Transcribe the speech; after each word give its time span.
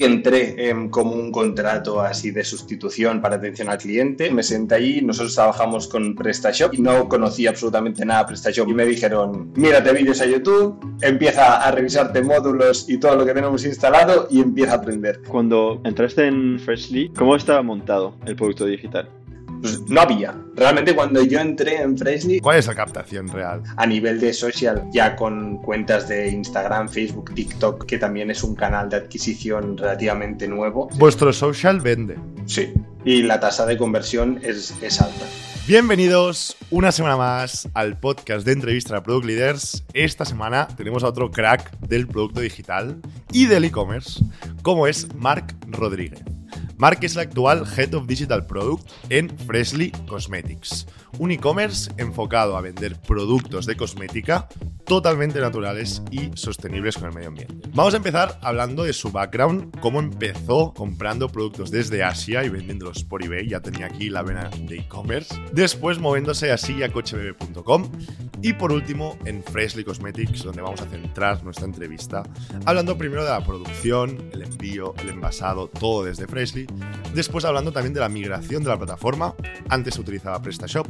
entré 0.00 0.70
en 0.70 0.90
como 0.90 1.12
un 1.12 1.32
contrato 1.32 2.00
así 2.00 2.30
de 2.30 2.44
sustitución 2.44 3.20
para 3.20 3.34
atención 3.34 3.68
al 3.68 3.78
cliente, 3.78 4.30
me 4.30 4.44
senté 4.44 4.76
allí, 4.76 5.00
nosotros 5.02 5.34
trabajamos 5.34 5.88
con 5.88 6.14
PrestaShop 6.14 6.72
y 6.74 6.80
no 6.80 7.08
conocía 7.08 7.50
absolutamente 7.50 8.04
nada 8.04 8.20
de 8.20 8.26
PrestaShop 8.28 8.68
y 8.68 8.74
me 8.74 8.86
dijeron, 8.86 9.52
mírate 9.56 9.92
vídeos 9.92 10.20
a 10.20 10.26
YouTube, 10.26 10.78
empieza 11.02 11.56
a 11.66 11.70
revisarte 11.72 12.22
módulos 12.22 12.88
y 12.88 12.98
todo 12.98 13.16
lo 13.16 13.26
que 13.26 13.34
tenemos 13.34 13.64
instalado 13.64 14.28
y 14.30 14.40
empieza 14.40 14.74
a 14.74 14.76
aprender. 14.76 15.20
Cuando 15.26 15.80
entraste 15.84 16.28
en 16.28 16.60
Freshly, 16.60 17.10
¿cómo 17.16 17.34
estaba 17.34 17.62
montado 17.62 18.14
el 18.24 18.36
producto 18.36 18.66
digital? 18.66 19.08
Pues 19.60 19.80
no 19.88 20.00
había. 20.00 20.34
Realmente 20.54 20.94
cuando 20.94 21.22
yo 21.22 21.40
entré 21.40 21.80
en 21.82 21.96
Freshly... 21.96 22.40
¿Cuál 22.40 22.58
es 22.58 22.66
la 22.66 22.74
captación 22.74 23.28
real? 23.28 23.62
A 23.76 23.86
nivel 23.86 24.20
de 24.20 24.32
social, 24.32 24.84
ya 24.92 25.16
con 25.16 25.58
cuentas 25.58 26.08
de 26.08 26.28
Instagram, 26.28 26.88
Facebook, 26.88 27.34
TikTok, 27.34 27.86
que 27.86 27.98
también 27.98 28.30
es 28.30 28.42
un 28.42 28.54
canal 28.54 28.88
de 28.88 28.96
adquisición 28.96 29.76
relativamente 29.76 30.48
nuevo. 30.48 30.88
Vuestro 30.94 31.32
social 31.32 31.80
vende. 31.80 32.16
Sí, 32.46 32.72
y 33.04 33.22
la 33.22 33.40
tasa 33.40 33.66
de 33.66 33.76
conversión 33.76 34.40
es, 34.42 34.74
es 34.82 35.00
alta. 35.00 35.24
Bienvenidos 35.66 36.56
una 36.70 36.92
semana 36.92 37.18
más 37.18 37.68
al 37.74 37.98
podcast 37.98 38.46
de 38.46 38.52
entrevista 38.52 38.96
a 38.96 39.02
Product 39.02 39.26
Leaders. 39.26 39.84
Esta 39.92 40.24
semana 40.24 40.66
tenemos 40.66 41.04
a 41.04 41.08
otro 41.08 41.30
crack 41.30 41.78
del 41.80 42.06
producto 42.06 42.40
digital 42.40 42.96
y 43.32 43.46
del 43.46 43.64
e-commerce, 43.64 44.24
como 44.62 44.86
es 44.86 45.14
Marc 45.14 45.54
Rodríguez. 45.68 46.37
Mark 46.78 47.00
es 47.02 47.16
el 47.16 47.22
actual 47.22 47.64
Head 47.76 47.94
of 47.94 48.06
Digital 48.06 48.46
Product 48.46 48.88
en 49.08 49.36
Freshly 49.36 49.90
Cosmetics, 50.06 50.86
un 51.18 51.30
e-commerce 51.30 51.90
enfocado 51.96 52.56
a 52.56 52.60
vender 52.60 53.00
productos 53.00 53.66
de 53.66 53.76
cosmética 53.76 54.48
totalmente 54.84 55.38
naturales 55.38 56.02
y 56.10 56.30
sostenibles 56.34 56.96
con 56.96 57.08
el 57.08 57.14
medio 57.14 57.28
ambiente. 57.28 57.68
Vamos 57.74 57.92
a 57.92 57.98
empezar 57.98 58.38
hablando 58.40 58.84
de 58.84 58.94
su 58.94 59.12
background, 59.12 59.78
cómo 59.80 60.00
empezó 60.00 60.72
comprando 60.72 61.28
productos 61.28 61.70
desde 61.70 62.02
Asia 62.02 62.42
y 62.42 62.48
vendiéndolos 62.48 63.04
por 63.04 63.22
eBay, 63.22 63.48
ya 63.48 63.60
tenía 63.60 63.86
aquí 63.86 64.08
la 64.08 64.22
vena 64.22 64.48
de 64.58 64.78
e-commerce, 64.78 65.34
después 65.52 65.98
moviéndose 65.98 66.50
así 66.50 66.82
a 66.82 66.90
cochebebe.com 66.90 67.90
y 68.40 68.54
por 68.54 68.72
último 68.72 69.18
en 69.26 69.42
Freshly 69.42 69.84
Cosmetics, 69.84 70.42
donde 70.42 70.62
vamos 70.62 70.80
a 70.80 70.86
centrar 70.86 71.44
nuestra 71.44 71.66
entrevista, 71.66 72.22
hablando 72.64 72.96
primero 72.96 73.24
de 73.24 73.30
la 73.30 73.44
producción, 73.44 74.30
el 74.32 74.42
envío, 74.42 74.94
el 75.02 75.10
envasado, 75.10 75.68
todo 75.68 76.04
desde 76.04 76.26
Freshly, 76.26 76.66
después 77.14 77.44
hablando 77.44 77.72
también 77.72 77.92
de 77.92 78.00
la 78.00 78.08
migración 78.08 78.62
de 78.62 78.70
la 78.70 78.78
plataforma, 78.78 79.34
antes 79.68 79.98
utilizaba 79.98 80.40
PrestaShop 80.40 80.86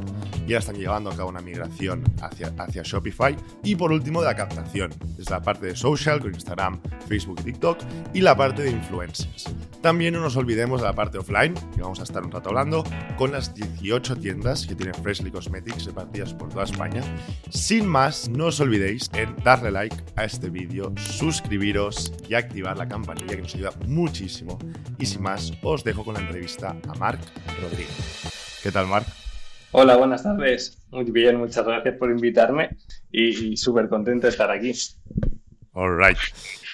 y 0.47 0.53
ahora 0.53 0.59
están 0.59 0.75
llevando 0.75 1.09
a 1.09 1.15
cabo 1.15 1.29
una 1.29 1.41
migración 1.41 2.03
hacia, 2.21 2.53
hacia 2.57 2.83
Shopify, 2.83 3.35
y 3.63 3.75
por 3.75 3.91
último 3.91 4.21
de 4.21 4.27
la 4.27 4.35
captación, 4.35 4.91
desde 5.17 5.31
la 5.31 5.41
parte 5.41 5.67
de 5.67 5.75
social 5.75 6.19
con 6.19 6.33
Instagram, 6.33 6.79
Facebook 7.07 7.43
TikTok, 7.43 7.79
y 8.13 8.21
la 8.21 8.35
parte 8.35 8.63
de 8.63 8.71
influencers. 8.71 9.45
También 9.81 10.13
no 10.13 10.21
nos 10.21 10.35
olvidemos 10.35 10.81
de 10.81 10.87
la 10.87 10.93
parte 10.93 11.17
offline, 11.17 11.53
que 11.75 11.81
vamos 11.81 11.99
a 11.99 12.03
estar 12.03 12.23
un 12.23 12.31
rato 12.31 12.49
hablando, 12.49 12.83
con 13.17 13.31
las 13.31 13.53
18 13.53 14.17
tiendas 14.17 14.65
que 14.65 14.75
tienen 14.75 14.95
Freshly 14.95 15.31
Cosmetics 15.31 15.85
repartidas 15.85 16.33
por 16.33 16.49
toda 16.49 16.65
España 16.65 17.01
sin 17.49 17.87
más, 17.87 18.29
no 18.29 18.47
os 18.47 18.59
olvidéis 18.59 19.09
en 19.13 19.35
darle 19.43 19.71
like 19.71 19.95
a 20.15 20.23
este 20.23 20.49
vídeo, 20.49 20.93
suscribiros 20.97 22.11
y 22.27 22.33
activar 22.33 22.77
la 22.77 22.87
campanilla 22.87 23.35
que 23.35 23.41
nos 23.41 23.55
ayuda 23.55 23.71
muchísimo. 23.87 24.57
Y 24.97 25.05
sin 25.05 25.21
más, 25.21 25.53
os 25.61 25.83
dejo 25.83 26.03
con 26.03 26.15
la 26.15 26.21
entrevista 26.21 26.75
a 26.87 26.93
Marc 26.95 27.21
Rodríguez. 27.61 28.59
¿Qué 28.63 28.71
tal, 28.71 28.87
Marc? 28.87 29.28
Hola, 29.71 29.97
buenas 29.97 30.23
tardes. 30.23 30.81
Muy 30.89 31.03
bien, 31.11 31.37
muchas 31.37 31.63
gracias 31.63 31.95
por 31.97 32.09
invitarme 32.09 32.75
y, 33.11 33.55
súper 33.55 33.87
contento 33.87 34.25
de 34.25 34.31
estar 34.31 34.49
aquí. 34.49 34.73
All 35.73 35.95
right. 35.95 36.17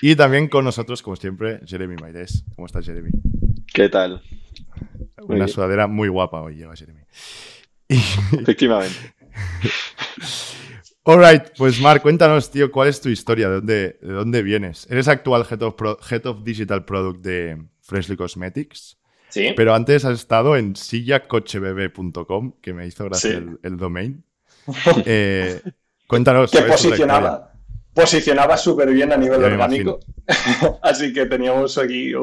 Y 0.01 0.15
también 0.15 0.47
con 0.47 0.63
nosotros, 0.63 1.01
como 1.01 1.17
siempre, 1.17 1.59
Jeremy 1.65 1.97
Maires. 1.97 2.45
¿Cómo 2.55 2.67
estás, 2.67 2.85
Jeremy? 2.85 3.09
¿Qué 3.73 3.89
tal? 3.89 4.21
Una 5.27 5.47
sudadera 5.49 5.87
muy 5.87 6.07
guapa 6.07 6.41
hoy 6.41 6.55
lleva 6.55 6.75
Jeremy. 6.75 7.01
Efectivamente. 7.89 8.95
Alright, 11.03 11.51
pues 11.57 11.79
Mark, 11.81 12.01
cuéntanos, 12.01 12.49
tío, 12.49 12.71
¿cuál 12.71 12.87
es 12.87 13.01
tu 13.01 13.09
historia? 13.09 13.49
¿De 13.49 13.55
dónde, 13.55 13.99
de 14.01 14.13
dónde 14.13 14.41
vienes? 14.41 14.87
Eres 14.89 15.09
actual 15.09 15.45
head 15.49 15.61
of, 16.25 16.43
Digital 16.43 16.85
Product 16.85 17.21
de 17.21 17.61
Freshly 17.81 18.15
Cosmetics. 18.15 18.97
Sí. 19.35 19.53
Pero 19.53 19.75
antes 19.75 20.05
has 20.05 20.17
estado 20.17 20.55
en 20.55 20.77
sillacochebebe.com, 20.77 22.53
que 22.61 22.73
me 22.73 22.87
hizo 22.87 23.03
gracia 23.03 23.43
el, 23.63 23.75
domain. 23.75 24.23
Eh, 25.05 25.61
cuéntanos. 26.07 26.51
Que 26.51 26.61
posicionaba, 26.61 27.51
posicionaba 27.93 28.55
súper 28.55 28.91
bien 28.91 29.11
a 29.11 29.17
nivel 29.17 29.43
orgánico. 29.43 29.99
Así 30.81 31.11
que 31.11 31.25
teníamos 31.25 31.77
aquí 31.77 32.13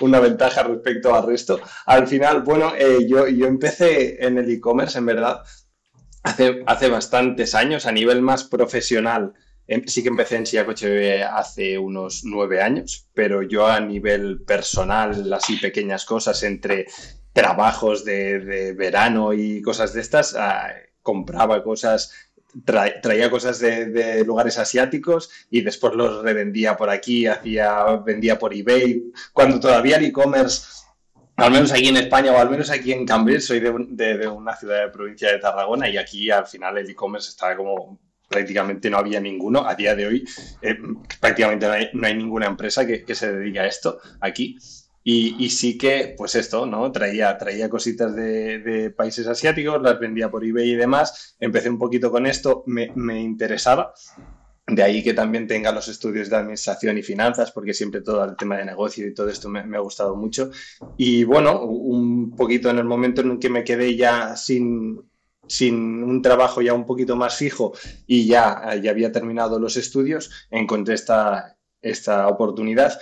una 0.00 0.20
ventaja 0.20 0.62
respecto 0.62 1.12
al 1.12 1.26
resto. 1.26 1.58
Al 1.84 2.06
final, 2.06 2.42
bueno, 2.42 2.72
eh, 2.78 3.08
yo, 3.08 3.26
yo 3.26 3.48
empecé 3.48 4.24
en 4.24 4.38
el 4.38 4.48
e-commerce, 4.48 4.96
en 4.98 5.06
verdad 5.06 5.42
hace, 6.22 6.62
hace 6.64 6.88
bastantes 6.88 7.56
años, 7.56 7.86
a 7.86 7.92
nivel 7.92 8.22
más 8.22 8.44
profesional, 8.44 9.34
sí 9.86 10.02
que 10.02 10.08
empecé 10.08 10.36
en 10.36 10.46
Silla 10.46 10.66
Coche 10.66 11.22
hace 11.22 11.78
unos 11.78 12.22
nueve 12.24 12.62
años, 12.62 13.08
pero 13.14 13.42
yo 13.42 13.66
a 13.66 13.80
nivel 13.80 14.42
personal, 14.42 15.32
así 15.32 15.56
pequeñas 15.56 16.04
cosas 16.04 16.42
entre 16.42 16.86
trabajos 17.32 18.04
de, 18.04 18.74
verano 18.76 19.32
y 19.32 19.62
cosas 19.62 19.92
de 19.92 20.00
estas, 20.00 20.34
ah, 20.36 20.72
compraba 21.02 21.62
cosas 21.62 22.12
traía 23.02 23.30
cosas 23.30 23.60
de, 23.60 24.24
lugares 24.24 24.58
asiáticos 24.58 25.30
y 25.50 25.62
después 25.62 25.94
los 25.94 26.22
revendía 26.22 26.76
por 26.76 26.90
aquí, 26.90 27.26
hacía, 27.26 27.84
vendía 28.04 28.38
por 28.38 28.52
eBay. 28.52 29.10
Cuando 29.32 29.58
todavía 29.58 29.96
el 29.96 30.04
e-commerce 30.04 30.82
al 31.36 31.50
menos 31.50 31.72
aquí 31.72 31.88
en 31.88 31.96
España 31.96 32.32
o 32.32 32.38
al 32.38 32.50
menos 32.50 32.70
aquí 32.70 32.92
en 32.92 33.06
Cambridge, 33.06 33.42
soy 33.42 33.60
de, 33.60 34.28
una 34.28 34.54
ciudad 34.54 34.82
de 34.82 34.90
provincia 34.90 35.32
de 35.32 35.38
Tarragona 35.38 35.88
y 35.88 35.96
aquí 35.96 36.30
al 36.30 36.46
final 36.46 36.76
el 36.78 36.90
e-commerce 36.90 37.30
estaba 37.30 37.56
como 37.56 37.98
prácticamente 38.32 38.90
no 38.90 38.98
había 38.98 39.20
ninguno. 39.20 39.64
A 39.66 39.76
día 39.76 39.94
de 39.94 40.06
hoy 40.06 40.24
eh, 40.60 40.76
prácticamente 41.20 41.66
no 41.92 42.06
hay, 42.06 42.16
ninguna 42.16 42.46
empresa 42.46 42.84
que, 42.86 43.14
se 43.14 43.32
dedique 43.32 43.60
a 43.60 43.66
esto 43.66 44.00
aquí. 44.20 44.58
Y, 45.04 45.50
sí 45.50 45.78
que, 45.78 46.14
pues 46.16 46.34
esto, 46.36 46.64
¿no? 46.64 46.90
Traía, 46.92 47.36
traía 47.36 47.68
cositas 47.68 48.14
de, 48.14 48.92
países 48.96 49.26
asiáticos, 49.26 49.82
las 49.82 49.98
vendía 49.98 50.30
por 50.30 50.44
eBay 50.44 50.70
y 50.70 50.76
demás. 50.76 51.36
Empecé 51.38 51.70
un 51.70 51.78
poquito 51.78 52.10
con 52.10 52.26
esto, 52.26 52.64
me, 52.66 52.92
me 52.94 53.20
interesaba 53.20 53.92
de 54.66 54.82
ahí 54.82 55.02
que 55.02 55.12
también 55.12 55.46
tenga 55.46 55.72
los 55.72 55.88
estudios 55.88 56.30
de 56.30 56.36
administración 56.36 56.96
y 56.96 57.02
finanzas, 57.02 57.50
porque 57.52 57.74
siempre 57.74 58.00
todo 58.00 58.24
el 58.24 58.36
tema 58.36 58.56
de 58.56 58.64
negocio 58.64 59.06
y 59.06 59.14
todo 59.14 59.28
esto 59.28 59.48
me, 59.48 59.60
ha 59.60 59.80
gustado 59.80 60.16
mucho. 60.16 60.50
Y 60.96 61.24
bueno, 61.24 61.62
un 61.62 62.34
poquito 62.36 62.70
en 62.70 62.78
el 62.78 62.84
momento 62.84 63.22
en 63.22 63.32
el 63.32 63.38
que 63.38 63.50
me 63.50 63.64
quedé 63.64 63.96
ya 63.96 64.36
sin, 64.36 65.02
sin 65.46 66.02
un 66.04 66.22
trabajo 66.22 66.62
ya 66.62 66.74
un 66.74 66.86
poquito 66.86 67.16
más 67.16 67.36
fijo 67.36 67.72
y 68.06 68.26
ya, 68.26 68.74
ya 68.76 68.90
había 68.90 69.12
terminado 69.12 69.58
los 69.58 69.76
estudios, 69.76 70.30
encontré 70.50 70.94
esta, 70.94 71.56
esta 71.80 72.28
oportunidad 72.28 72.98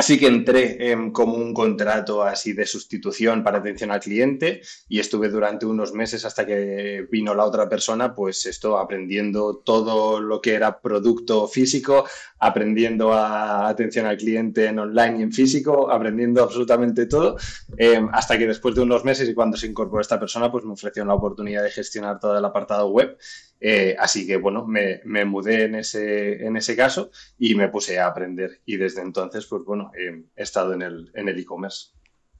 Así 0.00 0.16
que 0.16 0.28
entré 0.28 0.92
en 0.92 1.10
como 1.10 1.34
un 1.34 1.52
contrato 1.52 2.22
así 2.22 2.52
de 2.52 2.66
sustitución 2.66 3.42
para 3.42 3.58
atención 3.58 3.90
al 3.90 3.98
cliente 3.98 4.62
y 4.88 5.00
estuve 5.00 5.28
durante 5.28 5.66
unos 5.66 5.92
meses 5.92 6.24
hasta 6.24 6.46
que 6.46 7.04
vino 7.10 7.34
la 7.34 7.44
otra 7.44 7.68
persona, 7.68 8.14
pues 8.14 8.46
esto 8.46 8.78
aprendiendo 8.78 9.56
todo 9.56 10.20
lo 10.20 10.40
que 10.40 10.54
era 10.54 10.80
producto 10.80 11.48
físico, 11.48 12.06
aprendiendo 12.38 13.12
a 13.12 13.68
atención 13.68 14.06
al 14.06 14.18
cliente 14.18 14.66
en 14.66 14.78
online 14.78 15.18
y 15.18 15.22
en 15.22 15.32
físico, 15.32 15.90
aprendiendo 15.90 16.44
absolutamente 16.44 17.06
todo, 17.06 17.36
em, 17.76 18.08
hasta 18.12 18.38
que 18.38 18.46
después 18.46 18.76
de 18.76 18.82
unos 18.82 19.04
meses 19.04 19.28
y 19.28 19.34
cuando 19.34 19.56
se 19.56 19.66
incorporó 19.66 20.00
esta 20.00 20.20
persona, 20.20 20.48
pues 20.52 20.64
me 20.64 20.74
ofreció 20.74 21.04
la 21.04 21.14
oportunidad 21.14 21.64
de 21.64 21.70
gestionar 21.70 22.20
todo 22.20 22.38
el 22.38 22.44
apartado 22.44 22.86
web 22.86 23.18
eh, 23.60 23.96
así 23.98 24.26
que 24.26 24.36
bueno, 24.36 24.66
me, 24.66 25.00
mudé 25.24 25.64
en 25.64 25.74
ese, 25.76 26.46
en 26.46 26.56
ese 26.56 26.76
caso 26.76 27.10
y 27.38 27.54
me 27.54 27.68
puse 27.68 27.98
a 27.98 28.06
aprender. 28.06 28.60
Y 28.64 28.76
desde 28.76 29.02
entonces, 29.02 29.46
pues 29.46 29.64
bueno, 29.64 29.90
he 29.96 30.42
estado 30.42 30.72
en 30.74 30.82
el 30.82 31.38
e-commerce. 31.38 31.98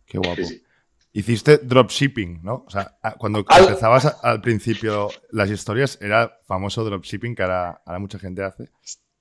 Qué 0.08 0.18
guapo. 0.18 0.42
Hiciste 1.12 1.58
dropshipping, 1.58 2.42
¿no? 2.42 2.64
O 2.66 2.70
sea, 2.70 2.98
cuando 3.18 3.38
empezabas 3.40 4.18
al 4.22 4.40
principio 4.40 5.08
las 5.30 5.50
historias, 5.50 5.98
era 6.00 6.38
famoso 6.46 6.84
dropshipping 6.84 7.34
que 7.34 7.42
ahora, 7.42 7.82
mucha 7.98 8.18
gente 8.18 8.42
hace. 8.42 8.70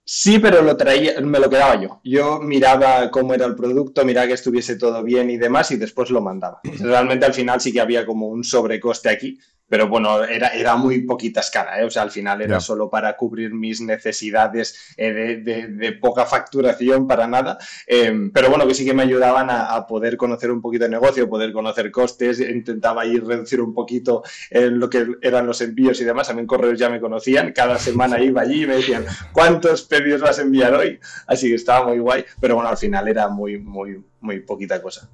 Sí, 0.03 0.39
pero 0.39 0.61
lo 0.61 0.77
traía, 0.77 1.19
me 1.21 1.39
lo 1.39 1.49
quedaba 1.49 1.81
yo. 1.81 2.01
Yo 2.03 2.39
miraba 2.39 3.09
cómo 3.09 3.33
era 3.33 3.45
el 3.45 3.55
producto, 3.55 4.05
miraba 4.05 4.27
que 4.27 4.33
estuviese 4.33 4.77
todo 4.77 5.03
bien 5.03 5.29
y 5.29 5.37
demás, 5.37 5.71
y 5.71 5.77
después 5.77 6.09
lo 6.09 6.21
mandaba. 6.21 6.59
Realmente 6.79 7.25
al 7.25 7.33
final 7.33 7.59
sí 7.59 7.73
que 7.73 7.81
había 7.81 8.05
como 8.05 8.27
un 8.27 8.43
sobrecoste 8.43 9.09
aquí, 9.09 9.39
pero 9.69 9.87
bueno, 9.87 10.23
era, 10.23 10.49
era 10.49 10.75
muy 10.75 11.01
poquita 11.01 11.41
escala, 11.41 11.79
¿eh? 11.79 11.85
o 11.85 11.89
sea, 11.89 12.03
al 12.03 12.11
final 12.11 12.41
era 12.41 12.59
solo 12.59 12.89
para 12.89 13.15
cubrir 13.17 13.53
mis 13.53 13.81
necesidades 13.81 14.93
eh, 14.97 15.41
de, 15.43 15.91
poca 15.93 16.25
facturación 16.25 17.07
para 17.07 17.27
nada, 17.27 17.57
em, 17.85 18.31
pero 18.31 18.49
bueno, 18.49 18.67
que 18.67 18.73
sí 18.73 18.85
que 18.85 18.93
me 18.93 19.03
ayudaban 19.03 19.47
a, 19.49 19.85
poder 19.87 20.17
conocer 20.17 20.51
un 20.51 20.61
poquito 20.61 20.85
de 20.85 20.89
negocio, 20.89 21.29
poder 21.29 21.53
conocer 21.53 21.91
costes, 21.91 22.39
intentaba 22.39 23.05
ir 23.05 23.25
reducir 23.25 23.61
un 23.61 23.73
poquito 23.73 24.23
en 24.49 24.79
lo 24.79 24.89
que 24.89 25.05
eran 25.21 25.45
los 25.45 25.61
envíos 25.61 26.01
y 26.01 26.03
demás, 26.03 26.27
también 26.27 26.47
correos 26.47 26.79
ya 26.79 26.89
me 26.89 26.99
conocían, 26.99 27.51
cada 27.53 27.77
semana 27.77 28.19
iba 28.19 28.41
allí 28.41 28.63
y 28.63 28.67
me 28.67 28.75
decían, 28.77 29.05
¿cuántos 29.31 29.83
pedidos 29.83 30.21
vas 30.21 30.39
a 30.39 30.41
enviar 30.41 30.73
hoy? 30.73 30.99
Así 31.27 31.47
que 31.49 31.55
estaba 31.55 31.87
muy 31.87 31.99
guay, 31.99 32.25
pero 32.39 32.55
bueno, 32.55 32.69
al 32.69 32.77
final 32.77 33.07
era 33.07 33.27
muy, 33.29 33.59
muy, 33.59 34.03
muy 34.21 34.39
poquita 34.41 34.81
cosa. 34.81 35.09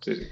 sí, 0.00 0.16
sí. 0.16 0.26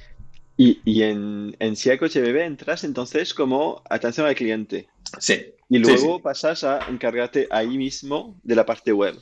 Y, 0.60 0.80
y 0.84 1.04
en, 1.04 1.56
en 1.60 1.76
CIACO 1.76 2.06
entras 2.06 2.82
entonces 2.82 3.32
como 3.32 3.80
atención 3.88 4.26
al 4.26 4.34
cliente. 4.34 4.88
Sí. 5.20 5.54
Y 5.68 5.78
luego 5.78 6.20
pasas 6.20 6.64
a 6.64 6.80
encargarte 6.88 7.46
ahí 7.50 7.78
mismo 7.78 8.36
de 8.42 8.56
la 8.56 8.66
parte 8.66 8.92
web. 8.92 9.16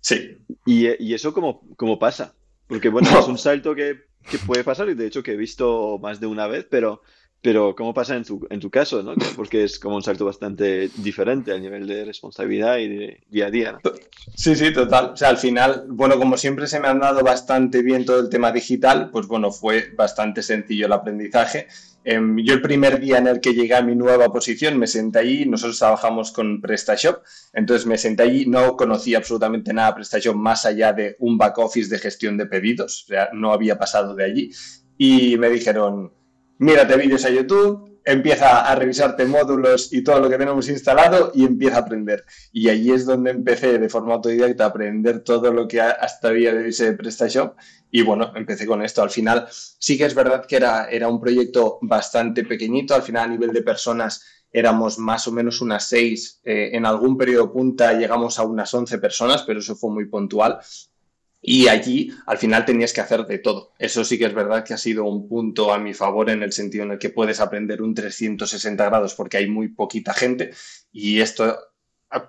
Sí. 0.00 0.36
¿Y, 0.66 1.02
y 1.02 1.14
eso 1.14 1.32
cómo, 1.32 1.62
cómo, 1.76 1.98
pasa? 1.98 2.34
Porque 2.66 2.90
bueno, 2.90 3.08
es 3.18 3.26
un 3.26 3.38
salto 3.38 3.74
que, 3.74 4.02
que, 4.30 4.36
puede 4.38 4.62
pasar 4.62 4.90
y 4.90 4.94
de 4.94 5.06
hecho 5.06 5.22
que 5.22 5.32
he 5.32 5.36
visto 5.38 5.98
más 6.02 6.20
de 6.20 6.26
una 6.26 6.46
vez, 6.48 6.66
pero 6.68 7.00
pero 7.44 7.76
¿cómo 7.76 7.92
pasa 7.92 8.16
en 8.16 8.24
tu, 8.24 8.46
en 8.48 8.58
tu 8.58 8.70
caso? 8.70 9.02
¿no? 9.02 9.12
Porque 9.36 9.64
es 9.64 9.78
como 9.78 9.96
un 9.96 10.02
salto 10.02 10.24
bastante 10.24 10.88
diferente 10.96 11.52
a 11.52 11.58
nivel 11.58 11.86
de 11.86 12.06
responsabilidad 12.06 12.78
y 12.78 12.88
de 12.88 13.20
día 13.28 13.48
a 13.48 13.50
día. 13.50 13.78
Sí, 14.34 14.56
sí, 14.56 14.72
total. 14.72 15.10
O 15.12 15.16
sea, 15.16 15.28
al 15.28 15.36
final, 15.36 15.84
bueno, 15.88 16.18
como 16.18 16.38
siempre 16.38 16.66
se 16.66 16.80
me 16.80 16.88
ha 16.88 16.94
dado 16.94 17.22
bastante 17.22 17.82
bien 17.82 18.06
todo 18.06 18.18
el 18.20 18.30
tema 18.30 18.50
digital, 18.50 19.10
pues 19.10 19.26
bueno, 19.26 19.52
fue 19.52 19.92
bastante 19.94 20.42
sencillo 20.42 20.86
el 20.86 20.94
aprendizaje. 20.94 21.68
Em, 22.02 22.38
yo 22.38 22.54
el 22.54 22.62
primer 22.62 22.98
día 22.98 23.18
en 23.18 23.26
el 23.26 23.40
que 23.42 23.52
llegué 23.52 23.74
a 23.74 23.82
mi 23.82 23.94
nueva 23.94 24.32
posición 24.32 24.78
me 24.78 24.86
senté 24.86 25.18
allí, 25.18 25.44
nosotros 25.44 25.78
trabajamos 25.78 26.32
con 26.32 26.62
PrestaShop, 26.62 27.22
entonces 27.52 27.86
me 27.86 27.98
senté 27.98 28.22
allí, 28.22 28.46
no 28.46 28.74
conocía 28.74 29.18
absolutamente 29.18 29.74
nada 29.74 29.88
de 29.88 29.94
PrestaShop 29.96 30.34
más 30.34 30.64
allá 30.64 30.94
de 30.94 31.16
un 31.18 31.36
back 31.36 31.58
office 31.58 31.90
de 31.90 31.98
gestión 31.98 32.38
de 32.38 32.46
pedidos, 32.46 33.04
o 33.04 33.06
sea, 33.08 33.28
no 33.34 33.52
había 33.52 33.78
pasado 33.78 34.14
de 34.14 34.24
allí. 34.24 34.50
Y 34.96 35.36
me 35.38 35.50
dijeron, 35.50 36.12
mírate 36.58 36.96
vídeos 36.96 37.24
a 37.24 37.30
YouTube, 37.30 37.94
empieza 38.04 38.60
a 38.70 38.74
revisarte 38.74 39.24
módulos 39.24 39.92
y 39.92 40.04
todo 40.04 40.20
lo 40.20 40.28
que 40.28 40.36
tenemos 40.36 40.68
instalado 40.68 41.32
y 41.34 41.44
empieza 41.44 41.76
a 41.76 41.80
aprender. 41.80 42.24
Y 42.52 42.68
allí 42.68 42.92
es 42.92 43.06
donde 43.06 43.30
empecé 43.30 43.78
de 43.78 43.88
forma 43.88 44.14
autodidacta 44.14 44.64
a 44.64 44.68
aprender 44.68 45.20
todo 45.20 45.52
lo 45.52 45.66
que 45.66 45.80
hasta 45.80 46.28
había 46.28 46.54
de 46.54 46.68
ese 46.68 46.92
PrestaShop. 46.92 47.56
Y 47.90 48.02
bueno, 48.02 48.32
empecé 48.36 48.66
con 48.66 48.82
esto. 48.82 49.02
Al 49.02 49.10
final 49.10 49.46
sí 49.50 49.96
que 49.96 50.04
es 50.04 50.14
verdad 50.14 50.44
que 50.46 50.56
era, 50.56 50.86
era 50.90 51.08
un 51.08 51.20
proyecto 51.20 51.78
bastante 51.80 52.44
pequeñito. 52.44 52.94
Al 52.94 53.02
final 53.02 53.24
a 53.24 53.28
nivel 53.28 53.52
de 53.52 53.62
personas 53.62 54.24
éramos 54.52 54.98
más 54.98 55.26
o 55.26 55.32
menos 55.32 55.60
unas 55.60 55.88
seis. 55.88 56.40
Eh, 56.44 56.70
en 56.72 56.86
algún 56.86 57.16
periodo 57.16 57.52
punta 57.52 57.92
llegamos 57.92 58.38
a 58.38 58.44
unas 58.44 58.72
once 58.74 58.98
personas, 58.98 59.42
pero 59.42 59.60
eso 59.60 59.74
fue 59.74 59.90
muy 59.90 60.06
puntual. 60.06 60.58
Y 61.46 61.68
allí 61.68 62.10
al 62.24 62.38
final 62.38 62.64
tenías 62.64 62.94
que 62.94 63.02
hacer 63.02 63.26
de 63.26 63.38
todo. 63.38 63.74
Eso 63.78 64.02
sí 64.02 64.18
que 64.18 64.24
es 64.24 64.32
verdad 64.32 64.64
que 64.64 64.72
ha 64.72 64.78
sido 64.78 65.04
un 65.04 65.28
punto 65.28 65.74
a 65.74 65.78
mi 65.78 65.92
favor 65.92 66.30
en 66.30 66.42
el 66.42 66.52
sentido 66.52 66.84
en 66.84 66.92
el 66.92 66.98
que 66.98 67.10
puedes 67.10 67.38
aprender 67.38 67.82
un 67.82 67.94
360 67.94 68.82
grados 68.86 69.14
porque 69.14 69.36
hay 69.36 69.46
muy 69.46 69.68
poquita 69.68 70.14
gente 70.14 70.52
y 70.90 71.20
esto 71.20 71.58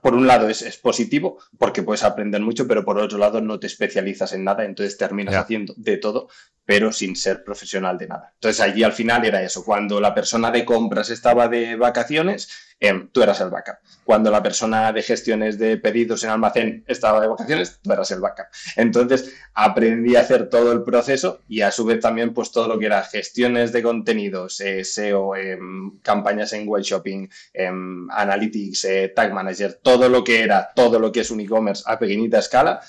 por 0.02 0.16
un 0.16 0.28
lado 0.28 0.50
es, 0.50 0.78
positivo 0.78 1.38
porque 1.58 1.84
puedes 1.84 2.04
aprender 2.04 2.42
mucho, 2.42 2.68
pero 2.68 2.84
por 2.84 2.98
otro 2.98 3.18
lado 3.18 3.40
no 3.40 3.58
te 3.60 3.68
especializas 3.68 4.34
en 4.34 4.44
nada, 4.44 4.66
entonces 4.66 4.98
terminas 4.98 5.36
haciendo 5.36 5.74
de 5.78 5.98
todo, 5.98 6.28
pero 6.66 6.92
sin 6.92 7.16
ser 7.16 7.44
profesional 7.44 7.98
de 7.98 8.08
nada. 8.08 8.32
Entonces 8.34 8.60
allí 8.60 8.84
al 8.84 8.94
final 8.94 9.24
era 9.24 9.42
eso, 9.42 9.64
cuando 9.64 10.02
la 10.02 10.14
persona 10.14 10.52
de 10.52 10.66
compras 10.66 11.10
estaba 11.12 11.48
de 11.48 11.76
vacaciones, 11.76 12.50
em, 12.80 13.08
tú 13.10 13.22
eras 13.22 13.40
el 13.40 13.50
backup. 13.50 13.76
Cuando 14.04 14.32
la 14.32 14.44
persona 14.44 14.92
de 14.92 15.02
gestiones 15.02 15.58
de 15.58 15.78
pedidos 15.78 16.24
en 16.24 16.32
almacén 16.32 16.84
estaba 16.88 17.22
de 17.22 17.28
vacaciones, 17.28 17.80
tú 17.82 17.92
eras 17.92 18.12
el 18.12 18.20
backup. 18.20 18.48
Entonces 18.76 19.34
aprendí 19.54 20.16
a 20.16 20.22
hacer 20.22 20.50
todo 20.50 20.72
el 20.72 20.84
proceso 20.84 21.42
y 21.48 21.62
a 21.62 21.72
su 21.72 21.86
vez 21.86 22.00
también 22.00 22.34
pues 22.34 22.52
todo 22.52 22.68
lo 22.68 22.80
que 22.80 22.88
era 22.88 23.04
gestiones 23.04 23.72
de 23.72 23.84
contenidos, 23.84 24.60
eh, 24.60 24.84
SEO, 24.84 25.36
em, 25.36 26.00
campañas 26.02 26.52
en 26.54 26.68
web 26.68 26.82
shopping, 26.84 27.30
em, 27.54 28.10
analytics, 28.12 28.86
eh, 28.86 29.14
tag 29.16 29.34
manager, 29.34 29.80
todo 29.82 30.10
lo 30.10 30.24
que 30.24 30.42
era, 30.42 30.72
todo 30.76 31.00
lo 31.00 31.12
que 31.12 31.22
es 31.22 31.32
un 31.32 31.40
e-commerce 31.40 31.84
a 31.86 31.98
pequeñita 32.00 32.40
escala, 32.40 32.82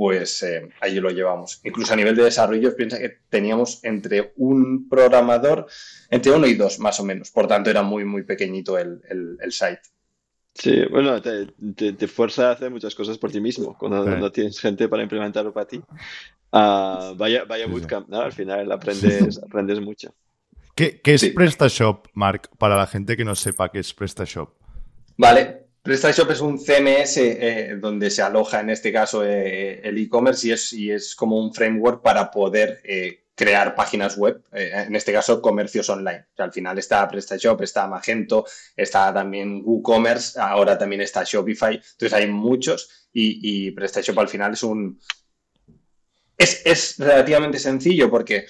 pues 0.00 0.42
eh, 0.44 0.66
allí 0.80 0.98
lo 0.98 1.10
llevamos. 1.10 1.60
Incluso 1.62 1.92
a 1.92 1.96
nivel 1.96 2.16
de 2.16 2.24
desarrollo, 2.24 2.74
piensa 2.74 2.98
que 2.98 3.18
teníamos 3.28 3.84
entre 3.84 4.32
un 4.36 4.88
programador, 4.88 5.66
entre 6.08 6.32
uno 6.32 6.46
y 6.46 6.54
dos 6.54 6.78
más 6.78 6.98
o 7.00 7.04
menos. 7.04 7.30
Por 7.30 7.46
tanto, 7.46 7.68
era 7.68 7.82
muy, 7.82 8.06
muy 8.06 8.22
pequeñito 8.22 8.78
el, 8.78 9.02
site. 9.50 9.82
Sí, 10.54 10.86
bueno, 10.90 11.20
te, 11.20 12.08
fuerza 12.08 12.48
a 12.48 12.52
hacer 12.52 12.70
muchas 12.70 12.94
cosas 12.94 13.18
por 13.18 13.30
ti 13.30 13.42
mismo 13.42 13.76
cuando 13.76 14.02
no 14.06 14.32
tienes 14.32 14.58
gente 14.58 14.88
para 14.88 15.02
implementarlo 15.02 15.52
para 15.52 15.68
ti. 15.68 15.82
Ah, 16.50 17.12
vaya, 17.14 17.44
vaya 17.44 17.66
bootcamp, 17.66 18.08
¿no? 18.08 18.22
Al 18.22 18.32
final 18.32 18.72
aprendes, 18.72 19.38
aprendes 19.44 19.82
mucho. 19.82 20.14
¿Qué, 20.74 21.02
qué 21.02 21.12
es 21.12 21.28
PrestaShop, 21.28 22.06
Mark, 22.14 22.48
para 22.56 22.74
la 22.74 22.86
gente 22.86 23.18
que 23.18 23.24
no 23.26 23.34
sepa 23.34 23.70
qué 23.70 23.80
es 23.80 23.92
PrestaShop? 23.92 24.48
Vale, 25.18 25.66
PrestaShop 25.82 26.30
es 26.30 26.40
un 26.40 26.58
CMS 26.58 27.16
eh, 27.16 27.76
donde 27.80 28.10
se 28.10 28.20
aloja 28.20 28.60
en 28.60 28.70
este 28.70 28.92
caso 28.92 29.24
eh, 29.24 29.80
el 29.82 29.96
e-commerce 29.96 30.48
y 30.48 30.50
es, 30.52 30.72
y 30.74 30.90
es 30.90 31.14
como 31.14 31.38
un 31.38 31.54
framework 31.54 32.02
para 32.02 32.30
poder 32.30 32.80
eh, 32.84 33.24
crear 33.34 33.74
páginas 33.74 34.18
web, 34.18 34.42
en 34.52 34.94
este 34.94 35.14
caso 35.14 35.40
comercios 35.40 35.88
online. 35.88 36.26
al 36.36 36.52
final 36.52 36.78
está 36.78 37.08
PrestaShop, 37.08 37.62
está 37.62 37.86
Magento, 37.86 38.44
está 38.76 39.14
también 39.14 39.62
WooCommerce, 39.64 40.38
ahora 40.38 40.76
también 40.76 41.00
está 41.00 41.24
Shopify. 41.24 41.76
Entonces 41.76 42.12
hay 42.12 42.28
muchos 42.28 43.08
y, 43.14 43.40
y 43.40 43.70
PrestaShop 43.70 44.18
al 44.18 44.28
final 44.28 44.52
es 44.52 44.62
un... 44.62 45.00
Es, 46.36 46.60
es 46.66 46.98
relativamente 46.98 47.58
sencillo 47.58 48.10
porque 48.10 48.46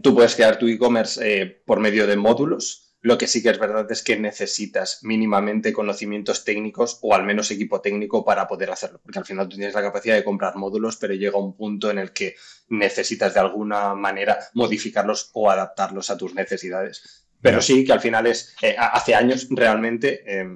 tú 0.00 0.14
puedes 0.14 0.36
crear 0.36 0.56
tu 0.56 0.68
e-commerce 0.68 1.60
por 1.66 1.80
medio 1.80 2.06
de 2.06 2.16
módulos 2.16 2.81
lo 3.02 3.18
que 3.18 3.26
sí 3.26 3.42
que 3.42 3.50
es 3.50 3.58
verdad 3.58 3.90
es 3.90 4.02
que 4.02 4.16
necesitas 4.16 5.00
mínimamente 5.02 5.72
conocimientos 5.72 6.44
técnicos 6.44 7.00
o 7.02 7.14
al 7.14 7.24
menos 7.24 7.50
equipo 7.50 7.80
técnico 7.80 8.24
para 8.24 8.46
poder 8.46 8.70
hacerlo, 8.70 9.00
porque 9.02 9.18
al 9.18 9.24
final 9.24 9.48
tú 9.48 9.56
tienes 9.56 9.74
la 9.74 9.82
capacidad 9.82 10.14
de 10.14 10.22
comprar 10.22 10.54
módulos, 10.54 10.96
pero 10.98 11.12
llega 11.12 11.36
un 11.36 11.56
punto 11.56 11.90
en 11.90 11.98
el 11.98 12.12
que 12.12 12.36
necesitas 12.68 13.34
de 13.34 13.40
alguna 13.40 13.94
manera 13.96 14.38
modificarlos 14.54 15.30
o 15.34 15.50
adaptarlos 15.50 16.10
a 16.10 16.16
tus 16.16 16.34
necesidades. 16.34 17.26
Pero 17.40 17.60
sí 17.60 17.84
que 17.84 17.92
al 17.92 18.00
final 18.00 18.28
es, 18.28 18.54
eh, 18.62 18.76
hace 18.78 19.16
años 19.16 19.48
realmente... 19.50 20.22
Eh, 20.24 20.46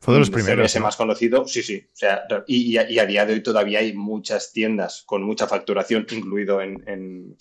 fue 0.00 0.14
de 0.14 0.20
los 0.20 0.30
primeros. 0.30 0.64
Ese 0.64 0.80
más 0.80 0.96
conocido, 0.96 1.46
sí, 1.46 1.62
sí. 1.62 1.86
O 1.92 1.96
sea, 1.96 2.22
y, 2.46 2.78
a, 2.78 3.04
día 3.04 3.26
de 3.26 3.34
hoy 3.34 3.42
todavía 3.42 3.80
hay 3.80 3.92
muchas 3.92 4.52
tiendas 4.52 5.02
con 5.04 5.22
mucha 5.24 5.46
facturación, 5.46 6.06
incluido 6.10 6.62
en, 6.62 6.82
en 6.86 7.36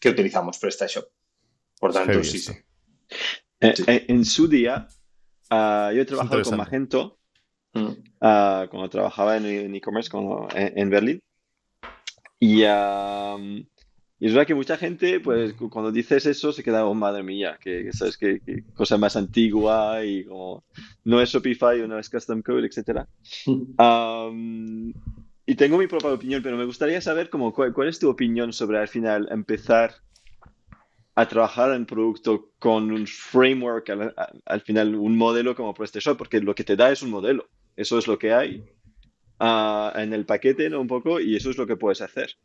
que 0.00 0.08
utilizamos 0.08 0.58
PrestaShop. 0.58 1.06
Por 1.78 1.92
tanto, 1.92 2.24
sí, 2.24 2.38
sí. 2.38 2.52
Eh, 3.64 3.74
eh, 3.86 4.04
en 4.08 4.26
su 4.26 4.46
día, 4.46 4.88
uh, 5.50 5.90
yo 5.94 6.02
he 6.02 6.04
trabajado 6.04 6.42
con 6.42 6.58
Magento 6.58 7.18
uh, 7.74 8.68
cuando 8.68 8.90
trabajaba 8.90 9.38
en 9.38 9.74
e-commerce 9.74 10.10
en, 10.54 10.90
Berlín. 10.90 11.22
Y, 12.38 12.60
y, 12.60 12.66
es 12.66 14.32
verdad 14.34 14.46
que 14.46 14.54
mucha 14.54 14.76
gente, 14.76 15.18
pues 15.20 15.54
cuando 15.54 15.90
dices 15.90 16.26
eso, 16.26 16.52
se 16.52 16.62
queda, 16.62 16.84
oh, 16.84 16.92
madre 16.92 17.22
mía, 17.22 17.58
que, 17.58 17.90
sabes 17.92 18.18
que, 18.18 18.40
cosa 18.74 18.98
más 18.98 19.16
antigua 19.16 20.04
y 20.04 20.24
como 20.24 20.64
no 21.04 21.22
es 21.22 21.30
Shopify 21.30 21.80
o 21.80 21.88
no 21.88 21.98
es 21.98 22.10
Custom 22.10 22.42
Code, 22.42 22.66
etc. 22.66 23.06
y 25.46 25.54
tengo 25.54 25.78
mi 25.78 25.86
propia 25.86 26.12
opinión, 26.12 26.42
pero 26.42 26.58
me 26.58 26.66
gustaría 26.66 27.00
saber 27.00 27.30
como, 27.30 27.54
cuál, 27.54 27.72
cuál 27.72 27.88
es 27.88 27.98
tu 27.98 28.10
opinión 28.10 28.52
sobre 28.52 28.78
al 28.78 28.88
final 28.88 29.26
empezar 29.30 29.94
a 31.16 31.28
trabajar 31.28 31.72
en 31.74 31.86
producto 31.86 32.50
con 32.58 32.90
un 32.90 33.06
framework, 33.06 33.88
al, 34.46 34.60
final 34.62 34.96
un 34.96 35.16
modelo 35.16 35.54
como 35.54 35.74
PrestaShop, 35.74 36.18
porque 36.18 36.40
lo 36.40 36.54
que 36.54 36.64
te 36.64 36.76
da 36.76 36.90
es 36.90 37.02
un 37.02 37.10
modelo, 37.10 37.48
eso 37.76 37.98
es 37.98 38.06
lo 38.08 38.18
que 38.18 38.32
hay 38.32 38.64
ah, 39.38 39.92
en 39.96 40.12
el 40.12 40.26
paquete, 40.26 40.68
¿no? 40.68 40.80
Un 40.80 40.88
poco, 40.88 41.20
y 41.20 41.36
eso 41.36 41.50
es 41.50 41.56
lo 41.56 41.66
que 41.66 41.76
puedes 41.76 42.00
hacer. 42.00 42.36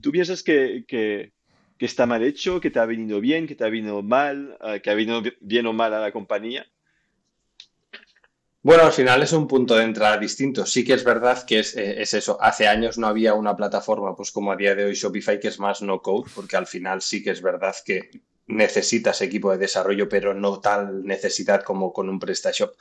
¿Tú 0.00 0.12
piensas 0.12 0.42
que, 0.42 0.84
que, 0.86 1.32
está 1.78 2.06
mal 2.06 2.22
hecho, 2.22 2.60
que 2.60 2.70
te 2.70 2.78
ha 2.78 2.86
venido 2.86 3.20
bien, 3.20 3.46
que 3.46 3.56
te 3.56 3.64
ha 3.64 3.68
venido 3.68 4.02
mal, 4.02 4.56
ah, 4.60 4.78
que 4.80 4.90
ha 4.90 4.94
venido 4.94 5.22
bien 5.40 5.66
o 5.66 5.72
mal 5.72 5.94
a 5.94 6.00
la 6.00 6.12
compañía? 6.12 6.66
Bueno, 8.64 8.84
al 8.84 8.92
final 8.92 9.22
es 9.24 9.32
un 9.32 9.48
punto 9.48 9.74
de 9.74 9.82
entrada 9.82 10.16
distinto. 10.18 10.64
Sí 10.66 10.84
que 10.84 10.92
es 10.94 11.02
verdad 11.02 11.44
que 11.44 11.58
eh, 11.58 12.02
es, 12.02 12.14
eso. 12.14 12.40
Hace 12.40 12.68
años 12.68 12.96
no 12.96 13.08
había 13.08 13.34
una 13.34 13.56
plataforma, 13.56 14.14
pues 14.14 14.30
como 14.30 14.52
a 14.52 14.56
día 14.56 14.74
de 14.76 14.84
hoy 14.84 14.94
Shopify, 14.94 15.40
que 15.40 15.48
es 15.48 15.58
más 15.58 15.82
no 15.82 16.00
code, 16.00 16.30
porque 16.34 16.56
al 16.56 16.66
final 16.68 17.02
sí 17.02 17.22
que 17.24 17.30
es 17.30 17.42
verdad 17.42 17.74
que 17.84 18.10
necesitas 18.46 19.20
equipo 19.20 19.50
de 19.50 19.58
desarrollo, 19.58 20.08
pero 20.08 20.32
no 20.34 20.60
tal 20.60 21.04
necesidad 21.04 21.62
como 21.64 21.92
con 21.92 22.08
un 22.08 22.20
PrestaShop. 22.20 22.74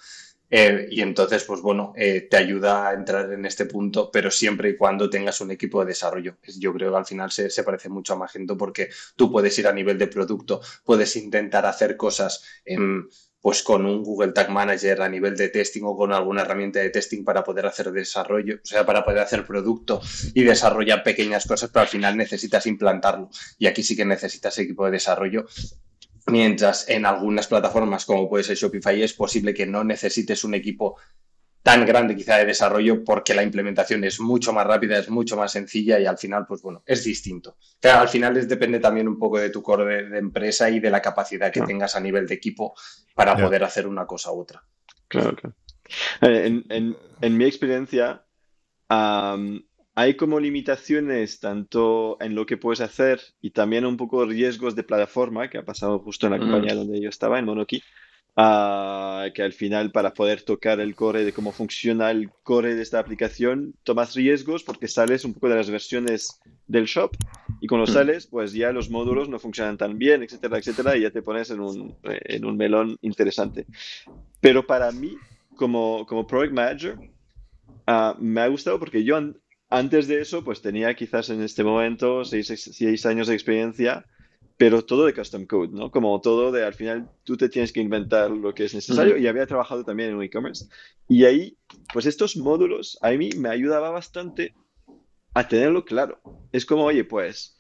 Eh, 0.52 0.88
y 0.92 1.02
entonces, 1.02 1.46
pues 1.46 1.62
bueno, 1.62 1.94
eh, 1.96 2.28
te 2.30 2.38
ayuda 2.38 2.90
a 2.90 2.94
entrar 2.94 3.32
en 3.32 3.46
este 3.46 3.66
punto, 3.66 4.12
pero 4.12 4.30
siempre 4.30 4.70
y 4.70 4.78
cuando 4.78 5.10
tengas 5.10 5.42
un 5.42 5.50
equipo 5.52 5.80
de 5.80 5.88
desarrollo. 5.88 6.38
Yo 6.60 6.74
creo 6.74 6.92
que 6.92 6.98
al 6.98 7.06
final 7.06 7.32
se, 7.32 7.50
se 7.50 7.64
parece 7.64 7.90
mucho 7.90 8.14
a 8.14 8.18
Magento 8.18 8.58
porque 8.58 8.90
tú 9.16 9.32
puedes 9.32 9.58
ir 9.58 9.68
a 9.68 9.74
nivel 9.74 9.98
de 9.98 10.08
producto, 10.08 10.62
puedes 10.84 11.16
intentar 11.16 11.66
hacer 11.66 11.98
cosas 11.98 12.44
en 12.66 13.08
pues 13.42 13.64
con 13.64 13.86
un 13.86 14.04
Google 14.04 14.34
Tag 14.34 14.50
Manager 14.52 15.02
a 15.02 15.10
nivel 15.10 15.36
de 15.36 15.50
testing 15.50 15.82
o 15.84 15.98
con 15.98 16.14
alguna 16.14 16.44
herramienta 16.44 16.80
de 16.80 16.92
testing 16.92 17.24
para 17.24 17.44
poder 17.44 17.66
hacer 17.66 17.92
desarrollo, 17.92 18.60
o 18.64 18.66
sea, 18.66 18.86
para 18.86 19.04
poder 19.04 19.20
hacer 19.20 19.46
producto 19.46 20.00
y 20.36 20.44
desarrollar 20.44 21.04
pequeñas 21.04 21.48
cosas, 21.48 21.72
pero 21.74 21.82
al 21.82 21.88
final 21.88 22.16
necesitas 22.16 22.68
implantarlo. 22.68 23.30
Y 23.58 23.66
aquí 23.66 23.82
sí 23.82 23.96
que 23.96 24.06
necesitas 24.06 24.58
equipo 24.60 24.86
de 24.86 24.92
desarrollo. 24.92 25.48
Mientras 26.28 26.88
en 26.88 27.08
algunas 27.08 27.48
plataformas, 27.48 28.06
como 28.06 28.30
puede 28.30 28.44
ser 28.44 28.56
Shopify, 28.56 29.02
es 29.02 29.14
posible 29.14 29.56
que 29.56 29.66
no 29.66 29.84
necesites 29.84 30.44
un 30.44 30.54
equipo 30.54 30.98
tan 31.64 31.86
grande 31.86 32.16
quizá 32.16 32.38
de 32.38 32.46
desarrollo 32.46 33.04
porque 33.04 33.34
la 33.34 33.44
implementación 33.44 34.04
es 34.04 34.20
mucho 34.20 34.52
más 34.52 34.66
rápida, 34.66 34.98
es 34.98 35.10
mucho 35.10 35.38
más 35.38 35.52
sencilla 35.52 36.00
y 36.00 36.06
al 36.06 36.18
final, 36.18 36.46
pues 36.48 36.62
bueno, 36.62 36.82
es 36.86 37.04
distinto. 37.04 37.58
Pero 37.80 38.00
al 38.00 38.10
final 38.10 38.36
es, 38.38 38.48
depende 38.48 38.80
también 38.80 39.08
un 39.08 39.20
poco 39.20 39.40
de 39.40 39.50
tu 39.50 39.62
core 39.62 40.10
de, 40.10 40.18
empresa 40.18 40.70
y 40.70 40.80
de 40.80 40.90
la 40.90 41.02
capacidad 41.02 41.52
que 41.52 41.62
tengas 41.62 41.96
a 41.96 42.00
nivel 42.00 42.26
de 42.28 42.36
equipo 42.36 42.74
para 43.14 43.36
poder 43.36 43.64
hacer 43.64 43.88
una 43.88 44.06
cosa 44.06 44.32
u 44.32 44.42
otra. 44.42 44.64
Claro, 45.08 45.36
claro. 45.36 45.56
Eh, 46.22 46.64
en, 46.70 47.38
mi 47.38 47.46
experiencia, 47.46 48.24
hay 48.90 50.16
como 50.16 50.40
limitaciones 50.40 51.40
tanto 51.40 52.18
en 52.22 52.34
lo 52.34 52.46
que 52.46 52.58
puedes 52.58 52.82
hacer 52.82 53.22
y 53.42 53.52
también 53.52 53.86
un 53.86 53.98
poco 53.98 54.26
riesgos 54.26 54.76
de 54.76 54.84
plataforma, 54.84 55.50
que 55.50 55.60
ha 55.60 55.66
pasado 55.66 56.00
justo 56.00 56.26
en 56.26 56.32
la 56.34 56.40
compañía 56.40 56.74
donde 56.74 57.00
yo 57.02 57.10
estaba, 57.10 57.38
en 57.38 57.46
Monokey 58.36 59.02
que 59.34 59.44
al 59.44 59.54
final 59.54 59.92
para 59.92 60.14
poder 60.14 60.42
tocar 60.42 60.80
el 60.80 60.96
core 60.96 61.24
de 61.24 61.34
cómo 61.34 61.52
funciona 61.52 62.10
el 62.12 62.30
core 62.44 62.76
de 62.76 62.82
esta 62.82 63.00
aplicación, 63.00 63.76
tomas 63.84 64.16
riesgos 64.16 64.64
porque 64.64 64.88
sales 64.88 65.26
un 65.26 65.34
poco 65.34 65.50
de 65.50 65.56
las 65.56 65.70
versiones 65.70 66.40
del 66.68 66.86
shop 66.86 67.16
y 67.60 67.68
cuando 67.68 67.90
hmm. 67.90 67.94
sales, 67.94 68.28
pues 68.28 68.54
ya 68.54 68.72
los 68.72 68.90
módulos 68.90 69.30
no 69.30 69.40
funcionan 69.40 69.78
tan 69.78 69.98
bien, 69.98 70.24
etcétera, 70.24 70.58
etcétera, 70.58 70.98
y 70.98 71.02
ya 71.02 71.12
te 71.12 71.22
pones 71.22 71.52
en 71.52 71.60
un, 71.60 71.96
en 72.04 72.46
un 72.46 72.58
melón 72.58 72.98
interesante. 73.02 73.68
Pero 74.40 74.66
para 74.66 74.92
mí, 74.92 75.16
como, 75.56 76.06
como 76.08 76.26
Project 76.26 76.54
Manager, 76.54 76.98
ah, 77.86 78.16
me 78.20 78.42
ha 78.42 78.48
gustado 78.48 78.80
porque 78.80 79.04
yo 79.04 79.20
antes 79.70 80.08
de 80.08 80.22
eso, 80.22 80.44
pues 80.44 80.62
tenía 80.62 80.96
quizás 80.96 81.30
en 81.30 81.42
este 81.42 81.64
momento 81.64 82.26
seis, 82.26 82.48
seis 82.48 83.06
años 83.06 83.28
de 83.28 83.36
experiencia 83.36 84.06
pero 84.62 84.86
todo 84.86 85.08
de 85.08 85.14
custom 85.16 85.48
code, 85.48 85.70
¿no? 85.70 85.90
Como 85.90 86.22
todo 86.22 86.52
de 86.52 86.64
al 86.64 86.76
final 86.76 87.10
tú 87.24 87.36
te 87.36 87.50
tienes 87.50 87.74
que 87.74 87.82
inventar 87.82 88.30
lo 88.30 88.54
que 88.54 88.66
es 88.66 88.76
necesario 88.76 89.18
y 89.18 89.26
había 89.26 89.48
trabajado 89.48 89.84
también 89.84 90.12
en 90.12 90.22
e-commerce. 90.22 90.68
Y 91.08 91.26
ahí, 91.26 91.58
pues 91.92 92.06
estos 92.06 92.38
módulos 92.38 92.96
a 93.02 93.10
mí 93.10 93.32
me 93.36 93.50
ayudaba 93.50 93.90
bastante 93.90 94.54
a 95.34 95.48
tenerlo 95.48 95.84
claro. 95.84 96.22
Es 96.52 96.68
como, 96.68 96.84
oye, 96.84 97.04
pues 97.04 97.58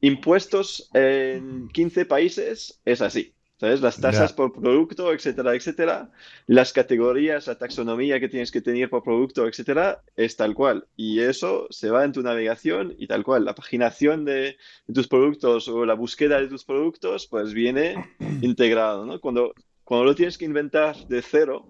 impuestos 0.00 0.90
en 0.92 1.68
15 1.68 2.04
países 2.04 2.80
es 2.84 3.00
así. 3.00 3.32
¿Sabes? 3.56 3.80
Las 3.80 4.00
tasas 4.00 4.32
por 4.32 4.52
producto, 4.52 5.12
etcétera, 5.12 5.54
etcétera. 5.54 6.10
Las 6.46 6.72
categorías, 6.72 7.46
la 7.46 7.56
taxonomía 7.56 8.18
que 8.18 8.28
tienes 8.28 8.50
que 8.50 8.60
tener 8.60 8.90
por 8.90 9.04
producto, 9.04 9.46
etcétera, 9.46 10.02
es 10.16 10.36
tal 10.36 10.54
cual. 10.54 10.88
Y 10.96 11.20
eso 11.20 11.68
se 11.70 11.90
va 11.90 12.04
en 12.04 12.12
tu 12.12 12.22
navegación 12.22 12.94
y 12.98 13.06
tal 13.06 13.22
cual. 13.22 13.44
La 13.44 13.54
paginación 13.54 14.24
de, 14.24 14.56
tus 14.92 15.06
productos 15.06 15.68
o 15.68 15.86
la 15.86 15.94
búsqueda 15.94 16.40
de 16.40 16.48
tus 16.48 16.64
productos, 16.64 17.28
pues 17.28 17.54
viene 17.54 17.94
integrado, 18.42 19.06
¿no? 19.06 19.20
Cuando, 19.20 19.54
cuando 19.84 20.04
lo 20.04 20.14
tienes 20.16 20.36
que 20.36 20.46
inventar 20.46 20.96
de 21.06 21.22
cero, 21.22 21.68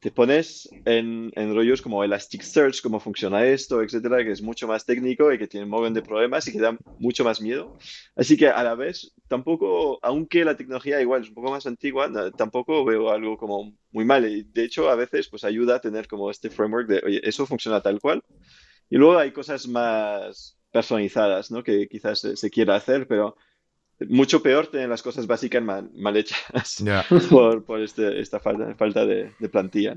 te 0.00 0.12
pones 0.12 0.68
en, 0.84 1.32
en, 1.34 1.54
rollos 1.54 1.82
como 1.82 2.04
Elasticsearch, 2.04 2.80
cómo 2.82 3.00
funciona 3.00 3.44
esto, 3.44 3.82
etcétera, 3.82 4.22
que 4.22 4.30
es 4.30 4.42
mucho 4.42 4.68
más 4.68 4.84
técnico 4.84 5.32
y 5.32 5.38
que 5.38 5.48
tiene 5.48 5.64
un 5.64 5.70
montón 5.70 5.94
de 5.94 6.02
problemas 6.02 6.46
y 6.46 6.52
que 6.52 6.60
da 6.60 6.78
mucho 6.98 7.24
más 7.24 7.40
miedo. 7.40 7.76
Así 8.14 8.36
que 8.36 8.48
a 8.48 8.62
la 8.62 8.76
vez, 8.76 9.12
tampoco, 9.26 9.98
aunque 10.02 10.44
la 10.44 10.56
tecnología 10.56 11.00
igual 11.00 11.22
es 11.22 11.28
un 11.28 11.34
poco 11.34 11.50
más 11.50 11.66
antigua, 11.66 12.10
tampoco 12.36 12.84
veo 12.84 13.10
algo 13.10 13.36
como 13.36 13.76
muy 13.90 14.04
mal. 14.04 14.24
Y 14.30 14.44
de 14.44 14.64
hecho, 14.64 14.88
a 14.88 14.94
veces, 14.94 15.28
pues 15.28 15.42
ayuda 15.42 15.76
a 15.76 15.80
tener 15.80 16.06
como 16.06 16.30
este 16.30 16.48
framework 16.50 16.88
de, 16.88 17.02
oye, 17.04 17.20
eso 17.24 17.44
funciona 17.44 17.80
tal 17.80 18.00
cual. 18.00 18.22
Y 18.90 18.96
luego 18.98 19.18
hay 19.18 19.32
cosas 19.32 19.66
más 19.66 20.56
personalizadas, 20.70 21.50
¿no? 21.50 21.64
Que 21.64 21.88
quizás 21.88 22.20
se, 22.20 22.36
se 22.36 22.50
quiera 22.50 22.76
hacer, 22.76 23.08
pero 23.08 23.36
mucho 24.08 24.42
peor 24.42 24.68
tener 24.68 24.88
las 24.88 25.02
cosas 25.02 25.26
básicas 25.26 25.62
mal, 25.62 26.16
hechas 26.16 26.82
por, 27.30 27.80
este, 27.80 28.20
esta 28.20 28.40
falta, 28.40 28.74
falta 28.76 29.04
de, 29.04 29.32
plantilla. 29.50 29.96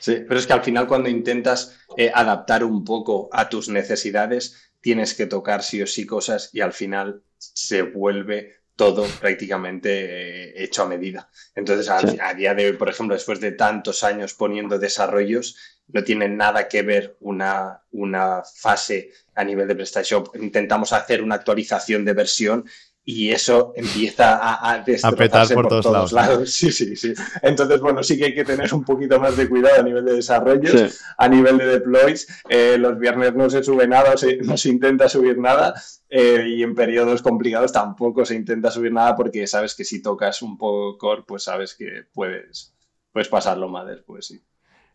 Sí, 0.00 0.18
pero 0.28 0.38
es 0.38 0.46
que 0.46 0.52
al 0.52 0.62
final 0.62 0.86
cuando 0.86 1.08
intentas 1.08 1.78
eh, 1.96 2.10
adaptar 2.14 2.62
un 2.62 2.84
poco 2.84 3.28
a 3.32 3.48
tus 3.48 3.68
necesidades, 3.68 4.72
tienes 4.80 5.14
que 5.14 5.26
tocar 5.26 5.62
sí 5.62 5.82
o 5.82 5.86
sí 5.86 6.06
cosas 6.06 6.50
y 6.52 6.60
al 6.60 6.72
final 6.72 7.22
se 7.38 7.82
vuelve 7.82 8.58
todo 8.78 9.04
prácticamente 9.20 9.90
eh, 9.90 10.62
hecho 10.62 10.84
a 10.84 10.88
medida. 10.88 11.28
Entonces, 11.56 11.90
a, 11.90 12.32
día 12.34 12.54
de 12.54 12.66
hoy, 12.66 12.72
por 12.74 12.88
ejemplo, 12.88 13.16
después 13.16 13.40
de 13.40 13.50
tantos 13.50 14.04
años 14.04 14.34
poniendo 14.34 14.78
desarrollos, 14.78 15.56
no 15.88 16.04
tiene 16.04 16.28
nada 16.28 16.68
que 16.68 16.82
ver 16.82 17.16
una, 17.18 17.82
una 17.90 18.44
fase 18.44 19.10
a 19.34 19.42
nivel 19.42 19.66
de 19.66 19.74
PrestaShop. 19.74 20.36
Intentamos 20.36 20.92
hacer 20.92 21.24
una 21.24 21.34
actualización 21.34 22.04
de 22.04 22.12
versión 22.12 22.66
y 23.10 23.30
eso 23.30 23.72
empieza 23.74 24.36
a, 24.36 24.70
a 24.70 24.78
destrozarse 24.80 25.54
por, 25.54 25.66
todos, 25.66 26.12
lados. 26.12 26.52
Sí, 26.52 26.70
sí, 26.70 26.94
sí. 26.94 27.14
Entonces, 27.40 27.80
bueno, 27.80 28.02
sí 28.02 28.18
que 28.18 28.26
hay 28.26 28.34
que 28.34 28.44
tener 28.44 28.74
un 28.74 28.84
poquito 28.84 29.18
más 29.18 29.34
de 29.34 29.48
cuidado 29.48 29.80
a 29.80 29.82
nivel 29.82 30.04
de 30.04 30.12
desarrollo, 30.12 30.70
a 31.16 31.26
nivel 31.26 31.56
de 31.56 31.66
deploys. 31.68 32.28
Eh, 32.50 32.76
los 32.78 32.98
viernes 32.98 33.34
no 33.34 33.48
se 33.48 33.62
sube 33.62 33.88
nada, 33.88 34.14
no 34.42 34.58
se 34.58 34.68
intenta 34.68 35.08
subir 35.08 35.38
nada 35.38 35.72
eh, 36.10 36.48
y 36.48 36.62
en 36.62 36.74
periodos 36.74 37.22
complicados 37.22 37.72
tampoco 37.72 38.26
se 38.26 38.34
intenta 38.34 38.70
subir 38.70 38.92
nada 38.92 39.16
porque 39.16 39.46
sabes 39.46 39.74
que 39.74 39.84
si 39.84 40.02
tocas 40.02 40.42
un 40.42 40.58
poco 40.58 40.98
core, 40.98 41.22
pues 41.26 41.44
sabes 41.44 41.74
que 41.74 42.04
puedes, 42.12 42.74
puedes 43.10 43.28
pasarlo 43.28 43.70
mal 43.70 43.86
después, 43.86 44.26
sí. 44.26 44.42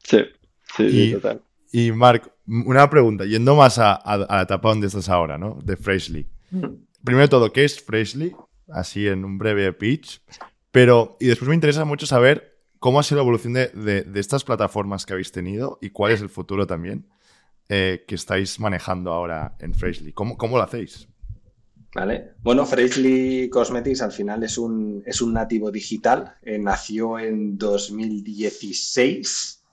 Sí, 0.03 0.23
sí, 0.77 1.13
total. 1.13 1.41
Y 1.71 1.91
Mark, 1.91 2.31
una 2.45 2.87
pregunta, 2.91 3.25
yendo 3.25 3.55
más 3.55 3.79
a, 3.79 3.99
la 4.29 4.43
etapa 4.43 4.69
donde 4.69 4.85
estás 4.85 5.09
ahora, 5.09 5.39
¿no? 5.39 5.57
De 5.63 5.75
Freshly. 5.75 6.27
Mm 6.51 6.92
primero 7.03 7.23
de 7.23 7.29
todo, 7.29 7.51
¿qué 7.51 7.65
es 7.65 7.81
Freshly? 7.81 8.35
Así 8.69 9.07
en 9.07 9.25
un 9.25 9.37
breve 9.37 9.73
pitch. 9.73 10.21
Pero, 10.71 11.17
y 11.19 11.27
después 11.27 11.49
me 11.49 11.55
interesa 11.55 11.85
mucho 11.85 12.05
saber 12.05 12.57
cómo 12.79 12.99
ha 12.99 13.03
sido 13.03 13.17
la 13.17 13.23
evolución 13.23 13.53
de, 13.53 14.05
estas 14.15 14.43
plataformas 14.43 15.05
que 15.05 15.13
habéis 15.13 15.31
tenido 15.31 15.77
y 15.81 15.91
cuál 15.91 16.11
es 16.11 16.21
el 16.21 16.29
futuro 16.29 16.67
también 16.67 17.07
eh, 17.69 18.03
que 18.07 18.15
estáis 18.15 18.59
manejando 18.59 19.13
ahora 19.13 19.55
en 19.59 19.73
Freshly. 19.73 20.13
¿Cómo, 20.13 20.37
cómo 20.37 20.57
lo 20.57 20.63
hacéis? 20.63 21.07
Vale. 21.95 22.33
Bueno, 22.41 22.65
Freshly 22.65 23.49
Cosmetics 23.49 24.01
al 24.01 24.11
final 24.11 24.43
es 24.43 24.57
un, 24.57 25.03
es 25.05 25.21
un 25.21 25.33
nativo 25.33 25.71
digital. 25.71 26.35
Eh, 26.41 26.57
nació 26.57 27.19
en 27.19 27.57
2016. 27.57 29.63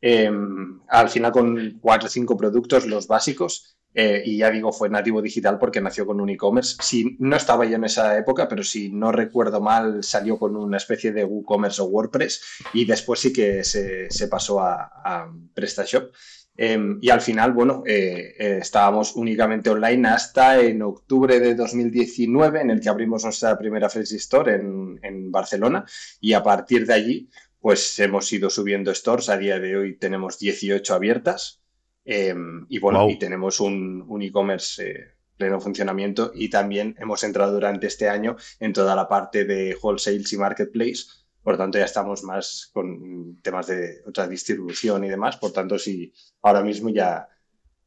Em, 0.00 0.80
al 0.88 1.10
final 1.10 1.32
con 1.32 1.78
cuatro 1.80 2.06
o 2.06 2.10
cinco 2.10 2.36
productos, 2.36 2.86
los 2.86 3.06
básicos. 3.06 3.76
Eh, 3.94 4.22
y 4.24 4.38
ya 4.38 4.50
digo, 4.50 4.72
fue 4.72 4.88
nativo 4.88 5.22
digital 5.22 5.58
porque 5.58 5.80
nació 5.80 6.06
con 6.06 6.20
un 6.20 6.30
e-commerce. 6.30 6.76
Si, 6.80 7.16
no 7.18 7.36
estaba 7.36 7.64
yo 7.64 7.76
en 7.76 7.84
esa 7.84 8.16
época, 8.16 8.48
pero 8.48 8.62
si 8.62 8.90
no 8.90 9.12
recuerdo 9.12 9.60
mal, 9.60 10.04
salió 10.04 10.38
con 10.38 10.56
una 10.56 10.76
especie 10.76 11.12
de 11.12 11.24
WooCommerce 11.24 11.82
o 11.82 11.86
WordPress 11.86 12.42
y 12.74 12.84
después 12.84 13.20
sí 13.20 13.32
que 13.32 13.64
se, 13.64 14.28
pasó 14.28 14.60
a, 14.60 15.32
PrestaShop. 15.54 16.12
Em, 16.60 16.98
y 17.00 17.10
al 17.10 17.20
final, 17.20 17.52
bueno, 17.52 17.84
eh, 17.86 18.34
eh, 18.38 18.58
estábamos 18.60 19.14
únicamente 19.14 19.70
online 19.70 20.08
hasta 20.08 20.60
en 20.60 20.82
octubre 20.82 21.38
de 21.38 21.54
2019, 21.54 22.60
en 22.60 22.70
el 22.70 22.80
que 22.80 22.88
abrimos 22.88 23.22
nuestra 23.24 23.56
primera 23.56 23.88
Fresh 23.88 24.14
Store 24.14 24.56
en, 24.56 24.98
en 25.02 25.30
Barcelona. 25.30 25.84
Y 26.20 26.32
a 26.32 26.42
partir 26.42 26.84
de 26.84 26.94
allí, 26.94 27.30
pues 27.60 27.98
hemos 28.00 28.32
ido 28.32 28.50
subiendo 28.50 28.94
stores. 28.94 29.28
A 29.28 29.38
día 29.38 29.58
de 29.58 29.76
hoy 29.76 29.96
tenemos 29.98 30.38
18 30.38 30.94
abiertas. 30.94 31.62
Em, 32.10 32.64
y 32.70 32.78
bueno, 32.78 33.06
y 33.10 33.18
tenemos 33.18 33.60
un, 33.60 34.18
e-commerce 34.22 34.82
eh, 34.82 35.12
pleno 35.36 35.60
funcionamiento 35.60 36.32
y 36.34 36.48
también 36.48 36.96
hemos 36.98 37.22
entrado 37.22 37.52
durante 37.52 37.86
este 37.86 38.08
año 38.08 38.34
en 38.60 38.72
toda 38.72 38.96
la 38.96 39.06
parte 39.06 39.44
de 39.44 39.76
wholesales 39.82 40.32
y 40.32 40.38
marketplace. 40.38 41.04
Por 41.42 41.58
tanto, 41.58 41.76
ya 41.76 41.84
estamos 41.84 42.22
más 42.22 42.70
con 42.72 43.38
temas 43.42 43.66
de 43.66 44.00
otra 44.06 44.26
distribución 44.26 45.04
y 45.04 45.10
demás. 45.10 45.36
Por 45.36 45.52
tanto, 45.52 45.78
sí, 45.78 46.10
ahora 46.40 46.62
mismo 46.62 46.88
ya, 46.88 47.28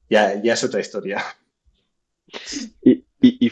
ya, 0.07 0.39
ya 0.39 0.53
es 0.53 0.63
otra 0.63 0.81
historia. 0.81 1.23
Y, 2.83 3.03
y, 3.19 3.47
y 3.47 3.49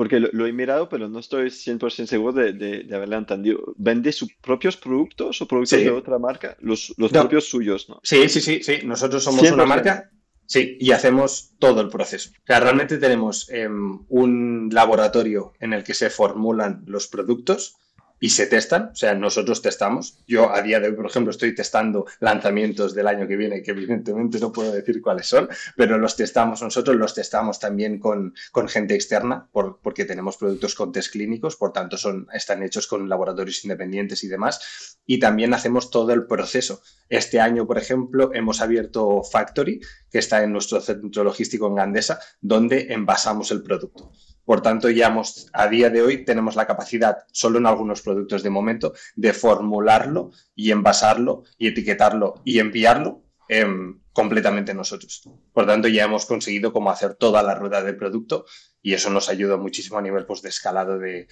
porque 0.00 0.18
lo, 0.18 0.46
he 0.46 0.52
mirado, 0.54 0.88
pero 0.88 1.10
no 1.10 1.18
estoy 1.18 1.48
100% 1.48 2.06
seguro 2.06 2.32
de, 2.32 2.54
de, 2.54 2.96
haberle 2.96 3.16
entendido. 3.16 3.74
¿Vende 3.76 4.12
sus 4.12 4.32
propios 4.32 4.78
productos 4.78 5.42
o 5.42 5.46
productos 5.46 5.78
de 5.78 5.90
otra 5.90 6.18
marca? 6.18 6.56
Los, 6.60 6.94
los 6.96 7.10
propios 7.10 7.44
suyos, 7.44 7.86
¿no? 7.90 8.00
Sí, 8.02 8.26
sí, 8.30 8.40
sí, 8.40 8.62
sí. 8.62 8.78
Nosotros 8.82 9.22
somos 9.22 9.50
una 9.50 9.66
marca. 9.66 10.10
Sí, 10.46 10.78
y 10.80 10.92
hacemos 10.92 11.52
todo 11.58 11.82
el 11.82 11.90
proceso. 11.90 12.30
O 12.30 12.46
sea, 12.46 12.60
realmente 12.60 12.96
tenemos 12.96 13.50
em, 13.50 14.06
un 14.08 14.70
laboratorio 14.72 15.52
en 15.60 15.74
el 15.74 15.84
que 15.84 15.92
se 15.92 16.08
formulan 16.08 16.82
los 16.86 17.06
productos 17.06 17.76
y 18.20 18.30
se 18.30 18.46
testan, 18.46 18.90
o 18.92 18.94
sea, 18.94 19.14
nosotros 19.14 19.62
testamos. 19.62 20.18
Yo 20.26 20.54
a 20.54 20.60
día 20.60 20.78
de 20.78 20.88
hoy, 20.88 20.94
por 20.94 21.06
ejemplo, 21.06 21.30
estoy 21.30 21.54
testando 21.54 22.04
lanzamientos 22.20 22.94
del 22.94 23.08
año 23.08 23.26
que 23.26 23.36
viene, 23.36 23.62
que 23.62 23.70
evidentemente 23.70 24.38
no 24.38 24.52
puedo 24.52 24.70
decir 24.70 25.00
cuáles 25.00 25.26
son, 25.26 25.48
pero 25.74 25.98
los 25.98 26.16
testamos 26.16 26.62
nosotros, 26.62 26.96
los 26.96 27.14
testamos 27.14 27.58
también 27.58 27.98
con, 27.98 28.34
con 28.52 28.68
gente 28.68 28.94
externa, 28.94 29.48
por, 29.50 29.80
porque 29.80 30.04
tenemos 30.04 30.36
productos 30.36 30.74
con 30.74 30.92
test 30.92 31.12
clínicos, 31.12 31.56
por 31.56 31.72
tanto 31.72 31.96
son, 31.96 32.28
están 32.32 32.62
hechos 32.62 32.86
con 32.86 33.08
laboratorios 33.08 33.64
independientes 33.64 34.22
y 34.22 34.28
demás. 34.28 34.98
Y 35.06 35.18
también 35.18 35.54
hacemos 35.54 35.90
todo 35.90 36.12
el 36.12 36.26
proceso. 36.26 36.82
Este 37.08 37.40
año, 37.40 37.66
por 37.66 37.78
ejemplo, 37.78 38.30
hemos 38.34 38.60
abierto 38.60 39.22
Factory, 39.22 39.80
que 40.10 40.18
está 40.18 40.42
en 40.44 40.52
nuestro 40.52 40.80
centro 40.80 41.24
logístico 41.24 41.66
en 41.66 41.76
Gandesa, 41.76 42.20
donde 42.40 42.92
envasamos 42.92 43.50
el 43.50 43.62
producto. 43.62 44.12
Por 44.44 44.62
tanto, 44.62 44.90
ya 44.90 45.08
hemos, 45.08 45.48
a 45.52 45.68
día 45.68 45.90
de 45.90 46.02
hoy 46.02 46.24
tenemos 46.24 46.56
la 46.56 46.66
capacidad, 46.66 47.18
solo 47.32 47.58
en 47.58 47.66
algunos 47.66 48.02
productos 48.02 48.42
de 48.42 48.50
momento, 48.50 48.92
de 49.14 49.32
formularlo 49.32 50.30
y 50.54 50.70
envasarlo 50.70 51.44
y 51.58 51.68
etiquetarlo 51.68 52.42
y 52.44 52.58
enviarlo 52.58 53.22
em, 53.48 54.00
completamente 54.12 54.74
nosotros. 54.74 55.22
Por 55.52 55.66
tanto, 55.66 55.88
ya 55.88 56.04
hemos 56.04 56.26
conseguido 56.26 56.72
como 56.72 56.90
hacer 56.90 57.14
toda 57.14 57.42
la 57.42 57.54
rueda 57.54 57.82
de 57.82 57.94
producto 57.94 58.44
y 58.82 58.94
eso 58.94 59.10
nos 59.10 59.28
ayuda 59.28 59.56
muchísimo 59.56 59.98
a 59.98 60.02
nivel 60.02 60.26
pues, 60.26 60.42
de 60.42 60.48
escalado 60.48 60.98
de, 60.98 61.28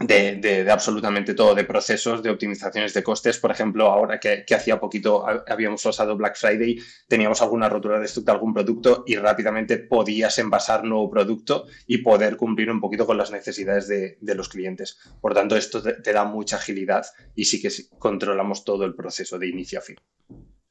de, 0.00 0.66
absolutamente 0.70 1.34
todo, 1.34 1.54
de 1.54 1.64
procesos, 1.64 2.22
de 2.22 2.30
optimizaciones 2.30 2.94
de 2.94 3.02
costes. 3.02 3.38
Por 3.38 3.50
ejemplo, 3.50 3.86
ahora 3.90 4.18
que, 4.18 4.44
hacía 4.54 4.80
poquito 4.80 5.24
habíamos 5.46 5.84
usado 5.84 6.16
Black 6.16 6.36
Friday, 6.36 6.80
teníamos 7.06 7.42
alguna 7.42 7.68
rotura 7.68 7.98
de 7.98 8.06
stock 8.06 8.24
de 8.24 8.32
algún 8.32 8.54
producto 8.54 9.04
y 9.06 9.16
rápidamente 9.16 9.78
podías 9.78 10.38
envasar 10.38 10.84
nuevo 10.84 11.10
producto 11.10 11.66
y 11.86 11.98
poder 11.98 12.36
cumplir 12.36 12.70
un 12.70 12.80
poquito 12.80 13.06
con 13.06 13.18
las 13.18 13.30
necesidades 13.30 13.88
de, 13.88 14.34
los 14.34 14.48
clientes. 14.48 14.98
Por 15.20 15.34
tanto, 15.34 15.56
esto 15.56 15.82
te, 15.82 16.12
da 16.12 16.24
mucha 16.24 16.56
agilidad 16.56 17.04
y 17.34 17.44
sí 17.44 17.60
que 17.60 17.68
controlamos 17.98 18.64
todo 18.64 18.84
el 18.84 18.94
proceso 18.94 19.38
de 19.38 19.48
inicio 19.48 19.80
a 19.80 19.82
fin. 19.82 19.96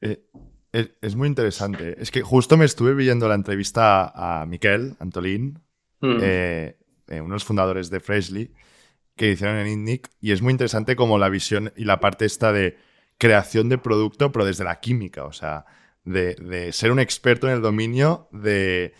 Eh, 0.02 0.26
es, 0.72 1.16
muy 1.16 1.28
interesante. 1.28 2.02
Es 2.02 2.10
que 2.10 2.22
justo 2.22 2.58
me 2.58 2.66
estuve 2.66 2.94
viendo 2.94 3.28
la 3.28 3.36
entrevista 3.36 4.12
a 4.16 4.46
Miquel 4.46 4.96
Antolín, 5.00 5.60
mm. 6.00 6.18
eh, 6.22 6.78
eh, 7.10 7.22
uno 7.22 7.30
de 7.30 7.36
los 7.36 7.44
fundadores 7.44 7.90
de 7.90 8.00
Freshly 8.00 8.52
que 9.20 9.32
hicieron 9.32 9.58
en 9.58 9.68
INNIC 9.68 10.10
y 10.22 10.32
es 10.32 10.42
muy 10.42 10.52
interesante 10.52 10.96
como 10.96 11.18
la 11.18 11.28
visión 11.28 11.74
y 11.76 11.84
la 11.84 12.00
parte 12.00 12.24
esta 12.24 12.54
de 12.54 12.78
creación 13.18 13.68
de 13.68 13.78
producto, 13.78 14.32
pero 14.32 14.46
desde 14.46 14.64
la 14.64 14.80
química, 14.80 15.26
o 15.26 15.34
sea, 15.34 15.66
de, 16.06 16.70
ser 16.72 16.90
un 16.94 17.00
experto 17.00 17.46
en 17.48 17.56
el 17.56 17.62
dominio 17.62 18.30
de, 18.32 18.94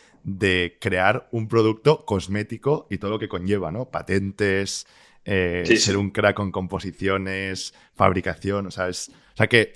crear 0.82 1.30
un 1.32 1.48
producto 1.48 2.06
cosmético 2.06 2.86
y 2.90 2.98
todo 2.98 3.12
lo 3.12 3.20
que 3.20 3.30
conlleva, 3.30 3.72
¿no? 3.72 3.90
Patentes, 3.92 4.88
eh, 5.24 5.64
ser 5.78 5.96
un 5.96 6.12
crack 6.12 6.36
con 6.36 6.52
composiciones, 6.52 7.74
fabricación, 7.96 8.68
o 8.68 8.72
sea, 8.72 8.90
es, 8.90 9.08
o 9.08 9.38
sea 9.38 9.48
que, 9.48 9.72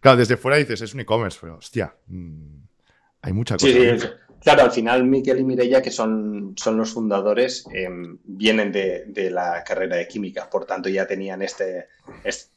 claro, 0.00 0.16
desde 0.16 0.36
fuera 0.36 0.58
dices, 0.58 0.80
es 0.80 0.94
un 0.94 1.00
e-commerce, 1.00 1.38
pero 1.40 1.56
hostia, 1.56 1.92
mm, 2.06 2.54
hay 3.22 3.32
mucha 3.32 3.56
cosa. 3.56 3.66
Sí, 3.66 4.06
Claro, 4.42 4.62
al 4.62 4.72
final 4.72 5.04
Miquel 5.04 5.38
y 5.38 5.44
Mireia, 5.44 5.80
que 5.80 5.90
son, 5.90 6.54
son 6.56 6.76
los 6.76 6.92
fundadores, 6.92 7.64
em, 7.72 8.18
vienen 8.24 8.72
de, 8.72 9.30
la 9.30 9.62
carrera 9.64 9.96
de 9.96 10.08
química, 10.08 10.50
por 10.50 10.66
tanto 10.66 10.88
ya 10.88 11.06
tenían 11.06 11.42
este, 11.42 11.88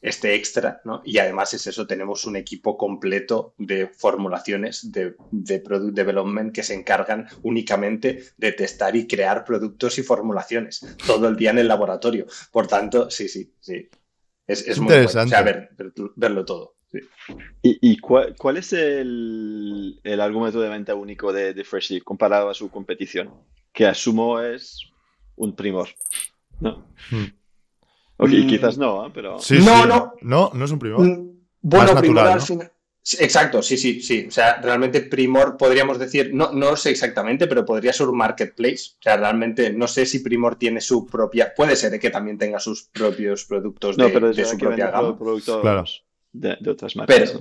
este 0.02 0.34
extra, 0.34 0.80
¿no? 0.84 1.00
Y 1.04 1.18
además 1.18 1.54
es 1.54 1.66
eso, 1.66 1.86
tenemos 1.86 2.24
un 2.24 2.36
equipo 2.36 2.76
completo 2.76 3.54
de 3.58 3.86
formulaciones 3.86 4.90
de, 4.90 5.14
de 5.30 5.60
Product 5.60 5.94
Development 5.94 6.52
que 6.52 6.64
se 6.64 6.74
encargan 6.74 7.28
únicamente 7.42 8.24
de 8.36 8.52
testar 8.52 8.96
y 8.96 9.06
crear 9.06 9.44
productos 9.44 9.98
y 9.98 10.02
formulaciones 10.02 10.84
todo 11.06 11.28
el 11.28 11.36
día 11.36 11.50
en 11.50 11.58
el 11.58 11.68
laboratorio. 11.68 12.26
Por 12.50 12.66
tanto, 12.66 13.10
sí, 13.10 13.28
sí, 13.28 13.52
sí. 13.60 13.88
Es, 14.46 14.78
muy 14.78 14.94
interesante 14.94 15.68
verlo 16.14 16.44
todo. 16.44 16.75
¿Y, 17.62 17.98
cuál, 17.98 18.56
es 18.56 18.72
el, 18.72 20.00
argumento 20.20 20.60
de 20.60 20.68
venta 20.68 20.94
único 20.94 21.32
de, 21.32 21.54
de 21.54 21.64
Freshly 21.64 22.00
comparado 22.00 22.50
a 22.50 22.54
su 22.54 22.70
competición? 22.70 23.30
Que 23.72 23.86
asumo 23.86 24.40
es 24.40 24.80
un 25.36 25.54
primor. 25.54 25.88
¿no? 26.60 26.86
Hmm. 27.10 27.26
Mm. 28.18 28.46
quizás 28.48 28.78
no, 28.78 29.06
¿eh? 29.06 29.10
pero. 29.12 29.38
no, 29.64 29.86
no. 29.86 30.14
No, 30.22 30.50
no 30.54 30.64
es 30.64 30.70
un 30.70 30.78
primor. 30.78 31.00
Mm, 31.00 31.30
bueno, 31.62 31.96
primor 31.96 32.26
al 32.26 32.40
final. 32.40 32.72
Exacto, 33.20 33.62
sí, 33.62 33.76
sí, 33.76 34.00
sí. 34.00 34.26
O 34.26 34.32
sea, 34.32 34.60
realmente 34.60 35.00
Primor 35.00 35.56
podríamos 35.56 35.96
decir, 35.96 36.30
no, 36.34 36.50
no 36.52 36.74
sé 36.74 36.90
exactamente, 36.90 37.46
pero 37.46 37.64
podría 37.64 37.92
ser 37.92 38.08
un 38.08 38.16
marketplace. 38.16 38.94
O 38.98 39.02
sea, 39.02 39.16
realmente 39.16 39.72
no 39.72 39.86
sé 39.86 40.06
si 40.06 40.18
Primor 40.18 40.56
tiene 40.56 40.80
su 40.80 41.06
propia. 41.06 41.54
Puede 41.54 41.76
ser 41.76 42.00
que 42.00 42.10
también 42.10 42.36
tenga 42.36 42.58
sus 42.58 42.84
propios 42.84 43.44
productos 43.44 43.96
de, 43.96 44.08
de 44.10 44.44
su 44.44 44.58
propia 44.58 44.90
gama. 44.90 45.16
Claro 45.62 45.84
de, 46.40 46.70
otras 46.70 46.96
marcas. 46.96 47.34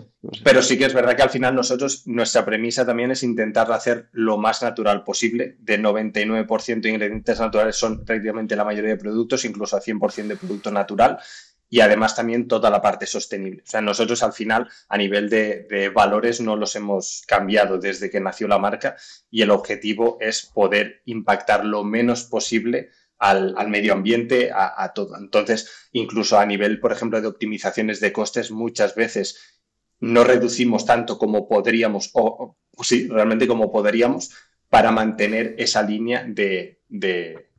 Pero, 0.44 0.62
sí 0.62 0.78
que 0.78 0.86
es 0.86 0.94
verdad 0.94 1.16
que 1.16 1.22
al 1.22 1.30
final 1.30 1.56
nosotros, 1.56 2.08
nuestra 2.08 2.46
premisa 2.46 2.86
también 2.86 3.12
es 3.12 3.24
intentar 3.24 3.72
hacer 3.72 4.10
lo 4.12 4.38
más 4.38 4.62
natural 4.62 5.04
posible. 5.04 5.58
De 5.60 5.80
99% 5.80 6.82
de 6.82 6.90
ingredientes 6.90 7.40
naturales 7.40 7.75
son 7.75 8.06
prácticamente 8.06 8.56
la 8.56 8.66
mayoría 8.66 8.92
de 8.92 8.98
productos, 8.98 9.46
incluso 9.46 9.78
a 9.78 9.82
100% 9.82 10.27
de 10.27 10.36
producto 10.36 10.72
natural. 10.72 11.20
Y 11.68 11.81
además 11.81 12.16
también 12.16 12.48
toda 12.48 12.70
la 12.70 12.81
parte 12.81 13.05
sostenible. 13.08 13.64
O 13.66 13.70
sea, 13.70 13.81
nosotros 13.81 14.22
al 14.24 14.34
final, 14.34 14.70
a 14.88 14.98
nivel 14.98 15.29
de, 15.29 15.66
de 15.70 15.90
valores, 15.90 16.40
no 16.40 16.55
los 16.55 16.75
hemos 16.75 17.24
cambiado 17.27 17.79
desde 17.79 18.10
que 18.10 18.20
nació 18.20 18.48
la 18.48 18.60
marca 18.60 18.96
y 19.31 19.42
el 19.42 19.51
objetivo 19.51 20.18
es 20.22 20.46
poder 20.46 21.01
impactar 21.05 21.66
lo 21.66 21.84
menos 21.84 22.24
posible 22.24 22.92
al, 23.18 23.70
medio 23.70 23.94
ambiente, 23.94 24.51
a, 24.54 24.92
todo. 24.94 25.18
Entonces, 25.18 25.90
incluso 25.92 26.38
a 26.38 26.46
nivel, 26.46 26.80
por 26.80 26.92
ejemplo, 26.92 27.22
de 27.22 27.28
optimizaciones 27.28 28.00
de 28.00 28.12
costes, 28.12 28.51
muchas 28.51 28.96
veces 28.96 29.62
no 30.00 30.24
reducimos 30.24 30.86
tanto 30.86 31.18
como 31.18 31.48
podríamos, 31.48 32.12
o, 32.14 32.58
sí, 32.82 33.08
realmente 33.08 33.48
como 33.48 33.72
podríamos, 33.72 34.32
para 34.70 34.92
mantener 34.92 35.56
esa 35.58 35.82
línea 35.82 36.25
de, 36.28 36.82
de, 36.90 37.50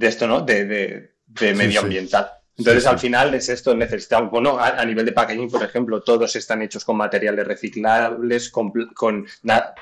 esto, 0.00 0.26
¿no? 0.26 0.40
De, 0.42 1.14
medioambiental. 1.40 2.41
Entonces, 2.54 2.86
al 2.86 2.98
final 2.98 3.32
es 3.32 3.48
esto, 3.48 3.74
necesitamos, 3.74 4.30
bueno, 4.30 4.58
a, 4.58 4.84
nivel 4.84 5.06
de 5.06 5.12
packaging, 5.12 5.50
por 5.50 5.62
ejemplo, 5.62 6.02
todos 6.02 6.36
están 6.36 6.60
hechos 6.60 6.84
con 6.84 6.98
materiales 6.98 7.46
reciclables, 7.46 8.50
con, 8.50 8.70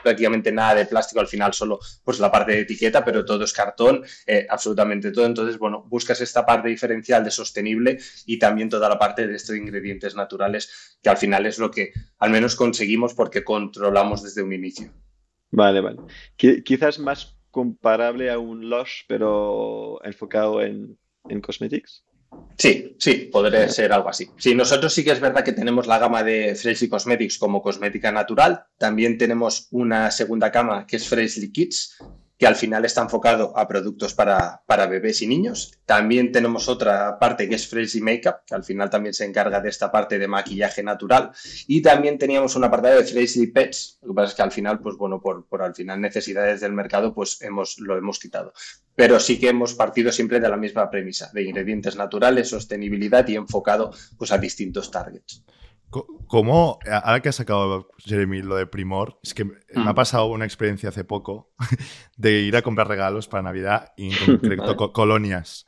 prácticamente 0.02 0.52
nada 0.52 0.76
de 0.76 0.86
plástico, 0.86 1.20
al 1.20 1.26
final 1.26 1.52
solo 1.52 1.80
pues 2.04 2.20
la 2.20 2.30
parte 2.30 2.52
de 2.52 2.60
etiqueta, 2.60 3.04
pero 3.04 3.24
todo 3.24 3.42
es 3.42 3.52
cartón, 3.52 4.04
eh, 4.24 4.46
absolutamente 4.48 5.10
todo. 5.10 5.26
Entonces, 5.26 5.58
bueno, 5.58 5.84
buscas 5.88 6.20
esta 6.20 6.46
parte 6.46 6.68
diferencial 6.68 7.24
de 7.24 7.32
sostenible 7.32 7.98
y 8.24 8.38
también 8.38 8.68
toda 8.68 8.88
la 8.88 8.98
parte 8.98 9.26
de 9.26 9.34
estos 9.34 9.56
ingredientes 9.56 10.14
naturales, 10.14 10.96
que 11.02 11.10
al 11.10 11.16
final 11.16 11.46
es 11.46 11.58
lo 11.58 11.72
que 11.72 11.92
al 12.18 12.30
menos 12.30 12.54
conseguimos 12.54 13.14
porque 13.14 13.42
controlamos 13.42 14.22
desde 14.22 14.42
un 14.42 14.52
inicio. 14.52 14.92
Vale, 15.50 15.80
vale. 15.80 15.98
Quizás 16.36 17.00
más 17.00 17.36
comparable 17.50 18.30
a 18.30 18.38
un 18.38 18.70
Lush, 18.70 19.02
pero 19.08 20.00
enfocado 20.04 20.62
en, 20.62 20.96
en 21.28 21.40
cosmetics. 21.40 22.04
Sí, 22.56 22.94
sí, 22.98 23.30
podría 23.32 23.66
ser 23.70 23.90
algo 23.90 24.10
así. 24.10 24.30
Sí, 24.36 24.54
nosotros 24.54 24.92
sí 24.92 25.02
que 25.02 25.12
es 25.12 25.20
verdad 25.20 25.42
que 25.42 25.54
tenemos 25.54 25.86
la 25.86 25.98
gama 25.98 26.22
de 26.22 26.54
Freshly 26.54 26.90
Cosmetics 26.90 27.38
como 27.38 27.62
cosmética 27.62 28.12
natural. 28.12 28.64
También 28.76 29.16
tenemos 29.16 29.68
una 29.70 30.10
segunda 30.10 30.50
gama 30.50 30.86
que 30.86 30.96
es 30.96 31.08
Freshly 31.08 31.50
Kids, 31.52 31.96
que 32.40 32.46
al 32.46 32.56
final 32.56 32.86
está 32.86 33.02
enfocado 33.02 33.52
a 33.54 33.68
productos 33.68 34.14
para, 34.14 34.62
para, 34.64 34.86
bebés 34.86 35.20
y 35.20 35.26
niños. 35.26 35.78
También 35.84 36.32
tenemos 36.32 36.70
otra 36.70 37.18
parte 37.18 37.46
que 37.46 37.56
es 37.56 37.68
Freshly 37.68 38.00
Makeup, 38.00 38.46
que 38.46 38.54
al 38.54 38.64
final 38.64 38.88
también 38.88 39.12
se 39.12 39.26
encarga 39.26 39.60
de 39.60 39.68
esta 39.68 39.92
parte 39.92 40.18
de 40.18 40.26
maquillaje 40.26 40.82
natural. 40.82 41.32
Y 41.66 41.82
también 41.82 42.16
teníamos 42.16 42.56
un 42.56 42.64
apartado 42.64 42.96
de 42.96 43.04
Freshly 43.04 43.48
Pets, 43.48 43.98
lo 44.00 44.08
que 44.08 44.14
pasa 44.14 44.30
es 44.30 44.34
que 44.36 44.42
al 44.42 44.52
final, 44.52 44.80
pues 44.80 44.96
bueno, 44.96 45.20
por, 45.20 45.46
por 45.48 45.60
al 45.60 45.74
final 45.74 46.00
necesidades 46.00 46.62
del 46.62 46.72
mercado, 46.72 47.12
pues 47.12 47.42
hemos, 47.42 47.78
lo 47.78 47.98
hemos 47.98 48.18
quitado. 48.18 48.54
Pero 48.94 49.20
sí 49.20 49.38
que 49.38 49.50
hemos 49.50 49.74
partido 49.74 50.10
siempre 50.10 50.40
de 50.40 50.48
la 50.48 50.56
misma 50.56 50.88
premisa, 50.88 51.30
de 51.34 51.42
ingredientes 51.42 51.96
naturales, 51.96 52.48
sostenibilidad 52.48 53.28
y 53.28 53.36
enfocado 53.36 53.92
pues 54.16 54.32
a 54.32 54.38
distintos 54.38 54.90
targets. 54.90 55.44
¿Cómo, 55.90 56.78
ahora 56.88 57.20
que 57.20 57.28
ha 57.28 57.32
sacado 57.32 57.90
Jeremy 57.98 58.42
lo 58.42 58.54
de 58.54 58.66
Primor, 58.66 59.18
es 59.24 59.34
que 59.34 59.44
me 59.44 59.54
ha 59.74 59.92
mm. 59.92 59.94
pasado 59.96 60.26
una 60.26 60.44
experiencia 60.44 60.90
hace 60.90 61.02
poco 61.02 61.50
de 62.16 62.42
ir 62.42 62.56
a 62.56 62.62
comprar 62.62 62.86
regalos 62.86 63.26
para 63.26 63.42
Navidad 63.42 63.92
y 63.96 64.12
en 64.12 64.26
concreto 64.26 64.76
colonias. 64.92 65.66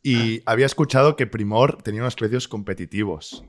Y 0.00 0.42
había 0.46 0.66
escuchado 0.66 1.16
que 1.16 1.26
Primor 1.26 1.82
tenía 1.82 2.02
unos 2.02 2.14
precios 2.14 2.46
competitivos. 2.46 3.44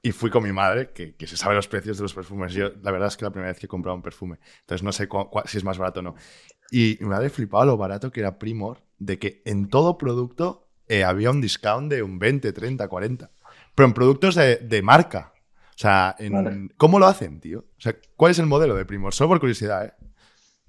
Y 0.00 0.12
fui 0.12 0.30
con 0.30 0.44
mi 0.44 0.52
madre, 0.52 0.92
que, 0.92 1.16
se 1.26 1.36
sabe 1.36 1.56
los 1.56 1.66
precios 1.66 1.96
de 1.96 2.02
los 2.02 2.14
perfumes. 2.14 2.52
Yo, 2.52 2.70
la 2.82 2.92
verdad 2.92 3.08
es 3.08 3.16
que 3.16 3.24
la 3.24 3.32
primera 3.32 3.50
vez 3.50 3.58
que 3.58 3.66
he 3.66 3.68
comprado 3.68 3.96
un 3.96 4.02
perfume. 4.02 4.38
Entonces 4.60 4.84
no 4.84 4.92
sé 4.92 5.08
si 5.46 5.56
es 5.56 5.64
más 5.64 5.78
barato 5.78 6.00
o 6.00 6.02
no. 6.02 6.14
Y 6.70 6.98
me 7.00 7.16
había 7.16 7.30
flipado 7.30 7.64
lo 7.64 7.76
barato 7.76 8.12
que 8.12 8.20
era 8.20 8.38
Primor, 8.38 8.82
de 8.98 9.18
que 9.18 9.42
en 9.44 9.68
todo 9.68 9.98
producto 9.98 10.68
eh, 10.86 11.02
había 11.02 11.30
un 11.30 11.40
discount 11.40 11.90
de 11.90 12.02
un 12.02 12.18
20, 12.18 12.52
30, 12.52 12.86
40 12.86 13.30
pero 13.74 13.86
en 13.86 13.94
productos 13.94 14.34
de, 14.34 14.80
marca. 14.82 15.32
O 15.70 15.76
sea, 15.78 16.16
¿cómo 16.76 16.98
lo 16.98 17.06
hacen, 17.06 17.40
tío? 17.40 17.60
O 17.60 17.80
sea, 17.80 17.96
¿cuál 18.16 18.30
es 18.30 18.38
el 18.38 18.46
modelo 18.46 18.76
de 18.76 18.84
Primor? 18.84 19.12
Solo 19.12 19.28
por 19.28 19.40
curiosidad, 19.40 19.86
¿eh? 19.86 19.92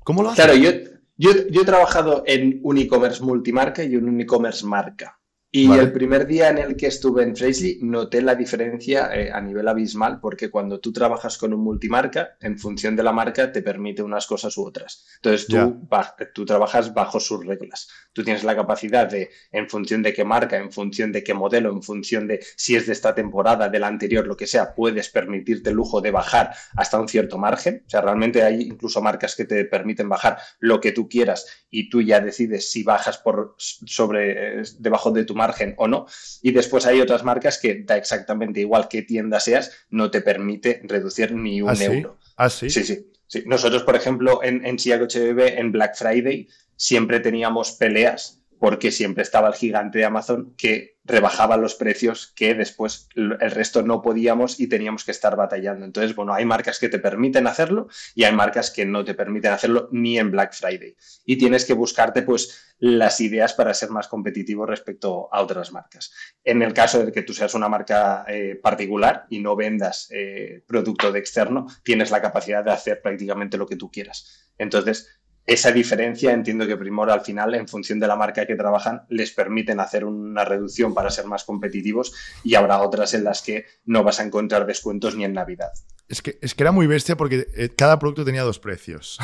¿Cómo 0.03 0.23
lo 0.23 0.29
hacen? 0.29 0.45
Claro, 0.45 0.59
yo, 0.59 1.31
yo, 1.49 1.61
he 1.61 1.65
trabajado 1.65 2.23
en 2.25 2.59
un 2.63 2.77
e-commerce 2.77 3.23
multimarca 3.23 3.83
y 3.83 3.95
en 3.95 4.09
un 4.09 4.21
e-commerce 4.21 4.65
marca. 4.65 5.19
Y 5.51 5.71
el 5.71 5.93
primer 5.93 6.27
día 6.27 6.49
en 6.49 6.57
el 6.57 6.75
que 6.75 6.87
estuve 6.87 7.23
en 7.23 7.33
Fraisley 7.33 7.79
noté 7.81 8.21
la 8.21 8.35
diferencia 8.35 9.15
eh, 9.15 9.31
a 9.31 9.39
nivel 9.39 9.65
abismal 9.69 10.19
porque 10.19 10.51
cuando 10.51 10.81
tú 10.81 10.91
trabajas 10.91 11.37
con 11.37 11.53
un 11.53 11.61
multimarca, 11.61 12.35
en 12.41 12.59
función 12.59 12.93
de 12.97 13.03
la 13.03 13.13
marca 13.13 13.53
te 13.53 13.61
permite 13.61 14.03
unas 14.03 14.27
cosas 14.27 14.57
u 14.57 14.65
otras. 14.65 15.05
Entonces 15.15 15.47
tú, 15.47 15.87
tú 16.33 16.43
trabajas 16.43 16.93
bajo 16.93 17.21
sus 17.21 17.45
reglas. 17.45 17.87
Tú 18.15 18.23
tienes 18.23 18.45
la 18.45 18.55
capacidad 18.55 19.09
de, 19.09 19.29
en 19.51 19.69
función 19.69 20.01
de 20.01 20.13
qué 20.13 20.23
marca, 20.23 20.55
en 20.55 20.71
función 20.71 21.11
de 21.11 21.21
qué 21.21 21.33
modelo, 21.33 21.69
en 21.69 21.83
función 21.83 22.27
de 22.27 22.39
si 22.55 22.77
es 22.77 22.87
de 22.87 22.93
esta 22.93 23.13
temporada, 23.13 23.67
de 23.67 23.77
la 23.77 23.87
anterior, 23.87 24.25
lo 24.25 24.37
que 24.37 24.47
sea, 24.47 24.73
puedes 24.73 25.09
permitirte 25.09 25.71
el 25.71 25.75
lujo 25.75 25.99
de 25.99 26.11
bajar 26.11 26.51
hasta 26.77 26.97
un 26.97 27.09
cierto 27.09 27.37
margen. 27.37 27.83
O 27.85 27.89
sea, 27.89 27.99
realmente 27.99 28.41
hay 28.41 28.61
incluso 28.61 29.01
marcas 29.01 29.35
que 29.35 29.43
te 29.43 29.65
permiten 29.65 30.07
bajar 30.07 30.37
lo 30.59 30.79
que 30.79 30.93
tú 30.93 31.09
quieras 31.09 31.45
y 31.69 31.89
tú 31.89 32.01
ya 32.01 32.21
decides 32.21 32.71
si 32.71 32.83
bajas 32.83 33.17
por 33.17 33.55
sobre 33.57 34.63
debajo 34.79 35.11
de 35.11 35.25
tu 35.25 35.35
marca 35.35 35.55
o 35.77 35.87
no. 35.87 36.05
Y 36.41 36.51
después 36.51 36.85
hay 36.85 37.01
otras 37.01 37.23
marcas 37.23 37.57
que 37.57 37.83
da 37.83 37.97
exactamente 37.97 38.59
igual 38.61 38.87
qué 38.87 39.01
tienda 39.01 39.39
seas, 39.39 39.71
no 39.89 40.09
te 40.09 40.21
permite 40.21 40.81
reducir 40.83 41.33
ni 41.33 41.61
un 41.61 41.69
¿Ah, 41.69 41.83
euro. 41.83 42.17
¿Ah, 42.37 42.49
sí? 42.49 42.69
Sí, 42.69 42.83
sí. 42.83 43.11
sí. 43.27 43.43
Nosotros, 43.45 43.83
por 43.83 43.95
ejemplo, 43.95 44.41
en, 44.43 44.65
en 44.65 44.77
HBB, 44.77 45.59
en 45.59 45.71
Black 45.71 45.95
Friday, 45.95 46.47
siempre 46.75 47.19
teníamos 47.19 47.71
peleas 47.73 48.45
porque 48.59 48.91
siempre 48.91 49.23
estaba 49.23 49.47
el 49.47 49.53
gigante 49.53 49.99
de 49.99 50.05
Amazon 50.05 50.53
que 50.57 50.95
rebajaba 51.03 51.57
los 51.57 51.75
precios 51.75 52.33
que 52.35 52.55
después 52.55 53.09
el 53.15 53.51
resto 53.51 53.83
no 53.83 54.01
podíamos 54.01 54.59
y 54.59 54.67
teníamos 54.67 55.03
que 55.03 55.11
estar 55.11 55.35
batallando. 55.35 55.85
Entonces, 55.85 56.15
bueno, 56.15 56.33
hay 56.33 56.45
marcas 56.45 56.79
que 56.79 56.89
te 56.89 56.97
permiten 56.97 57.45
hacerlo 57.45 57.87
y 58.15 58.23
hay 58.23 58.33
marcas 58.33 58.71
que 58.71 58.85
no 58.85 59.05
te 59.05 59.13
permiten 59.13 59.51
hacerlo 59.51 59.87
ni 59.91 60.17
en 60.17 60.31
Black 60.31 60.53
Friday. 60.53 60.95
Y 61.25 61.37
tienes 61.37 61.65
que 61.65 61.73
buscarte 61.73 62.23
pues 62.23 62.75
las 62.79 63.21
ideas 63.21 63.53
para 63.53 63.73
ser 63.73 63.91
más 63.91 64.07
competitivo 64.07 64.65
respecto 64.65 65.29
a 65.31 65.41
otras 65.41 65.71
marcas. 65.71 66.11
En 66.43 66.63
el 66.63 66.73
caso 66.73 67.05
de 67.05 67.11
que 67.11 67.21
tú 67.21 67.33
seas 67.33 67.53
una 67.53 67.69
marca 67.69 68.25
eh, 68.27 68.59
particular 68.61 69.27
y 69.29 69.39
no 69.39 69.55
vendas 69.55 70.07
eh, 70.11 70.63
producto 70.65 71.11
de 71.11 71.19
externo, 71.19 71.67
tienes 71.83 72.09
la 72.09 72.21
capacidad 72.21 72.63
de 72.63 72.71
hacer 72.71 73.01
prácticamente 73.01 73.57
lo 73.57 73.67
que 73.67 73.75
tú 73.75 73.91
quieras. 73.91 74.51
Entonces, 74.57 75.19
esa 75.45 75.71
diferencia 75.71 76.33
entiendo 76.33 76.65
que 76.65 76.75
Primor 76.75 77.11
al 77.11 77.21
final, 77.21 77.53
en 77.53 77.67
función 77.67 77.99
de 77.99 78.07
la 78.07 78.15
marca 78.15 78.47
que 78.47 78.55
trabajan, 78.55 79.03
les 79.09 79.31
permiten 79.31 79.79
hacer 79.79 80.03
una 80.03 80.43
reducción 80.43 80.93
para 80.93 81.11
ser 81.11 81.25
más 81.25 81.43
competitivos 81.43 82.13
y 82.43 82.55
habrá 82.55 82.81
otras 82.81 83.13
en 83.13 83.23
las 83.23 83.41
que 83.41 83.65
no 83.85 84.03
vas 84.03 84.19
a 84.19 84.23
encontrar 84.23 84.65
descuentos 84.65 85.15
ni 85.15 85.23
en 85.23 85.33
Navidad. 85.33 85.71
Es 86.07 86.21
que, 86.21 86.39
es 86.41 86.55
que 86.55 86.63
era 86.63 86.71
muy 86.71 86.87
bestia 86.87 87.15
porque 87.15 87.47
eh, 87.55 87.69
cada 87.75 87.99
producto 87.99 88.25
tenía 88.25 88.41
dos 88.41 88.59
precios. 88.59 89.19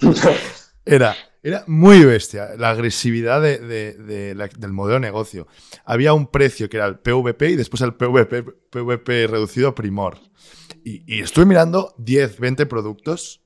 era, 0.84 1.16
era 1.42 1.64
muy 1.66 2.04
bestia 2.04 2.50
la 2.58 2.70
agresividad 2.70 3.40
del 3.40 4.72
modelo 4.72 4.94
de 4.94 5.00
negocio. 5.00 5.46
Había 5.86 6.12
un 6.12 6.26
precio 6.26 6.68
que 6.68 6.76
era 6.76 6.86
el 6.86 6.98
PVP 6.98 7.50
y 7.50 7.56
después 7.56 7.80
el 7.80 7.94
PVP, 7.94 8.42
PVP 8.70 9.26
reducido 9.26 9.74
Primor. 9.74 10.18
Y, 10.84 11.02
y 11.06 11.22
estuve 11.22 11.46
mirando 11.46 11.94
10, 11.98 12.40
20 12.40 12.66
productos 12.66 13.41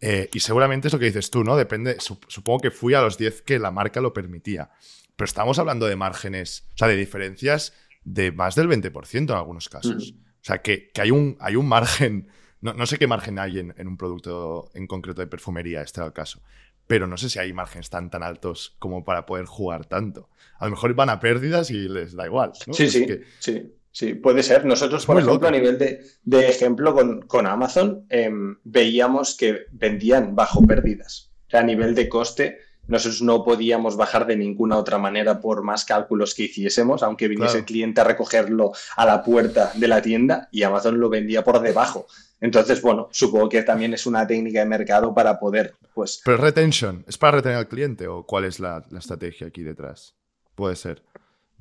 eh, 0.00 0.30
y 0.32 0.40
seguramente 0.40 0.88
es 0.88 0.92
lo 0.92 0.98
que 0.98 1.06
dices 1.06 1.30
tú, 1.30 1.44
¿no? 1.44 1.56
Depende, 1.56 1.98
supongo 2.00 2.60
que 2.60 2.70
fui 2.70 2.94
a 2.94 3.02
los 3.02 3.18
10 3.18 3.42
que 3.42 3.58
la 3.58 3.70
marca 3.70 4.00
lo 4.00 4.12
permitía. 4.12 4.70
Pero 5.16 5.26
estamos 5.26 5.58
hablando 5.58 5.86
de 5.86 5.96
márgenes, 5.96 6.68
o 6.74 6.78
sea, 6.78 6.88
de 6.88 6.96
diferencias 6.96 7.74
de 8.04 8.32
más 8.32 8.54
del 8.54 8.68
20% 8.68 9.18
en 9.18 9.30
algunos 9.30 9.68
casos. 9.68 10.14
O 10.14 10.44
sea, 10.44 10.62
que, 10.62 10.90
hay, 10.98 11.10
un, 11.10 11.36
hay 11.40 11.56
un 11.56 11.68
margen, 11.68 12.28
no, 12.62 12.86
sé 12.86 12.96
qué 12.96 13.06
margen 13.06 13.38
hay 13.38 13.58
en, 13.58 13.74
un 13.86 13.98
producto 13.98 14.70
en 14.72 14.86
concreto 14.86 15.20
de 15.20 15.26
perfumería, 15.26 15.82
este 15.82 16.00
es 16.00 16.06
el 16.06 16.12
caso, 16.14 16.40
pero 16.86 17.06
no 17.06 17.18
sé 17.18 17.28
si 17.28 17.38
hay 17.38 17.52
márgenes 17.52 17.90
tan, 17.90 18.10
tan 18.10 18.22
altos 18.22 18.76
como 18.78 19.04
para 19.04 19.26
poder 19.26 19.44
jugar 19.44 19.84
tanto. 19.84 20.30
A 20.58 20.64
lo 20.64 20.70
mejor 20.70 20.94
van 20.94 21.10
a 21.10 21.20
pérdidas 21.20 21.70
y 21.70 21.88
les 21.88 22.14
da 22.14 22.24
igual. 22.24 22.52
¿no? 22.66 22.72
Sí, 22.72 22.88
sí, 22.88 23.06
sí. 23.38 23.74
Sí, 23.92 24.14
puede 24.14 24.42
ser. 24.42 24.64
Nosotros, 24.64 25.04
por 25.04 25.18
ejemplo, 25.18 25.48
a 25.48 25.50
nivel 25.50 25.78
de, 25.78 26.48
ejemplo 26.48 26.94
con, 27.26 27.46
Amazon, 27.46 28.06
em, 28.08 28.56
veíamos 28.62 29.36
que 29.36 29.66
vendían 29.72 30.36
bajo 30.36 30.64
pérdidas. 30.66 31.32
O 31.48 31.50
sea, 31.50 31.60
a 31.60 31.64
nivel 31.64 31.94
de 31.96 32.08
coste, 32.08 32.58
nosotros 32.86 33.22
no 33.22 33.44
podíamos 33.44 33.96
bajar 33.96 34.26
de 34.26 34.36
ninguna 34.36 34.76
otra 34.76 34.98
manera 34.98 35.40
por 35.40 35.62
más 35.62 35.84
cálculos 35.84 36.34
que 36.34 36.44
hiciésemos, 36.44 37.02
aunque 37.02 37.28
viniese 37.28 37.58
el 37.58 37.64
cliente 37.64 38.00
a 38.00 38.04
recogerlo 38.04 38.72
a 38.96 39.06
la 39.06 39.22
puerta 39.22 39.72
de 39.74 39.88
la 39.88 40.00
tienda 40.00 40.48
y 40.52 40.62
Amazon 40.62 41.00
lo 41.00 41.08
vendía 41.08 41.42
por 41.42 41.60
debajo. 41.60 42.06
Entonces, 42.40 42.80
bueno, 42.80 43.08
supongo 43.10 43.48
que 43.48 43.62
también 43.62 43.92
es 43.92 44.06
una 44.06 44.26
técnica 44.26 44.60
de 44.60 44.66
mercado 44.66 45.12
para 45.12 45.38
poder, 45.38 45.74
pues... 45.92 46.22
Pero 46.24 46.38
retention, 46.38 47.04
¿es 47.06 47.18
para 47.18 47.38
retener 47.38 47.58
al 47.58 47.68
cliente 47.68 48.06
o 48.06 48.24
cuál 48.24 48.44
es 48.44 48.60
la 48.60 48.84
estrategia 48.96 49.48
aquí 49.48 49.62
detrás? 49.62 50.14
Puede 50.54 50.76
ser 50.76 51.02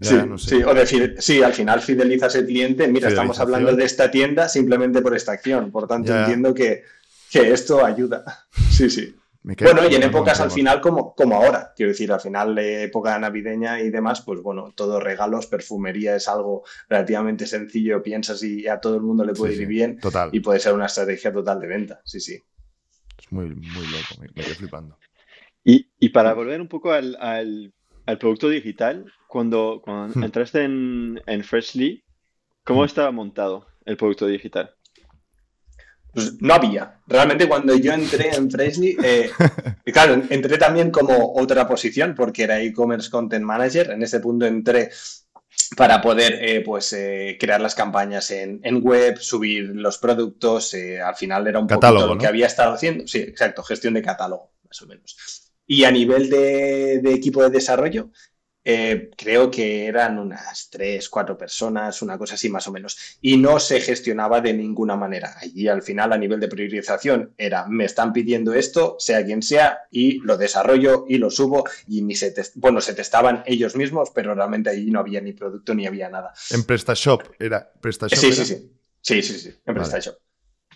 sí, 0.02 0.64
o 0.64 0.74
decir, 0.74 1.16
sí, 1.20 1.44
al 1.44 1.54
final 1.54 1.82
fidelizas 1.82 2.36
el 2.36 2.46
cliente. 2.46 2.88
Mira, 2.88 3.10
estamos 3.10 3.40
hablando 3.40 3.76
de 3.76 3.84
esta 3.84 4.10
tienda 4.10 4.50
simplemente 4.50 5.02
por 5.02 5.16
esta 5.16 5.34
acción. 5.34 5.72
Por 5.72 5.88
tanto, 5.88 6.16
entiendo 6.16 6.54
que, 6.54 6.84
que, 7.32 7.52
esto 7.52 7.86
ayuda. 7.86 8.24
Sí, 8.70 8.90
sí. 8.90 9.14
Bueno, 9.44 9.82
y 9.90 9.96
en 9.96 10.04
épocas 10.04 10.40
al 10.40 10.52
final 10.52 10.80
como, 10.80 11.14
como 11.14 11.36
ahora, 11.36 11.74
quiero 11.76 11.92
decir, 11.92 12.12
al 12.14 12.22
final 12.22 12.56
de 12.56 12.84
época 12.84 13.18
navideña 13.20 13.82
y 13.82 13.90
demás, 13.90 14.22
pues 14.22 14.42
bueno, 14.42 14.72
todo 14.74 15.02
regalos, 15.02 15.48
perfumería 15.48 16.16
es 16.16 16.30
algo 16.30 16.64
relativamente 16.88 17.46
sencillo, 17.46 18.02
piensas 18.02 18.42
y 18.44 18.68
a 18.68 18.80
todo 18.80 18.96
el 18.96 19.02
mundo 19.02 19.26
le 19.26 19.34
puede 19.34 19.56
ir 19.56 19.68
bien 19.68 19.98
total. 20.00 20.30
y 20.32 20.40
puede 20.40 20.60
ser 20.60 20.74
una 20.74 20.86
estrategia 20.86 21.34
total 21.34 21.60
de 21.60 21.68
venta, 21.68 22.02
sí, 22.06 22.22
sí. 22.22 22.42
Es 23.18 23.32
muy, 23.32 23.48
muy 23.50 23.88
loco, 23.88 24.22
me, 24.22 24.28
estoy 24.28 24.56
flipando. 24.56 24.98
Y, 25.64 25.90
y, 26.00 26.10
para 26.10 26.34
volver 26.34 26.62
un 26.62 26.70
poco 26.70 26.92
al, 26.92 27.18
al 27.20 27.74
al 28.10 28.18
producto 28.18 28.50
digital, 28.50 29.06
cuando, 29.30 29.80
cuando 29.84 30.20
hmm. 30.20 30.24
entraste 30.24 30.64
en, 30.64 31.22
en 31.28 31.44
Freshly, 31.44 32.04
¿cómo 32.64 32.82
hmm. 32.82 32.86
estaba 32.86 33.12
montado 33.12 33.68
el 33.86 33.96
producto 33.96 34.26
digital? 34.26 34.74
Pues 36.12 36.42
no 36.42 36.56
había. 36.56 37.00
Realmente 37.06 37.48
cuando 37.48 37.76
yo 37.76 37.94
entré 37.94 38.32
en 38.36 38.50
Freshly, 38.50 38.98
eh, 39.04 39.30
claro, 39.94 40.24
entré 40.30 40.58
también 40.58 40.90
como 40.90 41.34
otra 41.36 41.68
posición 41.68 42.16
porque 42.16 42.44
era 42.44 42.60
e-commerce 42.60 43.12
content 43.12 43.46
manager. 43.46 43.92
En 43.92 44.02
ese 44.02 44.20
punto 44.20 44.48
entré 44.48 44.90
para 45.78 46.02
poder 46.02 46.40
eh, 46.42 46.62
pues 46.62 46.92
eh, 46.94 47.38
crear 47.40 47.62
las 47.62 47.76
campañas 47.76 48.32
en, 48.32 48.82
web, 48.82 49.20
subir 49.20 49.70
los 49.76 50.00
productos. 50.00 50.74
al 50.74 51.16
final 51.16 51.46
era 51.46 51.60
un 51.60 51.68
catálogo, 51.68 52.08
lo 52.08 52.18
que 52.18 52.26
había 52.26 52.48
estado 52.48 52.74
haciendo. 52.74 53.06
Sí, 53.06 53.20
exacto, 53.20 53.62
gestión 53.62 53.94
de 53.94 54.02
catálogo, 54.02 54.54
más 54.68 54.82
o 54.82 54.88
menos. 54.88 55.16
Y 55.72 55.84
a 55.84 55.92
nivel 55.92 56.32
de, 56.32 56.96
equipo 57.14 57.44
de 57.44 57.52
desarrollo, 57.52 58.10
eh, 58.72 59.10
creo 59.18 59.50
que 59.50 59.88
eran 59.88 60.20
unas 60.20 60.70
tres, 60.70 61.10
cuatro 61.10 61.36
personas, 61.36 62.04
una 62.04 62.20
cosa 62.20 62.36
así 62.36 62.50
más 62.50 62.68
o 62.68 62.72
menos. 62.72 63.18
Y 63.20 63.36
no 63.36 63.60
se 63.60 63.82
gestionaba 63.82 64.42
de 64.42 64.54
ninguna 64.54 64.96
manera. 64.96 65.36
Allí 65.42 65.68
al 65.68 65.82
final 65.82 66.14
a 66.14 66.20
nivel 66.20 66.40
de 66.40 66.50
priorización 66.50 67.34
era, 67.36 67.66
me 67.66 67.86
están 67.86 68.14
pidiendo 68.14 68.54
esto, 68.54 68.96
sea 69.00 69.26
quien 69.26 69.42
sea, 69.42 69.88
y 69.90 70.20
lo 70.20 70.38
desarrollo 70.38 71.06
y 71.08 71.18
lo 71.18 71.32
subo 71.32 71.64
y 71.88 72.04
ni 72.04 72.14
se 72.14 72.32
bueno, 72.56 72.80
se 72.80 72.94
testaban 72.94 73.42
ellos 73.48 73.76
mismos, 73.76 74.12
pero 74.14 74.36
realmente 74.36 74.70
allí 74.70 74.92
no 74.92 75.00
había 75.00 75.20
ni 75.20 75.34
producto 75.34 75.74
ni 75.74 75.88
había 75.88 76.08
nada. 76.10 76.32
En 76.52 76.64
PrestaShop 76.64 77.24
era 77.40 77.74
PrestaShop. 77.82 78.20
Sí, 78.20 78.32
sí, 78.32 78.46
sí. 78.46 78.72
Sí, 79.02 79.24
sí, 79.24 79.40
sí, 79.40 79.56
en 79.66 79.74
PrestaShop. 79.74 80.16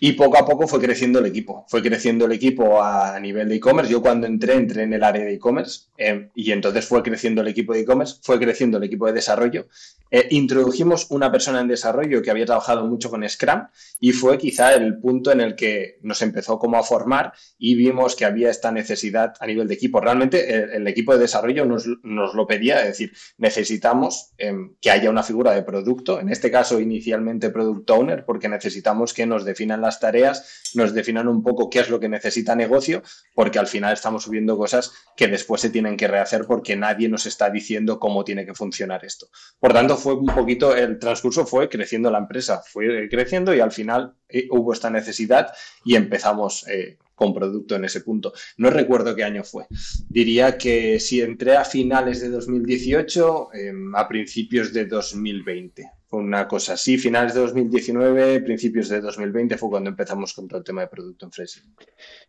Y 0.00 0.12
poco 0.12 0.36
a 0.36 0.44
poco 0.44 0.66
fue 0.66 0.80
creciendo 0.80 1.20
el 1.20 1.26
equipo. 1.26 1.64
Fue 1.68 1.80
creciendo 1.80 2.26
el 2.26 2.32
equipo 2.32 2.82
a 2.82 3.18
nivel 3.20 3.48
de 3.48 3.56
e-commerce. 3.56 3.92
Yo 3.92 4.02
cuando 4.02 4.26
entré, 4.26 4.54
entré 4.54 4.82
en 4.82 4.92
el 4.92 5.04
área 5.04 5.24
de 5.24 5.34
e-commerce 5.34 5.88
eh, 5.96 6.30
y 6.34 6.50
entonces 6.50 6.84
fue 6.84 7.02
creciendo 7.02 7.42
el 7.42 7.48
equipo 7.48 7.72
de 7.72 7.80
e-commerce, 7.80 8.16
fue 8.22 8.38
creciendo 8.40 8.78
el 8.78 8.84
equipo 8.84 9.06
de 9.06 9.12
desarrollo. 9.12 9.68
Eh, 10.10 10.28
introdujimos 10.30 11.10
una 11.10 11.32
persona 11.32 11.60
en 11.60 11.68
desarrollo 11.68 12.22
que 12.22 12.30
había 12.30 12.46
trabajado 12.46 12.86
mucho 12.86 13.10
con 13.10 13.28
Scrum 13.28 13.66
y 13.98 14.12
fue 14.12 14.38
quizá 14.38 14.74
el 14.74 14.98
punto 14.98 15.32
en 15.32 15.40
el 15.40 15.56
que 15.56 15.98
nos 16.02 16.22
empezó 16.22 16.58
como 16.58 16.76
a 16.76 16.82
formar 16.82 17.32
y 17.58 17.74
vimos 17.74 18.14
que 18.14 18.24
había 18.24 18.50
esta 18.50 18.70
necesidad 18.70 19.34
a 19.40 19.46
nivel 19.46 19.66
de 19.66 19.74
equipo. 19.74 20.00
Realmente 20.00 20.76
el, 20.76 20.86
equipo 20.86 21.14
de 21.14 21.20
desarrollo 21.20 21.64
nos, 21.64 21.88
nos, 22.02 22.34
lo 22.34 22.46
pedía, 22.46 22.80
es 22.80 22.88
decir, 22.88 23.12
necesitamos 23.38 24.32
em, 24.38 24.74
que 24.80 24.90
haya 24.90 25.10
una 25.10 25.22
figura 25.22 25.52
de 25.52 25.62
producto, 25.62 26.20
en 26.20 26.28
este 26.28 26.50
caso 26.50 26.78
inicialmente 26.78 27.50
product 27.50 27.90
owner, 27.90 28.24
porque 28.24 28.48
necesitamos 28.48 29.14
que 29.14 29.26
nos 29.26 29.44
definan 29.44 29.83
las 29.84 30.00
tareas, 30.00 30.62
nos 30.74 30.92
definan 30.92 31.28
un 31.28 31.42
poco 31.42 31.70
qué 31.70 31.80
es 31.80 31.88
lo 31.88 32.00
que 32.00 32.08
necesita 32.08 32.56
negocio, 32.56 33.02
porque 33.34 33.58
al 33.58 33.66
final 33.66 33.92
estamos 33.92 34.24
subiendo 34.24 34.56
cosas 34.56 34.92
que 35.16 35.28
después 35.28 35.60
se 35.60 35.70
tienen 35.70 35.96
que 35.96 36.08
rehacer 36.08 36.46
porque 36.46 36.76
nadie 36.76 37.08
nos 37.08 37.26
está 37.26 37.50
diciendo 37.50 37.98
cómo 37.98 38.24
tiene 38.24 38.44
que 38.44 38.54
funcionar 38.54 39.04
esto. 39.04 39.28
Por 39.60 39.72
tanto, 39.72 39.96
fue 39.96 40.14
un 40.14 40.26
poquito, 40.26 40.74
el 40.74 40.98
transcurso 40.98 41.46
fue 41.46 41.68
creciendo 41.68 42.10
la 42.10 42.18
empresa, 42.18 42.62
fue 42.66 43.08
creciendo 43.08 43.54
y 43.54 43.60
al 43.60 43.72
final 43.72 44.14
eh, 44.28 44.48
hubo 44.50 44.72
esta 44.72 44.90
necesidad 44.90 45.52
y 45.84 45.94
empezamos 45.94 46.66
eh, 46.68 46.98
con 47.14 47.32
producto 47.32 47.76
en 47.76 47.84
ese 47.84 48.00
punto. 48.00 48.32
No 48.56 48.70
recuerdo 48.70 49.14
qué 49.14 49.24
año 49.24 49.44
fue. 49.44 49.66
Diría 50.08 50.58
que 50.58 50.98
si 51.00 51.20
entré 51.20 51.56
a 51.56 51.64
finales 51.64 52.20
de 52.20 52.30
2018, 52.30 53.54
em, 53.54 53.94
a 53.94 54.08
principios 54.08 54.72
de 54.72 54.86
2020 54.86 55.90
una 56.14 56.48
cosa 56.48 56.74
así. 56.74 56.98
Finales 56.98 57.34
de 57.34 57.40
2019, 57.40 58.40
principios 58.40 58.88
de 58.88 59.00
2020 59.00 59.56
fue 59.58 59.70
cuando 59.70 59.90
empezamos 59.90 60.32
con 60.32 60.48
todo 60.48 60.58
el 60.58 60.64
tema 60.64 60.82
de 60.82 60.88
producto 60.88 61.26
en 61.26 61.32
Fresh. 61.32 61.62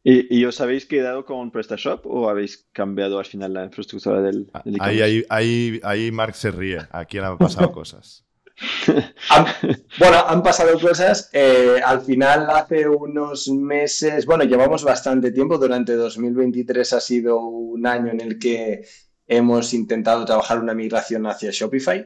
¿Y, 0.03 0.45
os 0.45 0.61
habéis 0.61 0.85
quedado 0.85 1.25
con 1.25 1.51
PrestaShop 1.51 2.05
o 2.05 2.29
habéis 2.29 2.67
cambiado 2.71 3.19
al 3.19 3.25
final 3.25 3.53
la 3.53 3.65
infraestructura 3.65 4.21
del, 4.21 4.51
del 4.63 4.77
ahí, 4.79 5.01
ahí, 5.01 5.25
ahí, 5.29 5.79
ahí 5.83 6.11
Mark 6.11 6.35
se 6.35 6.51
ríe. 6.51 6.79
Aquí 6.91 7.17
han 7.17 7.37
pasado 7.37 7.71
cosas. 7.71 8.25
bueno, 9.99 10.17
han 10.27 10.41
pasado 10.41 10.79
cosas. 10.79 11.29
Eh, 11.33 11.79
al 11.83 12.01
final, 12.01 12.49
hace 12.49 12.87
unos 12.87 13.49
meses, 13.49 14.25
bueno, 14.25 14.43
llevamos 14.43 14.83
bastante 14.83 15.31
tiempo. 15.31 15.57
Durante 15.57 15.95
2023 15.95 16.93
ha 16.93 16.99
sido 17.01 17.39
un 17.39 17.85
año 17.85 18.11
en 18.11 18.21
el 18.21 18.39
que 18.39 18.85
hemos 19.27 19.73
intentado 19.73 20.23
trabajar 20.25 20.59
una 20.59 20.73
migración 20.73 21.25
hacia 21.25 21.51
Shopify 21.51 22.05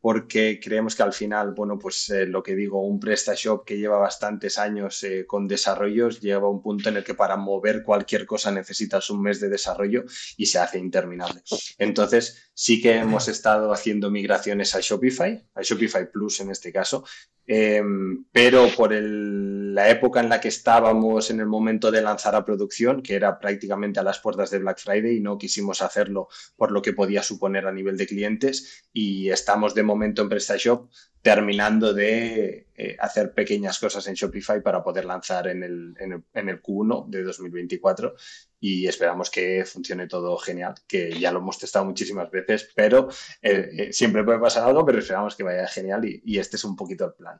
porque 0.00 0.58
creemos 0.62 0.96
que 0.96 1.02
al 1.02 1.12
final, 1.12 1.52
bueno, 1.52 1.78
pues 1.78 2.08
eh, 2.10 2.26
lo 2.26 2.42
que 2.42 2.54
digo, 2.54 2.82
un 2.82 2.98
PrestaShop 2.98 3.64
que 3.66 3.76
lleva 3.76 3.98
bastantes 3.98 4.58
años 4.58 5.02
eh, 5.02 5.26
con 5.26 5.46
desarrollos, 5.46 6.20
lleva 6.20 6.48
un 6.48 6.62
punto 6.62 6.88
en 6.88 6.96
el 6.96 7.04
que 7.04 7.14
para 7.14 7.36
mover 7.36 7.82
cualquier 7.82 8.24
cosa 8.24 8.50
necesitas 8.50 9.10
un 9.10 9.22
mes 9.22 9.40
de 9.40 9.50
desarrollo 9.50 10.04
y 10.36 10.46
se 10.46 10.58
hace 10.58 10.78
interminable. 10.78 11.42
Entonces, 11.78 12.50
sí 12.54 12.80
que 12.80 12.96
hemos 12.96 13.28
estado 13.28 13.72
haciendo 13.72 14.10
migraciones 14.10 14.74
a 14.74 14.80
Shopify, 14.80 15.46
a 15.54 15.62
Shopify 15.62 16.10
Plus 16.10 16.40
en 16.40 16.50
este 16.50 16.72
caso, 16.72 17.04
Em, 17.52 18.26
pero 18.30 18.68
por 18.76 18.92
la 18.92 19.90
época 19.90 20.20
en 20.20 20.28
la 20.28 20.40
que 20.40 20.46
estábamos 20.46 21.30
en 21.30 21.40
el 21.40 21.46
momento 21.46 21.90
de 21.90 22.00
lanzar 22.00 22.36
a 22.36 22.44
producción, 22.44 23.02
que 23.02 23.16
era 23.16 23.40
prácticamente 23.40 23.98
a 23.98 24.04
las 24.04 24.20
puertas 24.20 24.50
de 24.50 24.60
Black 24.60 24.78
Friday, 24.78 25.16
y 25.16 25.20
no 25.20 25.36
quisimos 25.36 25.82
hacerlo 25.82 26.28
por 26.54 26.70
lo 26.70 26.80
que 26.80 26.92
podía 26.92 27.24
suponer 27.24 27.66
a 27.66 27.72
nivel 27.72 27.96
de 27.96 28.06
clientes, 28.06 28.84
y 28.92 29.30
estamos 29.30 29.74
de 29.74 29.82
momento 29.82 30.22
en 30.22 30.28
PrestaShop 30.28 30.90
terminando 31.22 31.92
de 31.92 32.68
eh, 32.82 32.96
hacer 32.98 33.34
pequeñas 33.34 33.78
cosas 33.78 34.06
en 34.06 34.14
Shopify 34.14 34.62
para 34.62 34.82
poder 34.82 35.04
lanzar 35.04 35.48
en 35.48 35.62
el, 35.62 35.94
en, 35.98 36.48
el, 36.48 36.62
Q1 36.62 37.10
de 37.10 37.24
2024 37.24 38.14
y 38.58 38.86
esperamos 38.86 39.30
que 39.30 39.66
funcione 39.66 40.06
todo 40.06 40.34
genial, 40.38 40.72
que 40.88 41.12
ya 41.12 41.30
lo 41.30 41.40
hemos 41.40 41.58
testado 41.58 41.84
muchísimas 41.84 42.30
veces, 42.30 42.70
pero 42.74 43.10
eh, 43.42 43.68
eh, 43.76 43.92
siempre 43.92 44.24
puede 44.24 44.38
pasar 44.38 44.66
algo, 44.66 44.86
pero 44.86 44.98
esperamos 44.98 45.36
que 45.36 45.42
vaya 45.42 45.66
genial 45.66 46.06
y, 46.06 46.38
este 46.38 46.56
es 46.56 46.64
un 46.64 46.74
poquito 46.74 47.04
el 47.04 47.12
plan. 47.12 47.38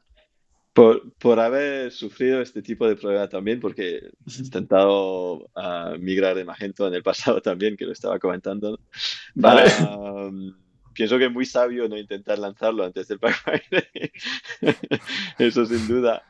Por, 0.73 1.11
por, 1.13 1.39
haber 1.39 1.91
sufrido 1.91 2.39
este 2.39 2.61
tipo 2.61 2.87
de 2.87 2.95
problema 2.95 3.27
también, 3.27 3.59
porque 3.59 3.97
he 3.97 4.37
intentado 4.37 5.49
ah, 5.55 5.95
migrar 5.99 6.35
de 6.35 6.45
Magento 6.45 6.87
en 6.87 6.93
el 6.93 7.01
pasado 7.01 7.41
también, 7.41 7.75
que 7.75 7.85
lo 7.85 7.93
estaba 7.93 8.19
comentando. 8.19 8.79
Vale. 9.33 9.63
Ah, 9.79 10.29
pienso 10.93 11.17
que 11.17 11.25
es 11.25 11.31
muy 11.31 11.45
sabio 11.45 11.87
no 11.87 11.97
intentar 11.97 12.39
lanzarlo 12.39 12.83
antes 12.83 13.07
del 13.07 13.17
Black 13.17 13.35
Friday. 13.43 14.11
Eso 15.37 15.65
sin 15.65 15.87
duda. 15.87 16.23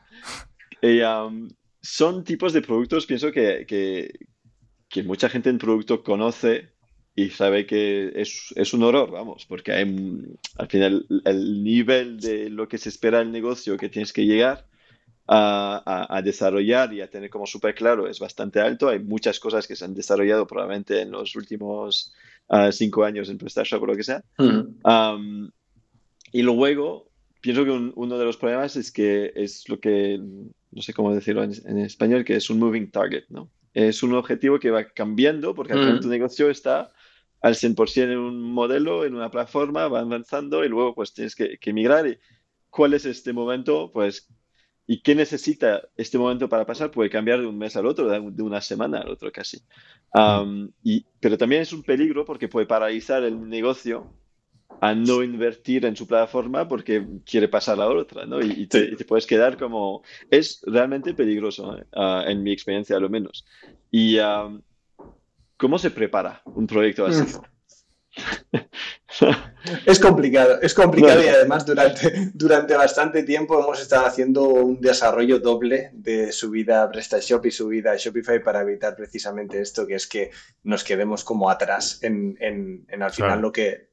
Um, 0.82 1.48
son 1.80 2.24
tipos 2.24 2.52
de 2.52 2.62
productos, 2.62 3.06
pienso 3.06 3.30
que, 3.32 3.66
que, 3.66 5.02
mucha 5.02 5.28
gente 5.28 5.50
en 5.50 5.58
producto 5.58 6.02
conoce 6.02 6.70
y 7.14 7.30
sabe 7.30 7.66
que 7.66 8.12
es, 8.14 8.52
es, 8.56 8.72
un 8.72 8.82
horror, 8.84 9.10
vamos, 9.10 9.46
porque 9.46 9.72
hay, 9.72 10.24
al 10.56 10.68
final 10.68 11.06
el 11.24 11.62
nivel 11.62 12.20
de 12.20 12.50
lo 12.50 12.68
que 12.68 12.78
se 12.78 12.88
espera 12.88 13.18
del 13.18 13.32
negocio 13.32 13.76
que 13.76 13.88
tienes 13.88 14.12
que 14.12 14.26
llegar 14.26 14.66
a, 15.28 16.06
a, 16.08 16.22
desarrollar 16.22 16.92
y 16.92 17.00
a 17.00 17.10
tener 17.10 17.30
como 17.30 17.46
súper 17.46 17.74
claro 17.74 18.08
es 18.08 18.18
bastante 18.18 18.60
alto. 18.60 18.88
Hay 18.88 18.98
muchas 18.98 19.38
cosas 19.38 19.66
que 19.66 19.76
se 19.76 19.84
han 19.84 19.94
desarrollado 19.94 20.46
probablemente 20.46 21.00
en 21.00 21.10
los 21.10 21.36
últimos 21.36 22.12
cinco 22.70 23.04
años 23.04 23.28
en 23.28 23.38
PrestaShop 23.38 23.82
o 23.82 23.86
lo 23.86 23.96
que 23.96 24.04
sea. 24.04 24.22
Mm. 24.38 25.48
y 26.32 26.42
luego, 26.42 27.08
pienso 27.40 27.64
que 27.64 27.70
uno 27.70 28.18
de 28.18 28.24
los 28.24 28.36
problemas 28.36 28.76
es 28.76 28.92
que 28.92 29.32
es 29.34 29.68
lo 29.68 29.80
que, 29.80 30.18
no 30.70 30.82
sé 30.82 30.92
cómo 30.92 31.14
decirlo 31.14 31.42
en, 31.42 31.78
español, 31.78 32.24
que 32.24 32.36
es 32.36 32.50
un 32.50 32.58
moving 32.58 32.90
target, 32.90 33.24
¿no? 33.28 33.50
Es 33.74 34.02
un 34.02 34.14
objetivo 34.14 34.58
que 34.58 34.70
va 34.70 34.84
cambiando 34.84 35.54
porque 35.54 35.74
mm. 35.74 36.00
tu 36.00 36.08
negocio 36.08 36.50
está 36.50 36.92
al 37.40 37.54
100% 37.54 38.12
en 38.12 38.18
un 38.18 38.40
modelo, 38.40 39.04
en 39.04 39.14
una 39.14 39.30
plataforma, 39.30 39.88
va 39.88 40.00
avanzando 40.00 40.64
y 40.64 40.68
luego 40.68 40.94
pues 40.94 41.12
tienes 41.14 41.34
que, 41.34 41.58
que 41.58 41.72
migrar. 41.72 42.06
Y, 42.06 42.18
¿Cuál 42.72 42.94
es 42.94 43.04
este 43.04 43.34
momento? 43.34 43.90
Pues 43.92 44.28
¿Y 44.92 45.00
qué 45.00 45.14
necesita 45.14 45.88
este 45.96 46.18
momento 46.18 46.50
para 46.50 46.66
pasar? 46.66 46.90
Puede 46.90 47.08
cambiar 47.08 47.40
de 47.40 47.46
un 47.46 47.56
mes 47.56 47.74
al 47.76 47.86
otro, 47.86 48.10
de 48.10 48.42
una 48.42 48.60
semana 48.60 48.98
al 48.98 49.08
otro 49.08 49.32
casi. 49.32 49.62
y, 50.84 51.06
pero 51.18 51.38
también 51.38 51.62
es 51.62 51.72
un 51.72 51.82
peligro 51.82 52.26
porque 52.26 52.46
puede 52.46 52.66
paralizar 52.66 53.24
el 53.24 53.48
negocio 53.48 54.12
a 54.82 54.94
no 54.94 55.22
invertir 55.22 55.86
en 55.86 55.96
su 55.96 56.06
plataforma 56.06 56.68
porque 56.68 57.06
quiere 57.24 57.48
pasar 57.48 57.76
a 57.76 57.86
la 57.86 57.88
otra, 57.88 58.26
¿no? 58.26 58.42
Y, 58.42 58.66
te, 58.66 58.94
puedes 59.06 59.26
quedar 59.26 59.56
como... 59.56 60.02
Es 60.30 60.60
realmente 60.66 61.14
peligroso, 61.14 61.78
¿eh? 61.78 61.86
ah, 61.94 62.24
en 62.26 62.42
mi 62.42 62.52
experiencia 62.52 62.94
a 62.94 63.00
lo 63.00 63.08
menos. 63.08 63.46
¿Y 63.90 64.18
cómo 65.56 65.78
se 65.78 65.90
prepara 65.90 66.42
un 66.44 66.66
proyecto 66.66 67.06
así? 67.06 67.32
Es 69.86 70.00
complicado, 70.00 70.60
es 70.60 70.74
complicado 70.74 71.22
y 71.22 71.28
además 71.28 71.64
durante, 71.64 72.30
durante 72.34 72.74
bastante 72.74 73.22
tiempo 73.22 73.60
hemos 73.60 73.80
estado 73.80 74.06
haciendo 74.06 74.44
un 74.44 74.80
desarrollo 74.80 75.38
doble 75.38 75.90
de 75.92 76.32
subida 76.32 76.82
a 76.82 76.90
PrestaShop 76.90 77.46
y 77.46 77.50
subida 77.50 77.92
a 77.92 77.96
Shopify 77.96 78.42
para 78.42 78.62
evitar 78.62 78.96
precisamente 78.96 79.60
esto, 79.60 79.86
que 79.86 79.94
es 79.94 80.06
que 80.06 80.30
nos 80.64 80.82
quedemos 80.82 81.24
como 81.24 81.48
atrás 81.48 82.00
en, 82.02 82.36
al 83.00 83.12
final 83.12 83.40
lo, 83.40 83.52
que, 83.52 83.90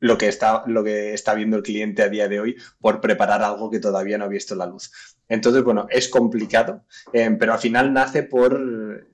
lo, 0.00 0.16
que 0.16 0.28
está, 0.28 0.62
lo 0.66 0.84
que 0.84 1.14
está 1.14 1.34
viendo 1.34 1.56
el 1.56 1.62
cliente 1.62 2.02
a 2.02 2.08
día 2.08 2.28
de 2.28 2.40
hoy 2.40 2.56
por 2.80 3.00
preparar 3.00 3.42
algo 3.42 3.70
que 3.70 3.80
todavía 3.80 4.18
no 4.18 4.26
ha 4.26 4.28
visto 4.28 4.54
la 4.54 4.66
luz. 4.66 4.92
Entonces, 5.28 5.62
bueno, 5.62 5.86
es 5.90 6.08
complicado, 6.08 6.84
eh, 7.12 7.36
pero 7.38 7.52
al 7.54 7.58
final 7.58 7.92
nace 7.92 8.22
por 8.22 9.08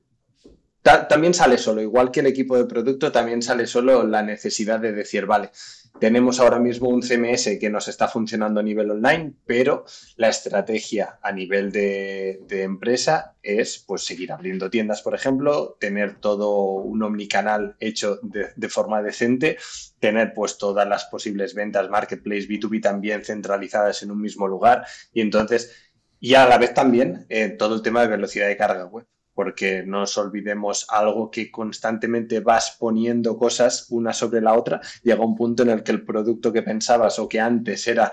también 0.84 1.32
sale 1.32 1.56
solo, 1.56 1.80
igual 1.80 2.10
que 2.10 2.20
el 2.20 2.26
equipo 2.26 2.58
de 2.58 2.66
producto, 2.66 3.10
también 3.10 3.40
sale 3.40 3.66
solo 3.66 4.06
la 4.06 4.22
necesidad 4.22 4.78
de 4.80 4.92
decir, 4.92 5.24
vale, 5.24 5.50
tenemos 5.98 6.40
ahora 6.40 6.58
mismo 6.58 6.90
un 6.90 7.02
CMS 7.02 7.58
que 7.58 7.70
nos 7.70 7.88
está 7.88 8.06
funcionando 8.06 8.60
a 8.60 8.62
nivel 8.62 8.90
online, 8.90 9.32
pero 9.46 9.86
la 10.16 10.28
estrategia 10.28 11.18
a 11.22 11.32
nivel 11.32 11.72
de, 11.72 12.44
empresa 12.50 13.34
es 13.42 13.78
pues 13.78 14.04
seguir 14.04 14.30
abriendo 14.30 14.68
tiendas, 14.68 15.00
por 15.00 15.14
ejemplo, 15.14 15.78
tener 15.80 16.16
todo 16.16 16.72
un 16.72 17.02
omnicanal 17.02 17.76
hecho 17.80 18.18
de, 18.22 18.48
de, 18.54 18.68
forma 18.68 19.02
decente, 19.02 19.56
tener 20.00 20.34
pues 20.34 20.58
todas 20.58 20.86
las 20.86 21.06
posibles 21.06 21.54
ventas, 21.54 21.88
marketplace, 21.88 22.46
B2B 22.46 22.82
también 22.82 23.24
centralizadas 23.24 24.02
en 24.02 24.10
un 24.10 24.20
mismo 24.20 24.46
lugar 24.48 24.84
y 25.14 25.22
entonces, 25.22 25.72
y 26.20 26.34
a 26.34 26.46
la 26.46 26.58
vez 26.58 26.74
también 26.74 27.24
eh, 27.30 27.48
todo 27.48 27.76
el 27.76 27.82
tema 27.82 28.02
de 28.02 28.08
velocidad 28.08 28.48
de 28.48 28.56
carga 28.58 28.84
web 28.84 29.06
porque 29.34 29.82
no 29.84 30.00
nos 30.00 30.16
olvidemos 30.16 30.86
algo 30.90 31.30
que 31.30 31.50
constantemente 31.50 32.40
vas 32.40 32.76
poniendo 32.78 33.36
cosas 33.36 33.86
una 33.90 34.12
sobre 34.12 34.40
la 34.40 34.54
otra, 34.54 34.80
llega 35.02 35.24
un 35.24 35.36
punto 35.36 35.62
en 35.62 35.70
el 35.70 35.82
que 35.82 35.92
el 35.92 36.04
producto 36.04 36.52
que 36.52 36.62
pensabas 36.62 37.18
o 37.18 37.28
que 37.28 37.40
antes 37.40 37.86
era 37.88 38.12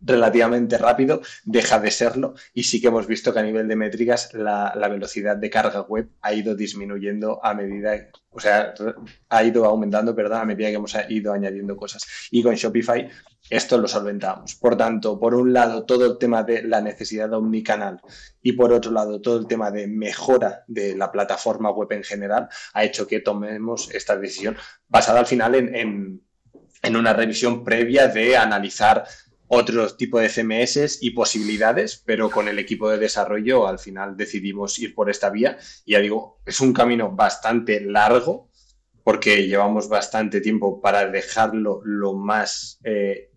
relativamente 0.00 0.78
rápido, 0.78 1.22
deja 1.44 1.80
de 1.80 1.90
serlo 1.90 2.34
y 2.52 2.64
sí 2.64 2.80
que 2.80 2.88
hemos 2.88 3.06
visto 3.06 3.32
que 3.32 3.40
a 3.40 3.42
nivel 3.42 3.66
de 3.68 3.76
métricas 3.76 4.32
la, 4.34 4.72
velocidad 4.88 5.36
de 5.36 5.50
carga 5.50 5.82
web 5.82 6.08
ha 6.20 6.32
ido 6.32 6.54
disminuyendo 6.54 7.44
a 7.44 7.54
medida, 7.54 8.08
o 8.30 8.40
sea, 8.40 8.74
ha 9.28 9.44
ido 9.44 9.64
aumentando, 9.64 10.14
perdón, 10.14 10.40
a 10.40 10.44
medida 10.44 10.68
que 10.68 10.74
hemos 10.74 10.96
ido 11.08 11.32
añadiendo 11.32 11.76
cosas. 11.76 12.04
Y 12.30 12.42
con 12.42 12.54
Shopify 12.54 13.08
esto 13.50 13.78
lo 13.78 13.88
solventamos. 13.88 14.54
Por 14.54 14.76
tanto, 14.76 15.18
por 15.18 15.34
un 15.34 15.52
lado, 15.52 15.84
todo 15.84 16.06
el 16.06 16.18
tema 16.18 16.42
de 16.42 16.62
la 16.62 16.80
necesidad 16.80 17.28
de 17.28 17.36
omnicanal 17.36 18.00
y 18.42 18.52
por 18.52 18.72
otro 18.72 18.92
lado, 18.92 19.20
todo 19.20 19.38
el 19.38 19.46
tema 19.46 19.70
de 19.70 19.86
mejora 19.86 20.64
de 20.66 20.96
la 20.96 21.12
plataforma 21.12 21.70
web 21.70 21.92
en 21.92 22.04
general 22.04 22.48
ha 22.72 22.84
hecho 22.84 23.06
que 23.06 23.20
tomemos 23.20 23.90
esta 23.94 24.16
decisión 24.16 24.56
basada 24.88 25.20
al 25.20 25.26
final 25.26 25.54
en, 25.54 26.22
en 26.82 26.96
una 26.96 27.12
revisión 27.12 27.64
previa 27.64 28.08
de 28.08 28.36
analizar 28.36 29.04
otro 29.48 29.88
tipo 29.94 30.18
de 30.18 30.28
CMS 30.28 30.98
y 31.02 31.10
posibilidades, 31.10 32.02
pero 32.04 32.30
con 32.30 32.48
el 32.48 32.58
equipo 32.58 32.90
de 32.90 32.98
desarrollo 32.98 33.68
al 33.68 33.78
final 33.78 34.16
decidimos 34.16 34.78
ir 34.78 34.94
por 34.94 35.08
esta 35.08 35.30
vía. 35.30 35.58
Y 35.84 35.92
ya 35.92 36.00
digo, 36.00 36.40
es 36.44 36.60
un 36.60 36.72
camino 36.72 37.12
bastante 37.12 37.80
largo 37.80 38.50
porque 39.04 39.46
llevamos 39.46 39.88
bastante 39.88 40.40
tiempo 40.40 40.80
para 40.80 41.08
dejarlo 41.08 41.80
lo 41.84 42.14
más 42.14 42.80
eh, 42.82 43.30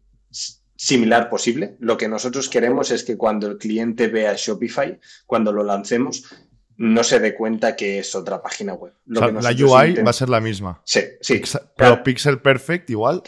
similar 0.75 1.29
posible. 1.29 1.75
Lo 1.79 1.97
que 1.97 2.07
nosotros 2.07 2.47
queremos 2.47 2.91
es 2.91 3.03
que 3.03 3.17
cuando 3.17 3.47
el 3.47 3.57
cliente 3.57 4.07
vea 4.07 4.33
Shopify, 4.37 4.99
cuando 5.25 5.51
lo 5.51 5.63
lancemos, 5.63 6.23
no 6.77 7.03
se 7.03 7.19
dé 7.19 7.35
cuenta 7.35 7.75
que 7.75 7.99
es 7.99 8.15
otra 8.15 8.41
página 8.41 8.73
web. 8.73 8.93
la 9.05 9.51
UI 9.51 9.95
va 9.95 10.09
a 10.09 10.13
ser 10.13 10.29
la 10.29 10.39
misma. 10.39 10.81
Sí, 10.85 11.01
sí. 11.19 11.41
Pero 11.75 12.01
Pixel 12.01 12.41
Perfect 12.41 12.89
igual. 12.89 13.21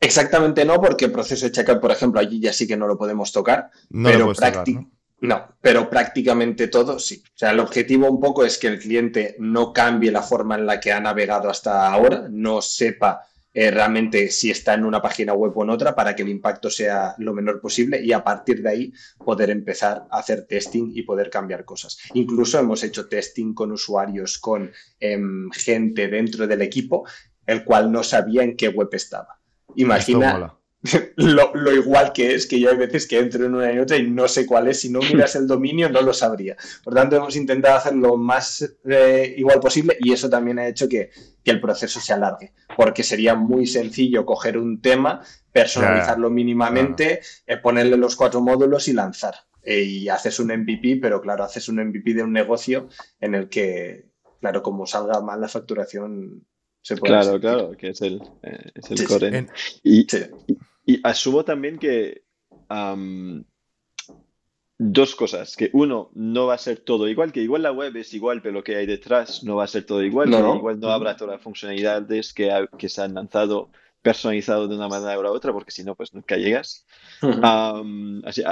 Exactamente 0.00 0.64
no, 0.64 0.80
porque 0.80 1.06
el 1.06 1.12
proceso 1.12 1.44
de 1.46 1.52
checkout, 1.52 1.80
por 1.80 1.90
ejemplo, 1.90 2.20
allí 2.20 2.40
ya 2.40 2.52
sí 2.52 2.66
que 2.66 2.76
no 2.76 2.86
lo 2.86 2.96
podemos 2.96 3.32
tocar. 3.32 3.70
No 3.90 4.08
pero 4.08 4.32
¿no? 5.20 5.48
pero 5.60 5.90
prácticamente 5.90 6.68
todo 6.68 6.98
sí. 6.98 7.22
O 7.26 7.38
sea, 7.38 7.50
el 7.50 7.60
objetivo 7.60 8.10
un 8.10 8.20
poco 8.20 8.44
es 8.44 8.56
que 8.56 8.68
el 8.68 8.78
cliente 8.78 9.36
no 9.38 9.72
cambie 9.72 10.10
la 10.10 10.22
forma 10.22 10.54
en 10.54 10.66
la 10.66 10.80
que 10.80 10.92
ha 10.92 11.00
navegado 11.00 11.50
hasta 11.50 11.92
ahora, 11.92 12.28
no 12.30 12.62
sepa 12.62 13.26
eh, 13.58 13.70
realmente 13.70 14.30
si 14.30 14.50
está 14.50 14.74
en 14.74 14.84
una 14.84 15.00
página 15.00 15.32
web 15.32 15.50
o 15.56 15.62
en 15.64 15.70
otra 15.70 15.94
para 15.94 16.14
que 16.14 16.22
el 16.22 16.28
impacto 16.28 16.68
sea 16.68 17.14
lo 17.16 17.32
menor 17.32 17.58
posible 17.58 17.98
y 18.04 18.12
a 18.12 18.22
partir 18.22 18.62
de 18.62 18.68
ahí 18.68 18.92
poder 19.16 19.48
empezar 19.48 20.06
a 20.10 20.18
hacer 20.18 20.46
testing 20.46 20.92
y 20.94 21.04
poder 21.04 21.30
cambiar 21.30 21.64
cosas. 21.64 21.96
Incluso 22.12 22.58
hemos 22.58 22.84
hecho 22.84 23.08
testing 23.08 23.54
con 23.54 23.72
usuarios, 23.72 24.36
con 24.36 24.70
em, 25.00 25.50
gente 25.52 26.06
dentro 26.08 26.46
del 26.46 26.60
equipo, 26.60 27.08
el 27.46 27.64
cual 27.64 27.90
no 27.90 28.02
sabía 28.02 28.42
en 28.42 28.58
qué 28.58 28.68
web 28.68 28.90
estaba. 28.92 29.40
Imagina 29.74 30.54
lo, 31.16 31.72
igual 31.72 32.12
que 32.12 32.34
es, 32.34 32.46
que 32.46 32.60
yo 32.60 32.70
hay 32.70 32.76
veces 32.76 33.06
que 33.06 33.18
entro 33.18 33.44
en 33.44 33.54
una 33.54 33.72
y 33.72 33.78
otra 33.78 33.96
y 33.96 34.08
no 34.08 34.28
sé 34.28 34.46
cuál 34.46 34.68
es, 34.68 34.80
si 34.80 34.90
no 34.90 35.00
miras 35.00 35.34
el 35.36 35.46
dominio 35.46 35.88
no 35.88 36.02
lo 36.02 36.12
sabría. 36.12 36.56
Por 36.84 36.94
tanto, 36.94 37.16
hemos 37.16 37.36
intentado 37.36 37.76
hacerlo 37.76 38.08
lo 38.08 38.16
más 38.16 38.76
eh, 38.84 39.34
igual 39.36 39.60
posible 39.60 39.96
y 40.00 40.12
eso 40.12 40.28
también 40.28 40.58
ha 40.58 40.68
hecho 40.68 40.88
que, 40.88 41.10
el 41.44 41.60
proceso 41.60 42.00
se 42.00 42.12
alargue, 42.12 42.52
porque 42.76 43.04
sería 43.04 43.36
muy 43.36 43.68
sencillo 43.68 44.26
coger 44.26 44.58
un 44.58 44.80
tema, 44.80 45.22
personalizarlo 45.52 46.28
mínimamente, 46.28 47.20
eh, 47.46 47.56
ponerle 47.58 47.96
los 47.96 48.16
cuatro 48.16 48.40
módulos 48.40 48.88
y 48.88 48.92
lanzar. 48.92 49.36
Eh, 49.62 49.82
y 49.82 50.08
haces 50.08 50.40
un 50.40 50.48
MVP, 50.48 50.98
pero 51.00 51.20
claro, 51.20 51.44
haces 51.44 51.68
un 51.68 51.76
MVP 51.76 52.14
de 52.14 52.24
un 52.24 52.32
negocio 52.32 52.88
en 53.20 53.36
el 53.36 53.48
que, 53.48 54.10
claro, 54.40 54.60
como 54.62 54.86
salga 54.86 55.20
mal 55.20 55.40
la 55.40 55.48
facturación, 55.48 56.44
se 56.86 56.96
puede... 56.96 57.14
Claro, 57.14 57.40
claro, 57.40 57.76
que 57.76 57.88
es 57.88 58.00
el, 58.00 58.22
es 58.72 58.90
el 58.92 59.08
core. 59.08 59.48
Y, 59.82 60.06
y 60.86 61.00
asumo 61.02 61.44
también 61.44 61.80
que 61.80 62.22
dos 64.78 65.16
cosas, 65.16 65.56
que 65.56 65.68
uno, 65.72 66.10
no 66.14 66.46
va 66.46 66.54
a 66.54 66.58
ser 66.58 66.78
todo 66.78 67.08
igual, 67.08 67.32
que 67.32 67.40
igual 67.40 67.64
la 67.64 67.72
web 67.72 67.96
es 67.96 68.14
igual, 68.14 68.40
pero 68.40 68.54
lo 68.54 68.62
que 68.62 68.76
hay 68.76 68.86
detrás 68.86 69.42
no 69.42 69.56
va 69.56 69.64
a 69.64 69.66
ser 69.66 69.82
todo 69.84 70.04
igual, 70.04 70.28
igual 70.28 70.78
no 70.78 70.90
habrá 70.90 71.16
todas 71.16 71.34
las 71.34 71.42
funcionalidades 71.42 72.32
que, 72.32 72.68
que 72.78 72.88
se 72.88 73.02
han 73.02 73.14
lanzado 73.14 73.70
personalizado 74.06 74.68
de 74.68 74.76
una 74.76 74.86
manera 74.86 75.18
u 75.18 75.26
otra, 75.26 75.52
porque 75.52 75.72
si 75.72 75.82
no, 75.82 75.96
pues 75.96 76.14
nunca 76.14 76.36
llegas. 76.36 76.86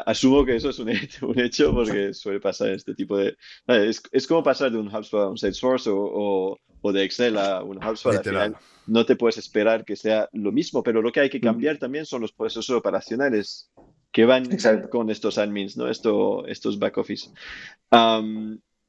asumo 0.05 0.45
que 0.45 0.57
eso 0.57 0.71
es 0.71 0.81
un 0.81 0.89
hecho, 0.89 1.29
un 1.29 1.39
hecho, 1.39 1.73
porque 1.73 2.13
suele 2.13 2.41
pasar 2.41 2.71
este 2.71 2.93
tipo 2.93 3.17
de... 3.17 3.37
Es, 3.69 4.03
es 4.11 4.27
como 4.27 4.43
pasar 4.43 4.73
de 4.73 4.79
un 4.79 4.93
HubSpot 4.93 5.21
a 5.21 5.29
un 5.29 5.39
Salesforce 5.39 5.89
o, 5.91 6.59
o, 6.83 6.93
de 6.93 7.05
Excel 7.05 7.39
a 7.39 7.63
un 7.63 7.77
HubSpot. 7.77 8.17
Al 8.17 8.25
final 8.25 8.57
no 8.89 9.07
te 9.07 9.15
puedes 9.15 9.39
esperar 9.39 9.85
que 9.85 9.95
sea 9.95 10.29
lo 10.33 10.51
mismo, 10.51 10.83
pero 10.83 11.01
lo 11.01 11.13
que 11.13 11.21
hay 11.21 11.31
que 11.31 11.41
cambiar 11.41 11.79
también 11.79 12.05
son 12.05 12.23
los 12.23 12.33
procesos 12.33 12.71
operacionales 12.71 13.71
que 14.11 14.25
van 14.25 14.49
con 14.91 15.09
estos 15.09 15.39
admins, 15.39 15.77
¿no? 15.77 15.89
Esto, 15.89 16.45
estos 16.49 16.81
back 16.81 16.99
office. 16.99 17.31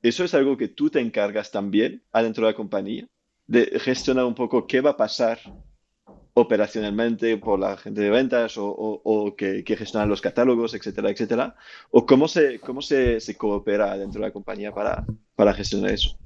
eso 0.01 0.23
es 0.23 0.33
algo 0.33 0.57
que 0.57 0.69
tú 0.69 0.89
te 0.89 0.99
encargas 0.99 1.51
también 1.51 2.01
adentro 2.11 2.47
de 2.47 2.53
la 2.53 2.57
compañía, 2.57 3.07
de 3.45 3.79
gestionar 3.79 4.25
un 4.25 4.33
poco 4.33 4.65
qué 4.65 4.81
va 4.81 4.91
a 4.91 4.97
pasar 4.97 5.39
operacionalmente 6.35 7.37
por 7.37 7.59
la 7.59 7.77
gente 7.77 8.01
de 8.01 8.09
ventas 8.09 8.55
o, 8.57 9.35
que, 9.37 9.63
que, 9.63 9.77
gestionan 9.77 10.09
los 10.09 10.21
catálogos, 10.21 10.73
etcétera, 10.73 11.09
etcétera? 11.09 11.55
¿O 11.91 12.05
cómo 12.05 12.27
se, 12.27 12.59
cómo 12.59 12.81
se, 12.81 13.19
coopera 13.37 13.97
dentro 13.97 14.19
de 14.19 14.27
la 14.27 14.33
compañía 14.33 14.73
para, 14.73 15.05
para 15.35 15.53
gestionar 15.53 15.91
eso? 15.91 16.17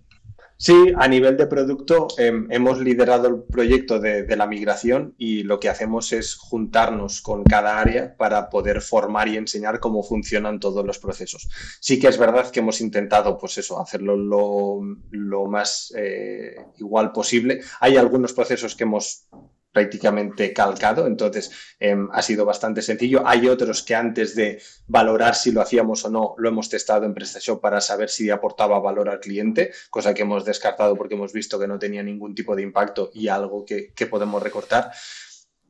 Sí, 0.58 0.92
a 0.98 1.08
nivel 1.08 1.38
de 1.38 1.48
producto 1.48 2.08
em, 2.18 2.52
hemos 2.52 2.80
liderado 2.80 3.28
el 3.30 3.44
proyecto 3.44 4.00
de, 4.00 4.24
de, 4.24 4.36
la 4.36 4.46
migración 4.46 5.14
y 5.18 5.44
lo 5.44 5.58
que 5.58 5.70
hacemos 5.70 6.12
es 6.12 6.36
juntarnos 6.36 7.22
con 7.22 7.44
cada 7.44 7.80
área 7.80 8.18
para 8.18 8.50
poder 8.50 8.82
formar 8.82 9.30
y 9.30 9.38
enseñar 9.38 9.80
cómo 9.80 10.04
funcionan 10.04 10.60
todos 10.60 10.86
los 10.86 10.98
procesos. 10.98 11.48
Sí 11.80 11.98
que 11.98 12.08
es 12.08 12.18
verdad 12.18 12.50
que 12.52 12.60
hemos 12.60 12.82
intentado, 12.82 13.38
pues 13.38 13.58
eso, 13.60 13.80
hacerlo 13.80 14.18
lo, 14.18 14.82
lo 15.12 15.46
más 15.46 15.94
eh, 15.96 16.56
igual 16.78 17.14
posible. 17.14 17.62
Hay 17.80 17.96
algunos 17.96 18.34
procesos 18.34 18.76
que 18.76 18.84
hemos 18.84 19.30
prácticamente 19.72 20.52
calcado, 20.52 21.06
entonces 21.06 21.52
em, 21.80 22.10
ha 22.12 22.22
sido 22.22 22.46
bastante 22.46 22.82
sencillo. 22.82 23.22
Hay 23.26 23.48
otros 23.48 23.84
que 23.84 23.96
antes 23.96 24.36
de 24.36 24.62
valorar 24.88 25.36
si 25.36 25.52
lo 25.52 25.62
hacíamos 25.62 26.06
o 26.06 26.10
no, 26.10 26.36
lo 26.38 26.50
hemos 26.50 26.70
testado 26.70 27.06
en 27.06 27.14
PrestaShop 27.14 27.62
para 27.62 27.80
saber 27.82 28.10
si 28.10 28.30
aportaba 28.30 28.80
valor 28.80 29.10
al 29.10 29.20
cliente, 29.20 29.72
cosa 29.90 30.14
que 30.14 30.24
hemos 30.24 30.44
descartado 30.46 30.96
porque 30.96 31.16
hemos 31.16 31.34
visto 31.34 31.60
que 31.60 31.68
no 31.68 31.78
tenía 31.78 32.02
ningún 32.02 32.34
tipo 32.34 32.56
de 32.56 32.64
impacto 32.64 33.12
y 33.14 33.28
algo 33.28 33.66
que, 33.66 33.94
podemos 34.10 34.42
recortar. 34.42 34.92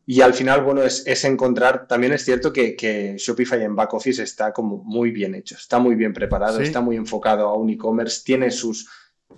Y 0.06 0.22
al 0.22 0.34
final, 0.34 0.64
bueno, 0.64 0.82
es, 0.82 1.24
encontrar, 1.26 1.86
también 1.88 2.14
es 2.14 2.24
cierto 2.24 2.54
que, 2.54 3.16
Shopify 3.18 3.62
en 3.62 3.76
back 3.76 3.94
office 3.94 4.24
está 4.24 4.54
como 4.54 4.78
muy 4.78 5.12
bien 5.12 5.36
hecho, 5.36 5.56
está 5.56 5.78
muy 5.78 5.96
bien 5.96 6.14
preparado, 6.14 6.62
está 6.62 6.80
muy 6.80 6.96
enfocado 6.96 7.48
a 7.48 7.56
un 7.56 7.70
e-commerce, 7.70 8.22
tiene 8.24 8.50
sus, 8.50 8.88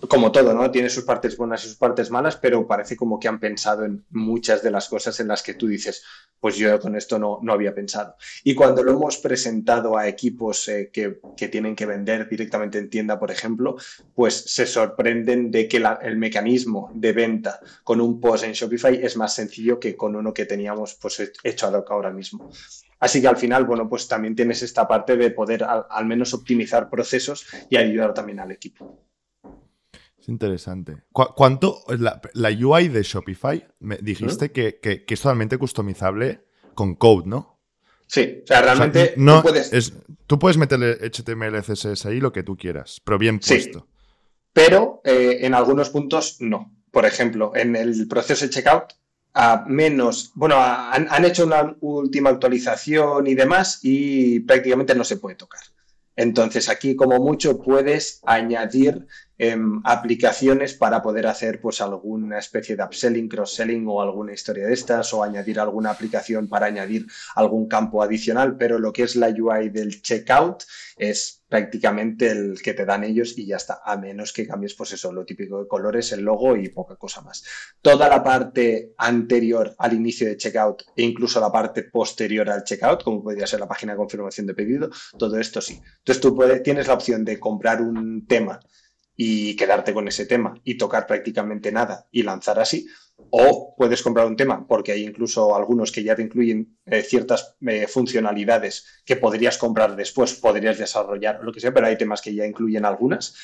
como 0.08 0.32
todo, 0.32 0.54
¿no? 0.54 0.72
Tiene 0.72 0.90
sus 0.90 1.04
partes 1.04 1.38
buenas 1.38 1.64
y 1.64 1.68
sus 1.68 1.78
partes 1.78 2.10
malas, 2.12 2.38
pero 2.38 2.66
parece 2.68 2.96
como 2.96 3.20
que 3.20 3.28
han 3.28 3.40
pensado 3.40 3.86
en 3.86 4.06
muchas 4.10 4.64
de 4.64 4.72
las 4.72 4.90
cosas 4.90 5.20
en 5.20 5.28
las 5.28 5.44
que 5.44 5.54
tú 5.54 5.68
dices, 5.68 6.04
pues 6.40 6.56
yo 6.56 6.80
con 6.80 6.96
esto 6.96 7.20
no, 7.20 7.40
no 7.42 7.54
había 7.54 7.74
pensado. 7.74 8.16
Y 8.44 8.56
cuando 8.56 8.84
lo 8.84 8.94
hemos 8.94 9.18
presentado 9.18 9.98
a 9.98 10.08
equipos 10.08 10.68
eh, 10.68 10.90
que, 10.92 11.20
tienen 11.48 11.76
que 11.76 11.86
vender 11.86 12.28
directamente 12.30 12.78
en 12.78 12.90
tienda, 12.90 13.20
por 13.20 13.32
ejemplo, 13.32 13.76
pues 14.16 14.36
se 14.36 14.66
sorprenden 14.66 15.52
de 15.52 15.68
que 15.68 15.84
el 16.02 16.18
mecanismo 16.18 16.92
de 16.94 17.14
venta 17.14 17.60
con 17.84 18.02
un 18.02 18.20
post 18.20 18.44
en 18.44 18.54
Shopify 18.54 19.00
es 19.04 19.18
más 19.18 19.36
sencillo 19.36 19.80
que 19.80 19.96
con 19.96 20.16
uno 20.16 20.34
que 20.34 20.46
teníamos 20.46 20.96
pues 20.96 21.32
hecho 21.44 21.68
ad 21.68 21.74
hoc 21.74 21.92
ahora 21.92 22.12
mismo. 22.12 22.50
Así 23.00 23.20
que 23.20 23.28
al 23.28 23.38
final, 23.38 23.66
bueno, 23.66 23.90
pues 23.90 24.08
también 24.08 24.36
tienes 24.36 24.62
esta 24.62 24.88
parte 24.88 25.18
de 25.18 25.32
poder 25.32 25.64
al 25.64 26.06
menos 26.06 26.34
optimizar 26.34 26.90
procesos 26.90 27.48
y 27.70 27.78
ayudar 27.78 28.14
también 28.14 28.40
al 28.40 28.52
equipo. 28.52 29.11
Es 30.22 30.30
interesante. 30.30 30.98
¿Cuánto 31.12 31.84
la, 31.98 32.22
UI 32.50 32.90
de 32.90 33.02
Shopify? 33.02 33.68
Me 33.80 33.98
dijiste 33.98 34.52
que, 34.52 34.80
es 35.08 35.22
totalmente 35.22 35.58
customizable 35.58 36.46
con 36.76 36.94
code, 36.96 37.24
¿no? 37.26 37.60
Sí, 38.06 38.42
o 38.44 38.48
sea, 38.48 38.62
realmente 38.62 39.16
no, 39.18 39.38
tú, 39.38 39.50
puedes... 39.50 39.94
tú 40.28 40.38
puedes 40.38 40.58
meterle 40.58 40.98
HTML, 41.10 41.64
CSS 41.64 42.06
ahí 42.06 42.20
lo 42.20 42.32
que 42.32 42.44
tú 42.44 42.56
quieras, 42.56 43.02
pero 43.04 43.18
bien 43.18 43.40
puesto. 43.40 43.80
Sí, 43.80 43.86
pero 44.54 45.02
eh, 45.06 45.40
en 45.42 45.56
algunos 45.56 45.90
puntos 45.90 46.38
no. 46.40 46.72
Por 46.92 47.06
ejemplo, 47.06 47.54
en 47.56 47.76
el 47.76 48.08
proceso 48.08 48.46
de 48.46 48.52
checkout, 48.52 48.94
a 49.34 49.64
menos, 49.68 50.34
bueno, 50.36 50.58
han, 50.60 51.08
han 51.10 51.26
hecho 51.26 51.46
una 51.46 51.76
última 51.80 52.30
actualización 52.30 53.26
y 53.26 53.34
demás 53.34 53.80
y 53.82 54.42
prácticamente 54.42 54.94
no 54.94 55.04
se 55.04 55.18
puede 55.18 55.36
tocar. 55.36 55.62
Entonces 56.16 56.70
aquí 56.70 56.96
como 56.96 57.18
mucho 57.20 57.62
puedes 57.62 58.20
añadir 58.26 59.08
aplicaciones 59.84 60.76
para 60.76 61.02
poder 61.02 61.26
hacer 61.26 61.60
pues 61.60 61.82
alguna 61.82 62.38
especie 62.38 62.76
de 62.76 62.84
upselling, 62.84 63.28
cross-selling 63.28 63.88
o 63.88 64.02
alguna 64.02 64.34
historia 64.34 64.68
de 64.68 64.74
estas 64.74 65.14
o 65.14 65.24
añadir 65.24 65.60
alguna 65.60 65.90
aplicación 65.90 66.48
para 66.48 66.68
añadir 66.68 67.08
algún 67.36 67.68
campo 67.68 68.04
adicional, 68.04 68.56
pero 68.56 68.78
lo 68.78 68.94
que 68.94 69.04
es 69.04 69.16
la 69.16 69.30
UI 69.30 69.70
del 69.70 70.02
checkout 70.04 70.64
es 70.96 71.42
prácticamente 71.50 72.30
el 72.30 72.62
que 72.62 72.76
te 72.76 72.86
dan 72.86 73.04
ellos 73.04 73.36
y 73.36 73.48
ya 73.48 73.56
está, 73.58 73.82
a 73.84 73.98
menos 73.98 74.32
que 74.32 74.46
cambies 74.48 74.76
pues 74.76 74.94
eso, 74.94 75.12
lo 75.12 75.26
típico 75.26 75.60
de 75.60 75.68
colores, 75.68 76.12
el 76.12 76.22
logo 76.22 76.56
y 76.56 76.70
poca 76.70 76.96
cosa 76.96 77.22
más. 77.22 77.44
Toda 77.82 78.08
la 78.08 78.24
parte 78.24 78.94
anterior 78.98 79.74
al 79.80 79.94
inicio 79.94 80.28
de 80.28 80.38
checkout 80.38 80.84
e 80.96 81.02
incluso 81.02 81.42
la 81.42 81.52
parte 81.52 81.84
posterior 81.84 82.48
al 82.48 82.64
checkout, 82.64 83.04
como 83.04 83.24
podría 83.24 83.48
ser 83.48 83.60
la 83.60 83.68
página 83.68 83.94
de 83.94 83.98
confirmación 83.98 84.46
de 84.46 84.54
pedido, 84.54 84.92
todo 85.18 85.40
esto 85.40 85.62
sí. 85.62 85.82
Entonces 85.98 86.22
tú 86.22 86.40
tienes 86.64 86.88
la 86.88 86.94
opción 86.94 87.26
de 87.26 87.40
comprar 87.40 87.82
un 87.82 88.28
tema 88.28 88.60
y 89.24 89.56
quedarte 89.56 89.94
con 89.94 90.08
ese 90.08 90.26
tema 90.26 90.60
y 90.64 90.80
tocar 90.80 91.06
prácticamente 91.06 91.72
nada 91.72 92.08
y 92.12 92.24
lanzar 92.24 92.60
así. 92.60 92.88
O 93.30 93.76
puedes 93.78 94.02
comprar 94.02 94.26
un 94.26 94.36
tema, 94.36 94.66
porque 94.68 94.94
hay 94.94 95.04
incluso 95.04 95.56
algunos 95.56 95.92
que 95.92 96.02
ya 96.04 96.16
te 96.16 96.24
incluyen 96.24 96.80
eh, 96.88 97.04
ciertas 97.04 97.56
eh, 97.68 97.86
funcionalidades 97.86 99.04
que 99.06 99.18
podrías 99.18 99.60
comprar 99.60 99.96
después, 99.96 100.34
podrías 100.34 100.80
desarrollar, 100.80 101.40
lo 101.44 101.52
que 101.52 101.60
sea, 101.60 101.72
pero 101.72 101.86
hay 101.86 102.00
temas 102.00 102.20
que 102.20 102.34
ya 102.34 102.48
incluyen 102.48 102.84
algunas 102.84 103.36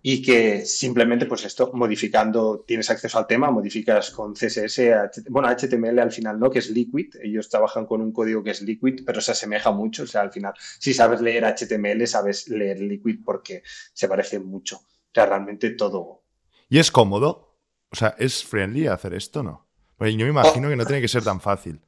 y 0.00 0.22
que 0.22 0.64
simplemente, 0.64 1.26
pues 1.26 1.44
esto, 1.44 1.72
modificando, 1.74 2.64
tienes 2.66 2.88
acceso 2.88 3.18
al 3.18 3.26
tema, 3.26 3.50
modificas 3.50 4.10
con 4.10 4.32
CSS, 4.32 4.80
bueno, 5.28 5.48
HTML 5.48 5.98
al 5.98 6.12
final 6.12 6.40
no, 6.40 6.50
que 6.50 6.60
es 6.60 6.70
Liquid, 6.70 7.16
ellos 7.22 7.50
trabajan 7.50 7.84
con 7.84 8.00
un 8.00 8.12
código 8.12 8.42
que 8.42 8.52
es 8.52 8.62
Liquid, 8.62 9.02
pero 9.04 9.20
se 9.20 9.32
asemeja 9.32 9.72
mucho, 9.72 10.04
o 10.04 10.06
sea, 10.06 10.22
al 10.22 10.32
final, 10.32 10.54
si 10.78 10.94
sabes 10.94 11.20
leer 11.20 11.44
HTML, 11.44 12.06
sabes 12.06 12.48
leer 12.48 12.80
Liquid 12.80 13.18
porque 13.22 13.62
se 13.92 14.08
parece 14.08 14.38
mucho 14.38 14.80
realmente 15.26 15.70
todo. 15.70 16.22
¿Y 16.68 16.78
es 16.78 16.90
cómodo? 16.90 17.56
O 17.90 17.96
sea, 17.96 18.14
¿es 18.18 18.44
friendly 18.44 18.86
hacer 18.86 19.14
esto 19.14 19.42
no? 19.42 19.68
Porque 19.96 20.16
yo 20.16 20.24
me 20.24 20.30
imagino 20.30 20.68
que 20.68 20.76
no 20.76 20.86
tiene 20.86 21.02
que 21.02 21.08
ser 21.08 21.24
tan 21.24 21.40
fácil. 21.40 21.80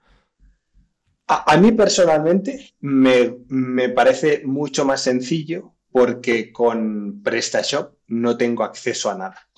A, 1.28 1.56
mí 1.58 1.70
personalmente 1.70 2.74
me, 2.80 3.88
parece 3.90 4.42
mucho 4.44 4.84
más 4.84 5.00
sencillo 5.00 5.74
porque 5.92 6.52
con 6.52 7.22
PrestaShop 7.22 7.94
no 8.08 8.36
tengo 8.36 8.64
acceso 8.64 9.10
a 9.10 9.14
nada. 9.14 9.48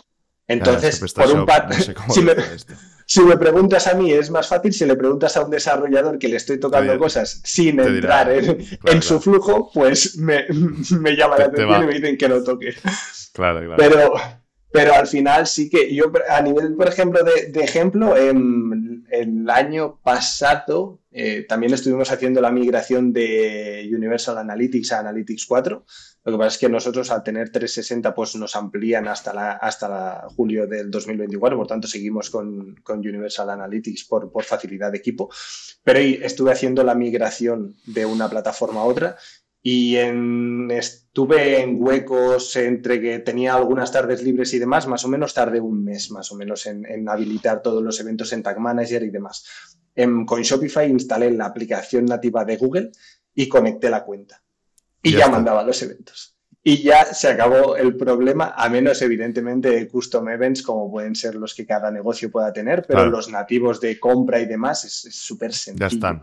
Entonces, 0.46 1.00
por 1.14 1.30
un 1.30 1.46
par... 1.46 1.70
si, 3.06 3.22
me, 3.22 3.38
preguntas 3.38 3.86
a 3.86 3.94
mí, 3.94 4.12
es 4.12 4.30
más 4.30 4.48
fácil 4.48 4.74
si 4.74 4.84
le 4.84 4.96
preguntas 4.96 5.34
a 5.38 5.46
un 5.46 5.50
desarrollador 5.50 6.18
que 6.18 6.28
le 6.28 6.36
estoy 6.36 6.60
tocando 6.60 6.98
cosas 6.98 7.40
sin 7.42 7.80
entrar 7.80 8.30
en, 8.30 9.02
su 9.02 9.18
flujo, 9.18 9.70
pues 9.72 10.18
me, 10.18 10.46
llama 11.16 11.38
la 11.38 11.44
atención 11.46 11.84
y 11.84 11.86
me 11.86 11.94
dicen 11.94 12.18
que 12.18 12.28
lo 12.28 12.44
toque. 12.44 12.74
Claro. 13.32 13.74
Pero, 13.76 14.14
Pero 14.72 14.94
al 14.94 15.06
final 15.06 15.46
sí 15.46 15.68
que 15.68 15.94
yo, 15.94 16.10
a 16.30 16.40
nivel, 16.40 16.74
por 16.74 16.88
ejemplo, 16.88 17.20
de, 17.22 17.62
ejemplo, 17.62 18.16
el 18.16 19.50
año 19.50 20.00
pasado 20.02 21.00
eh, 21.10 21.44
también 21.46 21.74
estuvimos 21.74 22.10
haciendo 22.10 22.40
la 22.40 22.50
migración 22.50 23.12
de 23.12 23.86
Universal 23.94 24.38
Analytics 24.38 24.92
a 24.92 25.00
Analytics 25.00 25.44
4. 25.44 25.84
Lo 26.24 26.32
que 26.32 26.38
pasa 26.38 26.48
es 26.48 26.58
que 26.58 26.68
nosotros 26.70 27.10
al 27.10 27.22
tener 27.22 27.50
360 27.50 28.14
pues 28.14 28.34
nos 28.36 28.56
amplían 28.56 29.08
hasta, 29.08 29.34
la, 29.34 29.52
hasta 29.52 30.26
julio 30.34 30.66
del 30.66 30.90
2024, 30.90 31.58
por 31.58 31.66
tanto 31.66 31.86
seguimos 31.86 32.30
con, 32.30 32.76
con 32.82 33.00
Universal 33.00 33.50
Analytics 33.50 34.04
por, 34.04 34.32
por, 34.32 34.44
facilidad 34.44 34.90
de 34.90 34.98
equipo. 34.98 35.28
Pero 35.84 35.98
estuve 35.98 36.50
haciendo 36.52 36.82
la 36.82 36.94
migración 36.94 37.76
de 37.84 38.06
una 38.06 38.30
plataforma 38.30 38.80
a 38.80 38.84
otra 38.84 39.16
y 39.62 39.96
en, 39.96 40.68
estuve 40.72 41.60
en 41.60 41.80
huecos 41.80 42.56
entre 42.56 43.00
que 43.00 43.20
tenía 43.20 43.54
algunas 43.54 43.92
tardes 43.92 44.22
libres 44.22 44.52
y 44.54 44.58
demás, 44.58 44.88
más 44.88 45.04
o 45.04 45.08
menos 45.08 45.34
tardé 45.34 45.60
un 45.60 45.84
mes 45.84 46.10
más 46.10 46.32
o 46.32 46.34
menos 46.34 46.66
en, 46.66 47.08
habilitar 47.08 47.62
todos 47.62 47.82
los 47.82 48.00
eventos 48.00 48.32
en 48.32 48.42
Tag 48.42 48.58
Manager 48.58 49.02
y 49.04 49.10
demás. 49.10 49.46
En, 49.94 50.26
con 50.26 50.42
Shopify 50.42 50.90
instalé 50.90 51.30
la 51.30 51.46
aplicación 51.46 52.06
nativa 52.06 52.44
de 52.44 52.56
Google 52.56 52.90
y 53.34 53.48
conecté 53.48 53.88
la 53.88 54.04
cuenta. 54.04 54.42
Y 55.00 55.12
ya, 55.12 55.28
mandaba 55.28 55.62
los 55.62 55.80
eventos. 55.82 56.36
Y 56.64 56.82
ya 56.82 57.04
se 57.04 57.28
acabó 57.28 57.76
el 57.76 57.96
problema, 57.96 58.54
a 58.56 58.68
menos 58.68 59.02
evidentemente 59.02 59.70
de 59.70 59.88
custom 59.88 60.28
events 60.28 60.62
como 60.62 60.90
pueden 60.90 61.14
ser 61.14 61.34
los 61.34 61.54
que 61.54 61.66
cada 61.66 61.90
negocio 61.90 62.30
pueda 62.30 62.52
tener, 62.52 62.84
pero 62.86 63.06
los 63.06 63.28
nativos 63.28 63.80
de 63.80 63.98
compra 63.98 64.40
y 64.40 64.46
demás 64.46 64.84
es 64.84 65.14
súper 65.14 65.52
sencillo. 65.52 65.88
Ya 65.88 65.94
están. 65.94 66.22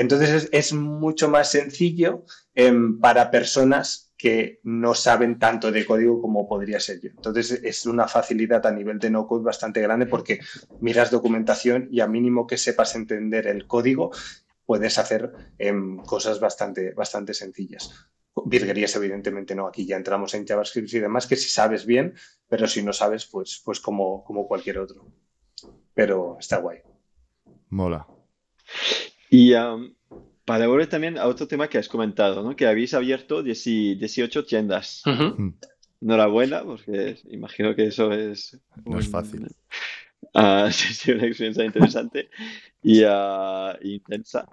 Entonces 0.00 0.48
es, 0.50 0.72
mucho 0.72 1.28
más 1.28 1.50
sencillo 1.50 2.24
em, 2.54 2.98
para 3.00 3.30
personas 3.30 4.14
que 4.16 4.58
no 4.62 4.94
saben 4.94 5.38
tanto 5.38 5.70
de 5.70 5.84
código 5.84 6.22
como 6.22 6.48
podría 6.48 6.80
ser 6.80 7.00
yo. 7.02 7.10
Entonces 7.10 7.60
es 7.62 7.84
una 7.84 8.08
facilidad 8.08 8.64
a 8.66 8.70
nivel 8.70 8.98
de 8.98 9.10
no 9.10 9.26
code 9.26 9.44
bastante 9.44 9.82
grande 9.82 10.06
porque 10.06 10.40
miras 10.80 11.10
documentación 11.10 11.88
y 11.90 12.00
a 12.00 12.06
mínimo 12.06 12.46
que 12.46 12.56
sepas 12.56 12.94
entender 12.94 13.46
el 13.46 13.66
código 13.66 14.10
puedes 14.64 14.96
hacer 14.96 15.32
em, 15.58 15.98
cosas 15.98 16.40
bastante, 16.40 16.94
bastante 16.94 17.34
sencillas. 17.34 17.90
Virguerías, 18.46 18.96
evidentemente, 18.96 19.54
no. 19.54 19.66
Aquí 19.66 19.84
ya 19.84 19.96
entramos 19.96 20.32
en 20.32 20.46
JavaScript 20.46 20.94
y 20.94 21.00
demás, 21.00 21.26
que 21.26 21.36
si 21.36 21.50
sabes 21.50 21.84
bien, 21.84 22.14
pero 22.48 22.66
si 22.66 22.82
no 22.82 22.94
sabes, 22.94 23.26
pues, 23.26 23.60
pues 23.62 23.80
como, 23.80 24.24
como 24.24 24.48
cualquier 24.48 24.78
otro. 24.78 25.06
Pero 25.92 26.38
está 26.40 26.56
guay. 26.56 26.78
Mola. 27.68 28.06
Y 29.30 29.54
um, 29.54 29.94
para 30.44 30.66
volver 30.66 30.88
también 30.88 31.16
a 31.16 31.26
otro 31.26 31.46
tema 31.46 31.68
que 31.68 31.78
has 31.78 31.88
comentado, 31.88 32.42
¿no? 32.42 32.56
Que 32.56 32.66
habéis 32.66 32.92
abierto 32.92 33.42
18 33.42 34.44
tiendas. 34.44 35.02
Mm. 35.06 35.50
Enhorabuena, 36.02 36.64
porque 36.64 37.18
imagino 37.30 37.74
que 37.76 37.86
eso 37.86 38.10
es... 38.12 38.58
No 38.84 38.98
es 38.98 39.08
fácil. 39.08 39.46
Uh, 40.34 40.68
sí, 40.70 41.12
una 41.12 41.26
experiencia 41.26 41.64
interesante 41.64 42.28
y 42.82 43.04
uh, 43.04 43.76
intensa. 43.82 44.48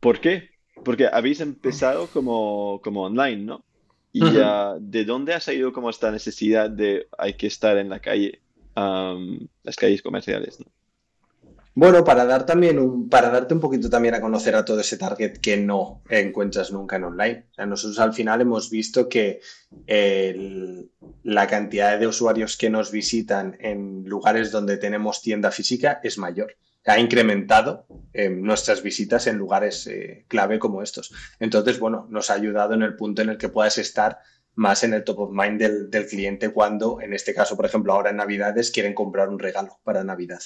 ¿Por 0.00 0.20
qué? 0.20 0.50
Porque 0.82 1.08
habéis 1.12 1.40
empezado 1.40 2.06
como, 2.06 2.80
como 2.82 3.02
online, 3.02 3.44
¿no? 3.44 3.64
¿Y 4.12 4.20
de 4.20 5.04
dónde 5.04 5.34
ha 5.34 5.40
salido 5.40 5.74
como 5.74 5.90
esta 5.90 6.10
necesidad 6.10 6.70
de 6.70 7.06
hay 7.18 7.34
que 7.34 7.48
estar 7.48 7.76
en 7.76 7.90
la 7.90 8.00
calle, 8.00 8.40
um, 8.74 9.46
las 9.62 9.76
calles 9.76 10.00
comerciales, 10.00 10.58
¿no? 10.58 10.66
Bueno, 11.78 12.04
para 12.04 12.24
dar 12.24 12.46
también 12.46 12.78
un, 12.78 13.10
para 13.10 13.28
darte 13.28 13.52
un 13.52 13.60
poquito 13.60 13.90
también 13.90 14.14
a 14.14 14.20
conocer 14.22 14.54
a 14.54 14.64
todo 14.64 14.80
ese 14.80 14.96
target 14.96 15.36
que 15.42 15.58
no 15.58 16.02
encuentras 16.08 16.72
nunca 16.72 16.96
en 16.96 17.04
online. 17.04 17.48
nosotros 17.66 17.98
al 17.98 18.14
final 18.14 18.40
hemos 18.40 18.70
visto 18.70 19.10
que 19.10 19.40
la 21.22 21.46
cantidad 21.46 21.98
de 22.00 22.06
usuarios 22.06 22.56
que 22.56 22.70
nos 22.70 22.90
visitan 22.90 23.58
en 23.60 24.04
lugares 24.06 24.50
donde 24.50 24.78
tenemos 24.78 25.20
tienda 25.20 25.50
física 25.50 26.00
es 26.02 26.16
mayor. 26.16 26.56
Ha 26.86 26.98
incrementado 26.98 27.86
eh, 28.14 28.30
nuestras 28.30 28.82
visitas 28.82 29.26
en 29.26 29.36
lugares 29.36 29.86
eh, 29.86 30.24
clave 30.28 30.58
como 30.58 30.80
estos. 30.80 31.12
Entonces, 31.40 31.78
bueno, 31.78 32.06
nos 32.08 32.30
ha 32.30 32.34
ayudado 32.34 32.72
en 32.72 32.84
el 32.84 32.96
punto 32.96 33.20
en 33.20 33.28
el 33.28 33.36
que 33.36 33.50
puedas 33.50 33.76
estar 33.76 34.20
más 34.54 34.82
en 34.82 34.94
el 34.94 35.04
top 35.04 35.18
of 35.18 35.30
mind 35.30 35.60
del, 35.60 35.90
del 35.90 36.06
cliente 36.06 36.48
cuando, 36.48 37.02
en 37.02 37.12
este 37.12 37.34
caso, 37.34 37.54
por 37.54 37.66
ejemplo, 37.66 37.92
ahora 37.92 38.08
en 38.08 38.16
Navidades 38.16 38.70
quieren 38.70 38.94
comprar 38.94 39.28
un 39.28 39.38
regalo 39.38 39.78
para 39.84 40.04
Navidad 40.04 40.40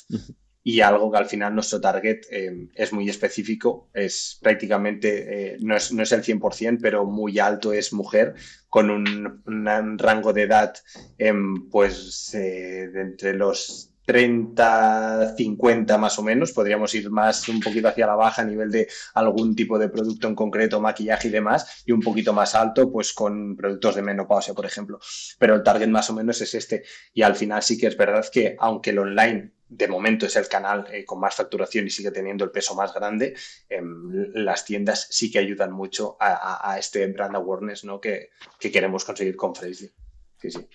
y 0.63 0.81
algo 0.81 1.11
que 1.11 1.19
al 1.19 1.27
final 1.27 1.55
nuestro 1.55 1.81
target 1.81 2.21
eh, 2.31 2.69
es 2.75 2.93
muy 2.93 3.09
específico, 3.09 3.89
es 3.95 4.39
prácticamente, 4.43 5.55
eh, 5.55 5.57
no, 5.61 5.77
es, 5.77 5.93
no, 5.93 6.03
es, 6.03 6.13
el 6.13 6.23
100%, 6.23 6.79
pero 6.81 7.07
muy 7.07 7.39
alto, 7.39 7.73
es 7.73 7.93
mujer, 7.93 8.35
con 8.69 8.91
un, 8.91 9.99
rango 9.99 10.33
de 10.33 10.43
edad 10.43 10.75
em, 11.19 11.69
pues 11.71 12.35
eh, 12.35 12.89
de 12.93 13.01
entre 13.01 13.35
los 13.35 13.91
30, 14.05 15.37
50 15.37 15.97
más 15.97 16.19
o 16.19 16.23
menos, 16.23 16.53
podríamos 16.53 16.95
ir 16.95 17.11
más 17.11 17.49
un 17.49 17.61
poquito 17.61 17.89
hacia 17.89 18.07
la 18.07 18.17
baja 18.17 18.43
a 18.43 18.45
nivel 18.45 18.71
de 18.71 18.89
algún 19.15 19.55
tipo 19.55 19.79
de 19.79 19.89
producto 19.89 20.27
en 20.27 20.35
concreto, 20.35 20.81
maquillaje 20.81 21.29
y 21.29 21.31
demás, 21.31 21.85
y 21.87 21.93
un 21.93 22.01
poquito 22.01 22.33
más 22.33 22.55
alto 22.57 22.91
pues 22.91 23.13
con 23.13 23.57
productos 23.57 23.95
de 23.95 24.03
menopausia, 24.03 24.53
por 24.53 24.67
ejemplo. 24.67 24.99
Pero 25.39 25.55
el 25.55 25.63
target 25.63 25.89
más 25.89 26.11
o 26.11 26.15
menos 26.15 26.41
es 26.41 26.55
este. 26.55 26.83
Y 27.15 27.23
al 27.23 27.37
final 27.37 27.63
sí 27.63 27.79
que 27.79 27.87
es 27.87 27.97
verdad 27.97 28.27
que 28.33 28.57
aunque 28.59 28.91
el 28.91 28.99
online 28.99 29.53
de 29.71 29.89
momento 29.89 30.27
es 30.27 30.37
el 30.37 30.49
canal 30.49 30.87
eh, 30.93 31.05
con 31.05 31.21
más 31.21 31.37
facturación 31.37 31.87
y 31.87 31.91
sigue 31.91 32.11
teniendo 32.11 32.45
el 32.45 32.51
peso 32.51 32.75
más 32.75 32.93
grande, 32.93 33.37
em, 33.69 34.33
las 34.35 34.65
tiendas 34.65 35.07
sí 35.11 35.31
que 35.31 35.39
ayudan 35.39 35.71
mucho 35.73 36.17
a, 36.21 36.77
este 36.79 37.07
brand 37.07 37.37
awareness 37.37 37.85
¿no? 37.85 38.01
que, 38.01 38.31
queremos 38.59 39.05
conseguir 39.05 39.37
con 39.37 39.55
Freshly. 39.55 39.93
Sí, 40.39 40.51
sí. 40.61 40.67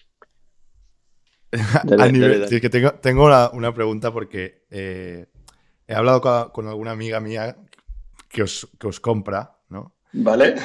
que 2.62 2.70
tengo, 2.70 2.94
tengo 2.94 3.26
una, 3.26 3.74
pregunta 3.74 4.14
porque 4.14 4.64
eh, 4.70 5.26
he 5.88 5.94
hablado 5.94 6.52
con, 6.52 6.68
alguna 6.68 6.92
amiga 6.92 7.20
mía 7.20 7.58
que 8.30 8.44
os, 8.44 8.70
que 8.80 8.88
os 8.88 9.02
compra, 9.02 9.58
¿no? 9.70 9.96
Vale. 10.14 10.56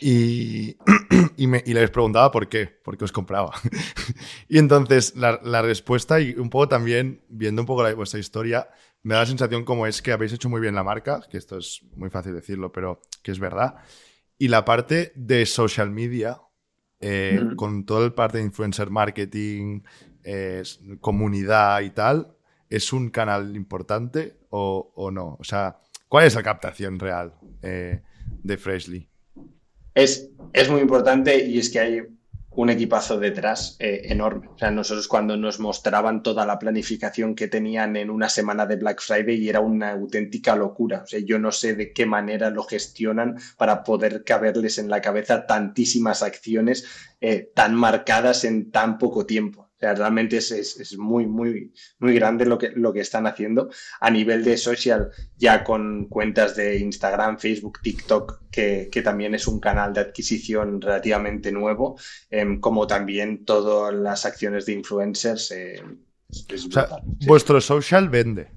Y, 0.00 0.76
y, 1.38 1.46
me, 1.46 1.62
y, 1.64 1.72
les 1.72 1.90
preguntaba 1.90 2.30
por 2.30 2.48
qué, 2.48 2.66
por 2.66 2.98
qué 2.98 3.04
os 3.04 3.12
compraba. 3.12 3.52
y 4.48 4.58
entonces 4.58 5.14
la, 5.16 5.40
la, 5.42 5.62
respuesta, 5.62 6.20
y 6.20 6.34
un 6.34 6.50
poco 6.50 6.68
también, 6.68 7.22
viendo 7.28 7.62
un 7.62 7.66
poco 7.66 7.82
la, 7.82 7.94
vuestra 7.94 8.18
historia, 8.20 8.68
me 9.02 9.14
da 9.14 9.20
la 9.20 9.26
sensación 9.26 9.64
como 9.64 9.86
es 9.86 10.02
que 10.02 10.12
habéis 10.12 10.32
hecho 10.32 10.48
muy 10.48 10.60
bien 10.60 10.74
la 10.74 10.82
marca, 10.82 11.22
que 11.30 11.38
esto 11.38 11.58
es 11.58 11.82
muy 11.94 12.10
fácil 12.10 12.34
decirlo, 12.34 12.72
pero 12.72 13.00
que 13.22 13.30
es 13.30 13.38
verdad. 13.38 13.76
Y 14.36 14.48
la 14.48 14.64
parte 14.64 15.12
de 15.14 15.46
social 15.46 15.90
media, 15.90 16.40
eh, 17.00 17.40
con 17.56 17.86
toda 17.86 18.08
la 18.08 18.14
parte 18.14 18.38
de 18.38 18.44
influencer 18.44 18.90
marketing, 18.90 19.82
eh, 20.24 20.62
comunidad 21.00 21.80
y 21.80 21.90
tal, 21.90 22.36
¿es 22.68 22.92
un 22.92 23.10
canal 23.10 23.56
importante 23.56 24.36
o, 24.50 24.92
o, 24.94 25.10
no? 25.10 25.36
O 25.38 25.44
sea, 25.44 25.80
¿cuál 26.08 26.26
es 26.26 26.34
la 26.34 26.42
captación 26.42 26.98
real 26.98 27.34
eh, 27.62 28.02
de 28.42 28.56
Freshly? 28.56 29.07
Es, 29.98 30.30
es 30.52 30.70
muy 30.70 30.80
importante 30.80 31.44
y 31.44 31.58
es 31.58 31.70
que 31.70 31.80
hay 31.80 32.02
un 32.50 32.70
equipazo 32.70 33.18
detrás 33.18 33.76
eh, 33.78 34.02
enorme. 34.04 34.48
O 34.48 34.58
sea, 34.58 34.70
nosotros 34.70 35.06
cuando 35.06 35.36
nos 35.36 35.60
mostraban 35.60 36.22
toda 36.22 36.46
la 36.46 36.58
planificación 36.58 37.34
que 37.34 37.48
tenían 37.48 37.96
en 37.96 38.10
una 38.10 38.28
semana 38.28 38.66
de 38.66 38.76
Black 38.76 39.00
Friday 39.00 39.36
y 39.36 39.48
era 39.48 39.60
una 39.60 39.92
auténtica 39.92 40.56
locura. 40.56 41.02
O 41.04 41.06
sea, 41.06 41.20
yo 41.20 41.38
no 41.38 41.52
sé 41.52 41.74
de 41.74 41.92
qué 41.92 42.06
manera 42.06 42.50
lo 42.50 42.62
gestionan 42.64 43.36
para 43.56 43.82
poder 43.84 44.24
caberles 44.24 44.78
en 44.78 44.88
la 44.88 45.00
cabeza 45.00 45.46
tantísimas 45.46 46.22
acciones 46.22 46.86
eh, 47.20 47.50
tan 47.54 47.74
marcadas 47.74 48.44
en 48.44 48.70
tan 48.70 48.98
poco 48.98 49.26
tiempo 49.26 49.67
realmente 49.80 50.38
es, 50.38 50.96
muy, 50.98 51.26
muy, 51.26 51.72
muy 51.98 52.14
grande 52.14 52.44
lo 52.46 52.58
que, 52.58 52.70
lo 52.70 52.92
que 52.92 53.00
están 53.00 53.26
haciendo 53.26 53.70
a 54.00 54.10
nivel 54.10 54.44
de 54.44 54.56
social, 54.56 55.10
ya 55.36 55.62
con 55.62 56.06
cuentas 56.06 56.56
de 56.56 56.78
Instagram, 56.78 57.38
Facebook, 57.38 57.80
TikTok, 57.82 58.42
que, 58.50 58.90
también 59.04 59.34
es 59.34 59.46
un 59.46 59.60
canal 59.60 59.92
de 59.92 60.00
adquisición 60.00 60.80
relativamente 60.80 61.52
nuevo, 61.52 61.98
em, 62.30 62.60
como 62.60 62.86
también 62.86 63.44
todas 63.44 63.94
las 63.94 64.26
acciones 64.26 64.66
de 64.66 64.72
influencers. 64.72 65.52
Eh, 65.52 65.82
vuestro 67.26 67.60
social 67.60 68.08
vende 68.08 68.50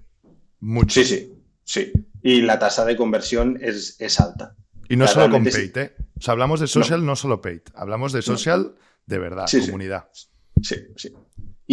mucho. 0.59 1.01
Sí, 1.01 1.05
sí, 1.05 1.33
sí. 1.63 1.91
Y 2.23 2.41
la 2.41 2.57
tasa 2.57 2.83
de 2.85 2.95
conversión 2.95 3.59
es, 3.61 3.95
es 3.99 4.19
alta. 4.19 4.55
Y 4.89 4.95
no 4.95 5.07
solo 5.07 5.29
con 5.29 5.43
paid, 5.43 5.77
¿eh? 5.77 5.95
O 6.17 6.21
sea, 6.21 6.33
hablamos 6.33 6.59
de 6.59 6.67
social, 6.67 7.05
no, 7.05 7.15
solo 7.15 7.41
paid. 7.41 7.61
Hablamos 7.73 8.11
de 8.11 8.21
social 8.21 8.75
de 9.05 9.19
verdad, 9.19 9.45
comunidad. 9.65 10.09
Sí, 10.13 10.27
sí. 10.61 10.75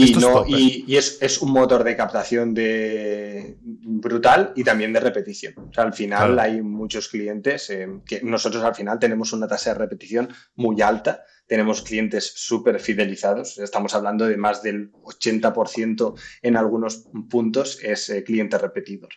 Y, 0.01 0.12
no, 0.12 0.45
y, 0.47 0.97
es, 0.97 1.43
un 1.43 1.51
motor 1.51 1.83
de 1.83 1.97
captación 1.97 2.55
de 2.55 3.57
brutal 3.61 4.53
y 4.55 4.62
también 4.62 4.93
de 4.93 5.01
repetición. 5.01 5.55
O 5.59 5.72
sea, 5.72 5.83
al 5.83 5.93
final 5.93 6.39
hay 6.39 6.62
muchos 6.62 7.09
clientes 7.09 7.68
eh, 7.70 7.89
que 8.07 8.20
nosotros 8.22 8.62
al 8.62 8.76
final 8.76 9.01
tenemos 9.01 9.33
una 9.33 9.49
tasa 9.49 9.72
de 9.72 9.79
repetición 9.81 10.29
muy 10.55 10.81
alta. 10.83 11.24
Tenemos 11.49 11.83
clientes 11.83 12.33
súper 12.37 12.79
fidelizados. 12.79 13.59
Estamos 13.59 13.93
hablando 13.93 14.26
de 14.26 14.37
más 14.37 14.62
del 14.62 14.93
80% 14.93 16.14
en 16.43 16.57
algunos 16.57 17.09
puntos 17.29 17.83
es 17.83 18.09
eh, 18.11 18.22
cliente 18.22 18.57
repetidor. 18.57 19.11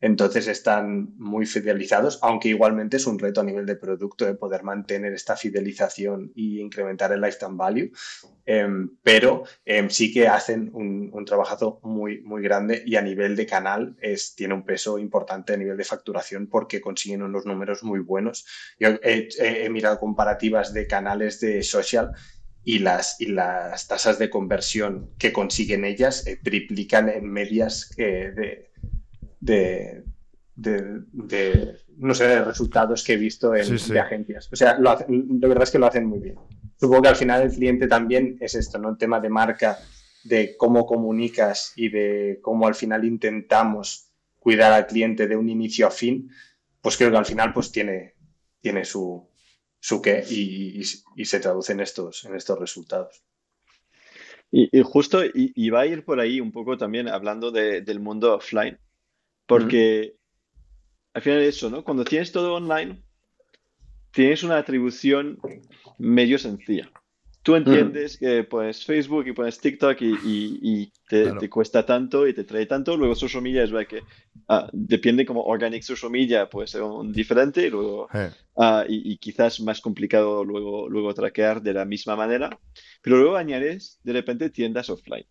Entonces 0.00 0.46
están 0.46 1.16
muy 1.16 1.46
fidelizados, 1.46 2.18
aunque 2.22 2.48
igualmente 2.48 2.98
es 2.98 3.06
un 3.06 3.18
reto 3.18 3.40
a 3.40 3.44
nivel 3.44 3.64
de 3.64 3.76
producto 3.76 4.26
de 4.26 4.34
poder 4.34 4.62
mantener 4.62 5.14
esta 5.14 5.36
fidelización 5.36 6.32
y 6.34 6.60
incrementar 6.60 7.12
el 7.12 7.20
lifetime 7.22 7.56
value. 7.56 7.90
Em, 8.44 8.90
pero 9.02 9.44
em, 9.64 9.88
sí 9.88 10.12
que 10.12 10.28
hacen 10.28 10.70
un, 10.74 11.24
trabajazo 11.24 11.80
muy, 11.82 12.20
muy 12.20 12.42
grande 12.42 12.82
y 12.86 12.94
a 12.94 13.02
nivel 13.02 13.34
de 13.34 13.46
canal 13.46 13.96
es, 14.00 14.36
tiene 14.36 14.54
un 14.54 14.64
peso 14.64 14.98
importante 14.98 15.54
a 15.54 15.56
nivel 15.56 15.76
de 15.76 15.82
facturación 15.82 16.46
porque 16.46 16.80
consiguen 16.80 17.22
unos 17.22 17.46
números 17.46 17.82
muy 17.82 18.00
buenos. 18.00 18.46
Yo 18.78 18.90
he, 19.02 19.68
mirado 19.70 19.98
comparativas 19.98 20.72
de 20.72 20.86
canales 20.86 21.40
de 21.40 21.62
social 21.62 22.12
y 22.62 22.78
las, 22.80 23.20
y 23.20 23.26
las 23.26 23.88
tasas 23.88 24.18
de 24.18 24.30
conversión 24.30 25.10
que 25.18 25.32
consiguen 25.32 25.84
ellas 25.84 26.26
eh, 26.26 26.38
triplican 26.42 27.08
en 27.08 27.28
medias 27.28 27.90
eh, 27.96 28.70
de 29.40 30.04
de, 30.56 31.02
de, 31.12 31.76
no 31.98 32.14
sé, 32.14 32.26
de 32.26 32.42
resultados 32.42 33.04
que 33.04 33.12
he 33.12 33.16
visto 33.16 33.54
en, 33.54 33.76
de 33.76 34.00
agencias. 34.00 34.48
O 34.52 34.56
sea, 34.56 34.78
lo 34.78 34.96
de 35.06 35.48
verdad 35.48 35.64
es 35.64 35.70
que 35.70 35.78
lo 35.78 35.86
hacen 35.86 36.06
muy 36.06 36.18
bien. 36.18 36.36
Supongo 36.80 37.02
que 37.02 37.08
al 37.08 37.16
final 37.16 37.42
el 37.42 37.52
cliente 37.52 37.86
también 37.86 38.38
es 38.40 38.54
esto, 38.54 38.78
¿no? 38.78 38.90
El 38.90 38.98
tema 38.98 39.20
de 39.20 39.28
marca, 39.28 39.78
de 40.24 40.56
cómo 40.56 40.86
comunicas 40.86 41.72
y 41.76 41.90
de 41.90 42.40
cómo 42.42 42.66
al 42.66 42.74
final 42.74 43.04
intentamos 43.04 44.10
cuidar 44.38 44.72
al 44.72 44.86
cliente 44.86 45.28
de 45.28 45.36
un 45.36 45.48
inicio 45.48 45.86
a 45.86 45.90
fin, 45.90 46.30
pues 46.80 46.96
creo 46.96 47.10
que 47.10 47.16
al 47.16 47.26
final 47.26 47.52
pues 47.52 47.70
tiene, 47.70 48.14
tiene 48.60 48.84
su, 48.84 49.28
su 49.78 50.00
qué 50.00 50.24
y, 50.28 50.80
y, 51.16 51.24
se 51.24 51.40
traduce 51.40 51.72
en 51.72 51.80
estos, 51.80 52.24
en 52.24 52.34
estos 52.34 52.58
resultados. 52.58 53.22
Y, 54.50 54.70
justo 54.82 55.20
y, 55.24 55.70
va 55.70 55.80
a 55.80 55.86
ir 55.86 56.04
por 56.04 56.20
ahí 56.20 56.40
un 56.40 56.52
poco 56.52 56.78
también 56.78 57.08
hablando 57.08 57.50
del 57.50 58.00
mundo 58.00 58.36
offline, 58.36 58.78
porque 59.46 60.16
al 61.14 61.22
final 61.22 61.40
de 61.40 61.48
eso, 61.48 61.70
¿no? 61.70 61.82
Cuando 61.82 62.04
tienes 62.04 62.32
todo 62.32 62.54
online, 62.54 63.02
tienes 64.10 64.42
una 64.42 64.58
atribución 64.58 65.38
medio 65.98 66.38
sencilla. 66.38 66.90
Tú 67.46 67.54
entiendes 67.54 68.18
que 68.18 68.42
pones 68.42 68.84
Facebook 68.84 69.28
y 69.28 69.32
pones 69.32 69.60
TikTok 69.60 69.96
y, 70.00 70.92
te, 71.08 71.48
cuesta 71.48 71.86
tanto 71.86 72.26
y 72.26 72.34
te 72.34 72.42
trae 72.42 72.66
tanto. 72.66 72.96
Luego 72.96 73.14
social 73.14 73.40
media 73.40 73.62
es 73.62 73.70
verdad 73.70 73.88
que 73.88 74.02
ah, 74.48 74.68
depende 74.72 75.24
como 75.24 75.44
organic 75.44 75.84
social 75.84 76.10
media 76.10 76.50
puede 76.50 76.66
ser 76.66 76.82
un 76.82 77.12
diferente 77.12 77.68
y 77.68 77.70
luego 77.70 78.08
ah, 78.56 78.84
y, 78.88 79.16
quizás 79.18 79.60
más 79.60 79.80
complicado 79.80 80.44
luego, 80.44 80.88
luego 80.88 81.14
traquear 81.14 81.62
de 81.62 81.74
la 81.74 81.84
misma 81.84 82.16
manera. 82.16 82.58
Pero 83.00 83.18
luego 83.18 83.36
añades 83.36 84.00
de 84.02 84.12
repente 84.12 84.50
tiendas 84.50 84.90
offline. 84.90 85.26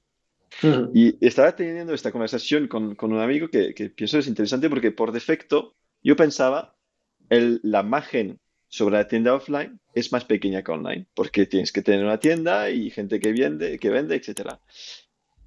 Y 0.94 1.26
estaba 1.26 1.56
teniendo 1.56 1.94
esta 1.94 2.12
conversación 2.12 2.68
con, 2.68 2.96
con 2.96 3.12
un 3.12 3.20
amigo 3.20 3.50
que, 3.50 3.74
que, 3.74 3.90
pienso 3.90 4.20
es 4.20 4.28
interesante 4.28 4.70
porque 4.70 4.92
por 4.92 5.12
defecto 5.12 5.76
yo 6.04 6.16
pensaba 6.16 6.76
el, 7.30 7.60
la 7.64 7.82
imagen 7.82 8.40
sobre 8.68 8.98
la 8.98 9.08
tienda 9.08 9.34
offline 9.34 9.80
es 9.94 10.12
más 10.12 10.26
pequeña 10.26 10.64
que 10.64 10.72
online, 10.72 11.08
porque 11.14 11.46
tienes 11.46 11.72
que 11.72 11.82
tener 11.82 12.04
una 12.04 12.20
tienda 12.20 12.70
y 12.70 12.90
gente 12.90 13.20
que 13.20 13.32
vende, 13.32 13.80
que 13.80 13.90
vende 13.90 14.16
etc. 14.16 14.58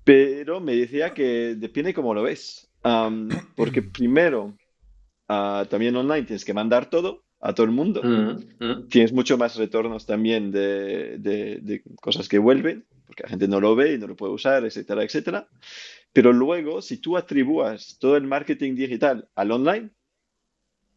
Pero 0.05 0.61
me 0.61 0.75
decía 0.75 1.13
que 1.13 1.55
depende 1.55 1.95
cómo 1.95 2.15
lo 2.15 2.23
ves, 2.23 2.71
porque 3.55 3.83
primero, 3.83 4.57
uh, 5.29 5.65
también 5.69 5.97
online 5.97 6.27
tienes 6.27 6.45
que 6.45 6.55
mandar 6.55 6.89
todo 6.89 7.25
a 7.41 7.55
todo 7.55 7.67
el 7.67 7.73
mundo. 7.73 8.03
Tienes 8.89 9.13
mucho 9.13 9.39
más 9.39 9.57
retornos 9.57 10.07
también 10.07 10.51
de, 10.51 11.19
de, 11.19 11.59
de, 11.63 11.83
cosas 12.01 12.29
que 12.29 12.39
vuelven 12.39 12.85
porque 13.09 13.23
la 13.23 13.31
gente 13.31 13.49
no 13.49 13.59
lo 13.59 13.75
ve 13.75 13.95
y 13.95 13.99
no 13.99 14.07
lo 14.07 14.17
puede 14.17 14.35
usar, 14.35 14.67
etcétera, 14.67 15.03
etcétera. 15.03 15.49
Pero 16.13 16.33
luego, 16.33 16.83
si 16.83 16.99
tú 16.99 17.17
atribúas 17.17 17.97
todo 17.99 18.19
el 18.19 18.25
marketing 18.25 18.75
digital 18.75 19.29
al 19.35 19.51
online, 19.51 19.91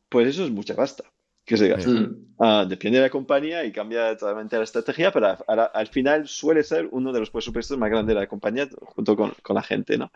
pues 0.10 0.28
eso 0.28 0.44
es 0.44 0.52
mucha 0.52 0.76
pasta 0.76 1.06
que 1.46 1.56
se 1.56 1.70
gasta. 1.70 2.10
Ah, 2.38 2.66
depende 2.68 2.98
de 2.98 3.06
la 3.06 3.10
compañía 3.10 3.64
y 3.64 3.72
cambia 3.72 4.16
totalmente 4.18 4.58
la 4.58 4.64
estrategia, 4.64 5.12
pero 5.12 5.38
al 5.48 5.88
final 5.88 6.28
suele 6.28 6.64
ser 6.64 6.90
uno 6.92 7.14
de 7.14 7.22
los 7.22 7.30
presupuestos 7.30 7.78
más 7.78 7.90
grandes 7.90 8.14
de 8.14 8.22
la 8.22 8.28
compañía 8.28 8.68
junto 8.82 9.16
con, 9.16 9.34
con 9.42 9.56
la 9.56 9.64
gente, 9.64 9.98
¿no? 9.98 10.12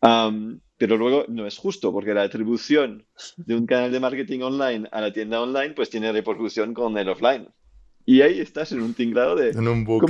Pero 0.00 0.96
luego 0.96 1.26
no 1.28 1.46
es 1.46 1.58
justo 1.58 1.92
porque 1.92 2.14
la 2.14 2.22
atribución 2.22 3.04
de 3.36 3.54
un 3.54 3.66
canal 3.66 3.92
de 3.92 4.00
marketing 4.00 4.40
online 4.40 4.88
a 4.92 5.00
la 5.02 5.12
tienda 5.12 5.40
online 5.40 5.74
pues 5.74 5.90
tiene 5.90 6.10
repercusión 6.10 6.72
con 6.72 6.96
el 6.96 7.08
offline. 7.08 7.48
Y 8.06 8.22
ahí 8.22 8.40
estás 8.40 8.72
en 8.72 8.80
un 8.80 8.94
tinglado 8.94 9.36
de 9.36 9.50
en 9.50 9.68
un 9.68 9.84
bucle 9.84 10.08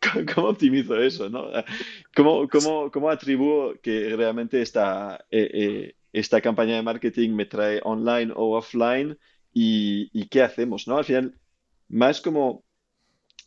¿cómo, 0.34 0.48
optimizo 0.48 1.00
eso? 1.00 1.30
¿no? 1.30 1.46
¿Cómo, 2.16 2.48
cómo, 2.48 2.90
cómo 2.90 3.10
atribuo 3.10 3.74
que 3.80 4.14
realmente 4.16 4.60
esta, 4.60 5.24
eh, 5.30 5.50
eh, 5.54 5.94
esta 6.12 6.40
campaña 6.40 6.74
de 6.74 6.82
marketing 6.82 7.30
me 7.30 7.46
trae 7.46 7.80
online 7.84 8.32
o 8.34 8.56
offline? 8.56 9.16
¿Y, 9.54 10.10
y 10.12 10.26
qué 10.28 10.42
hacemos? 10.42 10.88
¿no? 10.88 10.98
Al 10.98 11.04
final, 11.04 11.38
más 11.88 12.20
como 12.20 12.64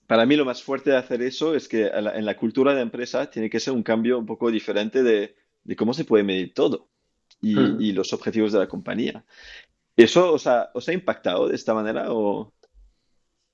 para 0.07 0.25
mí 0.25 0.35
lo 0.35 0.45
más 0.45 0.63
fuerte 0.63 0.91
de 0.91 0.97
hacer 0.97 1.21
eso 1.21 1.55
es 1.55 1.67
que 1.67 1.87
en 1.87 2.25
la 2.25 2.37
cultura 2.37 2.73
de 2.73 2.81
empresa 2.81 3.29
tiene 3.29 3.49
que 3.49 3.59
ser 3.59 3.73
un 3.73 3.83
cambio 3.83 4.17
un 4.17 4.25
poco 4.25 4.51
diferente 4.51 5.03
de, 5.03 5.35
de 5.65 5.75
cómo 5.75 5.93
se 5.93 6.05
puede 6.05 6.23
medir 6.23 6.53
todo 6.53 6.87
y, 7.41 7.55
hmm. 7.55 7.81
y, 7.81 7.91
los 7.91 8.13
objetivos 8.13 8.53
de 8.53 8.59
la 8.59 8.67
compañía. 8.67 9.25
¿Eso 9.97 10.33
os 10.33 10.47
ha, 10.47 10.71
os 10.73 10.87
ha 10.87 10.93
impactado 10.93 11.47
de 11.47 11.55
esta 11.55 11.73
manera 11.73 12.13
o...? 12.13 12.53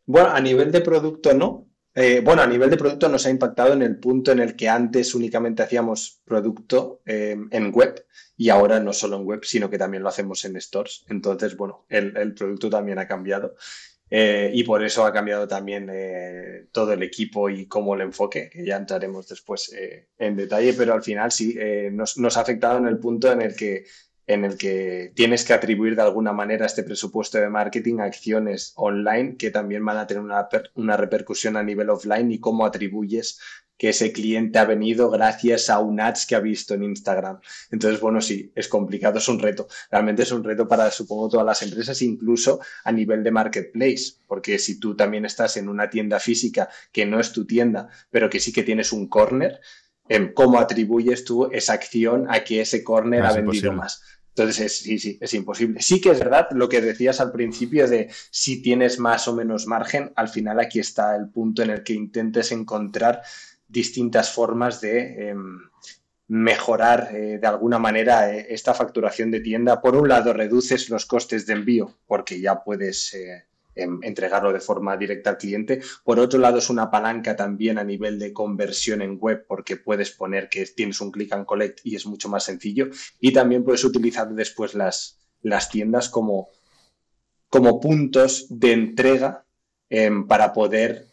Bueno, 0.06 0.30
a 0.30 0.40
nivel 0.40 0.72
de 0.72 0.82
producto 0.82 1.34
no. 1.34 1.68
Eh, 1.94 2.22
bueno, 2.24 2.42
a 2.42 2.48
nivel 2.48 2.70
de 2.70 2.78
producto 2.78 3.10
nos 3.10 3.26
ha 3.26 3.30
impactado 3.30 3.74
en 3.74 3.82
el 3.82 3.98
punto 3.98 4.32
en 4.32 4.40
el 4.40 4.56
que 4.56 4.70
antes 4.70 5.14
únicamente 5.14 5.62
hacíamos 5.62 6.22
producto 6.24 7.02
eh, 7.06 7.36
en 7.52 7.72
web 7.74 8.06
y 8.38 8.50
ahora 8.50 8.80
no 8.80 8.94
solo 8.94 9.18
en 9.18 9.26
web, 9.26 9.44
sino 9.44 9.70
que 9.70 9.78
también 9.78 10.02
lo 10.02 10.10
hacemos 10.10 10.44
en 10.46 10.60
stores. 10.60 11.06
Entonces, 11.10 11.56
bueno, 11.58 11.86
el, 11.90 12.34
producto 12.34 12.70
también 12.70 12.98
ha 12.98 13.08
cambiado. 13.08 13.56
Eh, 14.14 14.52
y 14.54 14.64
por 14.66 14.84
eso 14.84 15.06
ha 15.06 15.14
cambiado 15.14 15.48
también 15.48 15.90
todo 16.72 16.92
el 16.94 17.02
equipo 17.02 17.50
y 17.50 17.66
cómo 17.66 17.96
el 17.96 18.02
enfoque, 18.02 18.50
que 18.50 18.66
ya 18.66 18.76
entraremos 18.76 19.28
después 19.30 19.74
en 20.18 20.36
detalle, 20.36 20.74
pero 20.74 20.94
al 20.94 21.02
final 21.02 21.32
sí, 21.32 21.58
nos, 21.94 22.18
nos, 22.18 22.36
ha 22.36 22.42
afectado 22.42 22.78
en 22.78 22.88
el 22.88 23.00
punto 23.00 23.32
en 23.32 23.42
el 23.42 23.56
que 23.56 23.86
en 24.28 24.46
el 24.46 24.58
que 24.58 25.12
tienes 25.16 25.44
que 25.44 25.54
atribuir 25.54 25.96
de 25.96 26.04
alguna 26.04 26.32
manera 26.32 26.66
este 26.66 26.84
presupuesto 26.84 27.38
de 27.38 27.50
marketing 27.50 28.00
a 28.00 28.06
acciones 28.06 28.74
online 28.76 29.36
que 29.36 29.52
también 29.52 29.84
van 29.84 29.98
a 29.98 30.08
tener 30.08 30.24
una, 30.24 30.48
una, 30.76 30.98
repercusión 30.98 31.58
a 31.58 31.64
nivel 31.64 31.90
offline 31.90 32.32
y 32.32 32.40
cómo 32.40 32.66
atribuyes 32.66 33.40
que 33.82 33.90
ese 33.90 34.12
cliente 34.12 34.60
ha 34.60 34.66
venido 34.66 35.10
gracias 35.10 35.68
a 35.72 35.80
un 35.80 36.00
ads 36.00 36.28
que 36.28 36.36
ha 36.36 36.40
visto 36.40 36.76
en 36.76 36.84
Instagram. 36.84 37.40
Entonces, 37.72 38.00
bueno, 38.00 38.22
sí, 38.22 38.52
es 38.54 38.68
complicado, 38.68 39.18
es 39.18 39.28
un 39.28 39.40
reto. 39.40 39.68
Realmente 39.90 40.22
es 40.22 40.32
un 40.32 40.44
reto 40.44 40.68
para, 40.68 40.92
supongo, 40.92 41.30
todas 41.30 41.48
las 41.48 41.64
empresas, 41.64 42.00
incluso 42.04 42.60
a 42.84 42.92
nivel 42.92 43.24
de 43.24 43.32
marketplace, 43.32 44.18
porque 44.28 44.60
si 44.60 44.80
tú 44.80 44.96
también 44.96 45.26
estás 45.26 45.58
en 45.58 45.68
una 45.68 45.90
tienda 45.90 46.20
física 46.20 46.70
que 46.92 47.08
no 47.08 47.20
es 47.20 47.32
tu 47.32 47.48
tienda, 47.48 47.90
pero 48.12 48.30
que 48.30 48.40
sí 48.40 48.54
que 48.54 48.62
tienes 48.62 48.94
un 48.94 49.08
corner, 49.08 49.60
cómo 50.36 50.60
atribuyes 50.60 51.26
tú 51.26 51.50
esa 51.52 51.74
acción 51.74 52.28
a 52.30 52.44
que 52.44 52.62
ese 52.62 52.84
corner 52.84 53.26
ha 53.26 53.34
vendido 53.34 53.74
más. 53.74 54.04
Entonces, 54.36 54.78
sí, 54.78 54.98
sí, 54.98 55.18
es 55.20 55.34
imposible. 55.34 55.82
Sí 55.82 56.00
que 56.00 56.12
es 56.12 56.20
verdad 56.20 56.48
lo 56.52 56.70
que 56.70 56.80
decías 56.80 57.20
al 57.20 57.34
principio 57.34 57.86
de 57.88 58.10
si 58.30 58.62
tienes 58.62 58.98
más 58.98 59.28
o 59.28 59.36
menos 59.36 59.68
margen, 59.68 60.14
al 60.16 60.30
final 60.30 60.60
aquí 60.60 60.80
está 60.80 61.16
el 61.18 61.30
punto 61.30 61.64
en 61.64 61.70
el 61.70 61.84
que 61.84 61.94
intentes 61.94 62.54
encontrar 62.54 63.24
distintas 63.72 64.32
formas 64.32 64.82
de 64.82 65.30
em, 65.30 65.60
mejorar 66.28 67.14
eh, 67.14 67.40
de 67.40 67.48
alguna 67.48 67.80
manera 67.80 68.34
eh, 68.34 68.48
esta 68.50 68.74
facturación 68.74 69.32
de 69.32 69.42
tienda. 69.42 69.82
Por 69.82 69.96
un 69.96 70.08
lado, 70.08 70.34
reduces 70.34 70.90
los 70.90 71.06
costes 71.06 71.46
de 71.46 71.54
envío 71.54 71.98
porque 72.06 72.40
ya 72.40 72.64
puedes 72.64 73.14
eh, 73.14 73.46
entregarlo 73.76 74.54
de 74.54 74.60
forma 74.60 74.96
directa 74.98 75.32
al 75.32 75.38
cliente. 75.38 75.82
Por 76.04 76.20
otro 76.20 76.40
lado, 76.40 76.58
es 76.58 76.70
una 76.70 76.90
palanca 76.90 77.36
también 77.36 77.78
a 77.78 77.84
nivel 77.84 78.20
de 78.20 78.34
conversión 78.34 79.02
en 79.02 79.18
web 79.20 79.46
porque 79.48 79.78
puedes 79.78 80.12
poner 80.12 80.50
que 80.50 80.66
tienes 80.66 81.02
un 81.02 81.12
click 81.12 81.34
and 81.34 81.46
collect 81.46 81.80
y 81.84 81.96
es 81.96 82.06
mucho 82.06 82.30
más 82.30 82.46
sencillo. 82.46 82.90
Y 83.20 83.34
también 83.34 83.64
puedes 83.64 83.84
utilizar 83.84 84.30
después 84.30 84.74
las, 84.74 85.20
las 85.42 85.70
tiendas 85.70 86.10
como, 86.10 86.50
como 87.50 87.80
puntos 87.80 88.48
de 88.50 88.72
entrega 88.72 89.46
em, 89.90 90.28
para 90.28 90.54
poder 90.54 91.08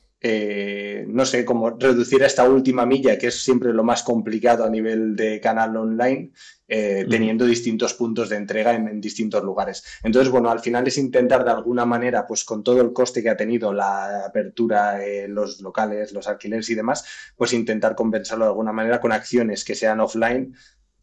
eh, 0.99 1.05
no 1.07 1.25
sé, 1.25 1.45
como 1.45 1.71
reducir 1.71 2.23
esta 2.23 2.49
última 2.49 2.85
milla, 2.87 3.19
que 3.19 3.29
es 3.29 3.43
siempre 3.43 3.73
lo 3.73 3.85
más 3.85 4.03
complicado 4.03 4.65
a 4.65 4.71
nivel 4.71 5.15
de 5.17 5.41
canal 5.41 5.77
online, 5.77 6.33
eh, 6.67 7.07
teniendo 7.09 7.45
distintos 7.47 7.95
puntos 7.95 8.29
de 8.29 8.37
entrega 8.37 8.75
en, 8.75 9.01
distintos 9.01 9.43
lugares. 9.45 9.85
Entonces, 10.03 10.31
bueno, 10.31 10.51
al 10.51 10.61
final 10.61 10.87
es 10.87 10.99
intentar 10.99 11.45
de 11.45 11.51
alguna 11.51 11.85
manera, 11.87 12.27
pues 12.27 12.45
con 12.45 12.63
todo 12.63 12.81
el 12.81 12.93
coste 12.93 13.23
que 13.23 13.31
ha 13.31 13.37
tenido 13.37 13.73
la 13.73 14.27
apertura, 14.27 15.05
eh, 15.05 15.29
los 15.29 15.61
locales, 15.61 16.13
los 16.13 16.27
alquileres 16.27 16.69
y 16.71 16.75
demás, 16.75 17.05
pues 17.37 17.53
intentar 17.53 17.95
compensarlo 17.95 18.45
de 18.45 18.51
alguna 18.51 18.73
manera 18.73 19.01
con 19.01 19.13
acciones 19.13 19.65
que 19.65 19.75
sean 19.75 20.01
offline 20.01 20.55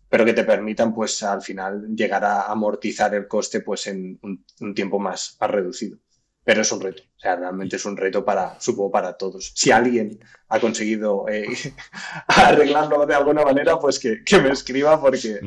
pero 0.08 0.24
que 0.24 0.34
te 0.34 0.46
permitan, 0.46 0.94
pues 0.94 1.24
al 1.24 1.42
final, 1.42 1.94
llegar 1.94 2.24
a 2.24 2.44
amortizar 2.44 3.14
el 3.16 3.28
coste 3.28 3.62
pues 3.62 3.88
en 3.88 4.18
un, 4.22 4.74
tiempo 4.74 4.98
más 5.00 5.36
reducido 5.42 5.98
pero 6.46 6.62
es 6.62 6.72
un 6.72 6.80
reto. 6.80 7.04
O 7.18 7.20
sea, 7.20 7.36
realmente 7.36 7.76
es 7.76 7.86
un 7.86 7.98
reto 7.98 8.24
para, 8.24 8.58
supongo, 8.62 8.92
para 8.92 9.14
todos. 9.14 9.52
Si 9.56 9.72
alguien 9.72 10.20
ha 10.48 10.60
conseguido 10.60 11.26
eh, 11.28 11.48
arreglarlo 12.28 13.06
de 13.06 13.16
alguna 13.16 13.44
manera, 13.44 13.78
pues 13.80 14.00
que, 14.00 14.22
me 14.40 14.50
escriba 14.52 15.02
porque, 15.02 15.40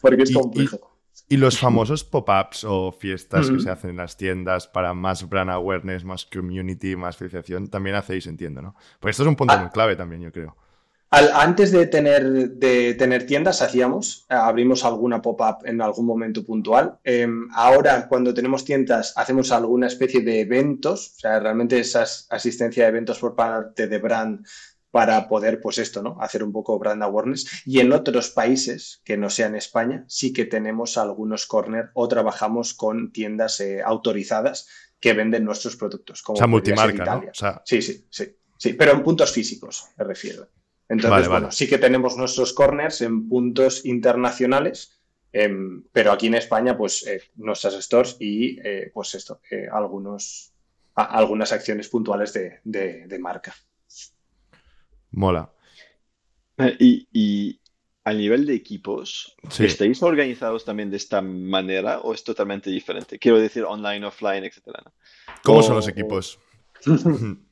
porque 0.00 0.22
es 0.22 0.32
complejo. 0.32 0.96
Y 1.28 1.36
los 1.36 1.58
famosos 1.58 2.04
pop-ups 2.04 2.64
o 2.64 2.92
fiestas 2.92 3.50
que 3.50 3.58
se 3.58 3.68
hacen 3.68 3.90
en 3.90 3.96
las 3.96 4.16
tiendas 4.16 4.66
para 4.68 4.94
más 4.94 5.28
brand 5.28 5.50
awareness, 5.50 6.04
más 6.04 6.24
community, 6.24 6.94
más 6.94 7.16
financiación, 7.16 7.68
también 7.68 7.96
hacéis, 7.96 8.26
entiendo, 8.26 8.62
¿no? 8.62 8.76
Pues 9.00 9.14
esto 9.14 9.24
es 9.24 9.28
un 9.28 9.36
punto 9.36 9.54
ah. 9.54 9.58
muy 9.58 9.70
clave 9.70 9.96
también, 9.96 10.22
yo 10.22 10.32
creo. 10.32 10.56
Antes 11.10 11.72
de 11.72 11.86
tener, 11.86 12.50
de 12.50 12.94
tener 12.94 13.26
tiendas, 13.26 13.62
hacíamos, 13.62 14.26
abrimos 14.28 14.84
alguna 14.84 15.22
pop-up 15.22 15.64
en 15.64 15.80
algún 15.80 16.06
momento 16.06 16.44
puntual. 16.44 16.98
Em, 17.04 17.48
ahora, 17.54 18.08
cuando 18.08 18.34
tenemos 18.34 18.64
tiendas, 18.64 19.12
hacemos 19.16 19.52
alguna 19.52 19.86
especie 19.86 20.20
de 20.20 20.40
eventos, 20.40 21.14
o 21.16 21.20
sea, 21.20 21.40
realmente 21.40 21.78
esa 21.78 22.04
asistencia 22.30 22.84
de 22.84 22.88
eventos 22.88 23.18
por 23.18 23.34
parte 23.34 23.86
de 23.86 23.98
brand 23.98 24.44
para 24.90 25.28
poder, 25.28 25.60
pues 25.60 25.78
esto, 25.78 26.02
¿no? 26.02 26.16
Hacer 26.20 26.42
un 26.42 26.52
poco 26.52 26.78
brand 26.78 27.02
awareness. 27.02 27.62
Y 27.66 27.80
en 27.80 27.92
otros 27.92 28.30
países 28.30 29.02
que 29.04 29.18
no 29.18 29.28
sean 29.28 29.54
España, 29.54 30.04
sí 30.08 30.32
que 30.32 30.46
tenemos 30.46 30.96
algunos 30.96 31.46
corner 31.46 31.90
o 31.92 32.08
trabajamos 32.08 32.72
con 32.72 33.12
tiendas 33.12 33.60
eh, 33.60 33.82
autorizadas 33.82 34.68
que 34.98 35.12
venden 35.12 35.44
nuestros 35.44 35.76
productos. 35.76 36.22
Como 36.22 36.36
o 36.36 36.38
sea, 36.38 36.46
multimarca, 36.46 37.04
¿no? 37.04 37.22
Sí, 37.64 37.82
sí, 37.82 38.06
sí, 38.08 38.36
sí. 38.56 38.72
Pero 38.72 38.92
en 38.92 39.02
puntos 39.02 39.30
físicos, 39.30 39.84
me 39.98 40.04
refiero. 40.04 40.48
Entonces, 40.88 41.28
bueno, 41.28 41.50
sí 41.50 41.68
que 41.68 41.78
tenemos 41.78 42.16
nuestros 42.16 42.52
corners 42.52 43.00
en 43.00 43.28
puntos 43.28 43.84
internacionales, 43.84 45.00
em, 45.32 45.82
pero 45.92 46.12
aquí 46.12 46.28
en 46.28 46.34
España, 46.34 46.76
pues 46.76 47.06
eh, 47.06 47.22
nuestras 47.36 47.74
stores 47.74 48.16
y, 48.20 48.58
eh, 48.62 48.90
pues 48.94 49.14
esto, 49.14 49.40
algunos, 49.72 50.52
algunas 50.94 51.52
acciones 51.52 51.88
puntuales 51.88 52.32
de, 52.32 52.60
de 52.62 53.18
marca. 53.18 53.54
Mola. 55.10 55.50
Eh, 56.58 56.76
y, 56.78 57.08
y 57.12 57.60
a 58.04 58.12
nivel 58.12 58.46
de 58.46 58.54
equipos, 58.54 59.34
¿estáis 59.58 60.02
organizados 60.02 60.64
también 60.64 60.90
de 60.90 60.96
esta 60.96 61.20
manera 61.20 62.00
o 62.00 62.14
es 62.14 62.22
totalmente 62.22 62.70
diferente? 62.70 63.18
Quiero 63.18 63.38
decir 63.38 63.64
online, 63.64 64.06
offline, 64.06 64.44
etcétera. 64.44 64.84
¿Cómo 65.42 65.62
son 65.62 65.76
los 65.76 65.88
equipos? 65.88 66.38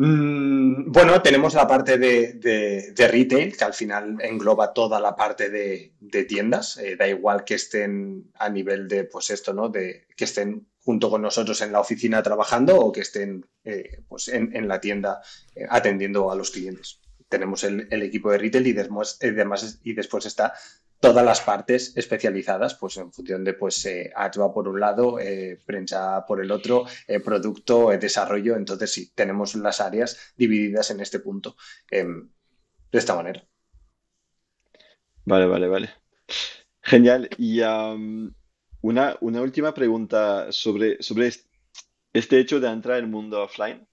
Mm, 0.00 0.92
bueno, 0.92 1.20
tenemos 1.22 1.54
la 1.54 1.66
parte 1.66 1.98
de, 1.98 2.94
retail, 2.96 3.56
que 3.56 3.64
al 3.64 3.74
final 3.74 4.16
engloba 4.20 4.72
toda 4.72 5.00
la 5.00 5.16
parte 5.16 5.50
de, 5.50 6.24
tiendas. 6.24 6.76
Eh, 6.76 6.94
da 6.96 7.08
igual 7.08 7.42
que 7.44 7.54
estén 7.54 8.30
a 8.34 8.48
nivel 8.48 8.86
de, 8.86 9.04
pues 9.04 9.30
esto, 9.30 9.52
¿no? 9.52 9.68
De 9.70 10.06
que 10.16 10.24
estén 10.24 10.68
junto 10.84 11.10
con 11.10 11.20
nosotros 11.22 11.60
en 11.62 11.72
la 11.72 11.80
oficina 11.80 12.22
trabajando 12.22 12.76
o 12.78 12.92
que 12.92 13.00
estén 13.00 13.44
eh, 13.64 14.04
pues 14.08 14.28
en, 14.28 14.68
la 14.68 14.80
tienda 14.80 15.20
eh, 15.56 15.66
atendiendo 15.68 16.30
a 16.30 16.36
los 16.36 16.52
clientes. 16.52 17.00
Tenemos 17.28 17.64
el, 17.64 17.88
equipo 17.90 18.30
de 18.30 18.38
retail 18.38 18.68
y, 18.68 18.72
después, 18.74 19.18
y 19.82 19.92
después 19.94 20.26
está 20.26 20.54
todas 21.00 21.24
las 21.24 21.40
partes 21.40 21.96
especializadas, 21.96 22.74
pues 22.74 22.96
en 22.96 23.12
función 23.12 23.44
de 23.44 23.54
pues 23.54 23.88
por 24.52 24.68
un 24.68 24.80
lado, 24.80 25.18
prensa 25.64 26.24
por 26.26 26.40
el 26.40 26.50
otro, 26.50 26.86
producto, 27.24 27.90
desarrollo. 27.90 28.56
Entonces 28.56 28.92
sí, 28.92 29.12
tenemos 29.14 29.54
las 29.54 29.80
áreas 29.80 30.34
divididas 30.36 30.90
en 30.90 31.00
este 31.00 31.20
punto 31.20 31.56
em, 31.90 32.28
de 32.90 32.98
esta 32.98 33.14
manera. 33.14 33.46
Vale, 35.24 35.46
vale, 35.46 35.68
vale. 35.68 35.90
Genial. 36.82 37.28
Y 37.36 37.60
una, 38.80 39.16
una 39.20 39.42
última 39.42 39.74
pregunta 39.74 40.50
sobre, 40.52 41.02
sobre 41.02 41.30
este 42.12 42.40
hecho 42.40 42.60
de 42.60 42.68
entrar 42.68 42.98
en 42.98 43.04
el 43.04 43.10
mundo 43.10 43.42
offline. 43.42 43.86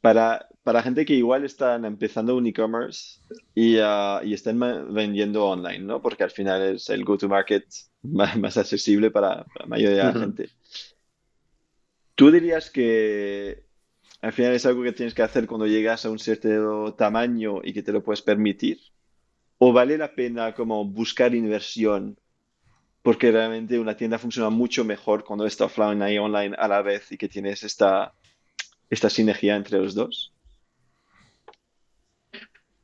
Para, 0.00 0.48
para 0.68 0.82
gente 0.82 1.06
que 1.06 1.14
igual 1.14 1.46
están 1.46 1.86
empezando 1.86 2.36
un 2.36 2.46
e-commerce 2.46 3.20
y, 3.54 3.78
uh, 3.78 4.22
y, 4.22 4.34
están 4.34 4.60
vendiendo 4.92 5.46
online, 5.46 5.78
¿no? 5.78 6.02
Porque 6.02 6.24
al 6.24 6.30
final 6.30 6.74
es 6.74 6.90
el 6.90 7.06
go-to-market 7.06 7.64
más, 8.02 8.36
más, 8.38 8.58
accesible 8.58 9.10
para, 9.10 9.46
la 9.58 9.66
mayoría 9.66 10.04
de 10.08 10.12
la 10.12 10.20
gente. 10.20 10.50
¿Tú 12.14 12.30
dirías 12.30 12.68
que 12.68 13.64
al 14.20 14.34
final 14.34 14.52
es 14.52 14.66
algo 14.66 14.82
que 14.82 14.92
tienes 14.92 15.14
que 15.14 15.22
hacer 15.22 15.46
cuando 15.46 15.66
llegas 15.66 16.04
a 16.04 16.10
un 16.10 16.18
cierto 16.18 16.92
tamaño 16.92 17.62
y 17.64 17.72
que 17.72 17.82
te 17.82 17.90
lo 17.90 18.02
puedes 18.02 18.20
permitir? 18.20 18.78
¿O 19.56 19.72
vale 19.72 19.96
la 19.96 20.14
pena 20.14 20.52
como 20.52 20.84
buscar 20.84 21.34
inversión 21.34 22.18
porque 23.00 23.32
realmente 23.32 23.78
una 23.78 23.96
tienda 23.96 24.18
funciona 24.18 24.50
mucho 24.50 24.84
mejor 24.84 25.24
cuando 25.24 25.46
está 25.46 25.64
offline 25.64 26.06
y 26.10 26.18
online 26.18 26.54
a 26.58 26.68
la 26.68 26.82
vez 26.82 27.10
y 27.10 27.16
que 27.16 27.30
tienes 27.30 27.62
esta, 27.62 28.12
esta 28.90 29.08
sinergia 29.08 29.56
entre 29.56 29.78
los 29.78 29.94
dos. 29.94 30.34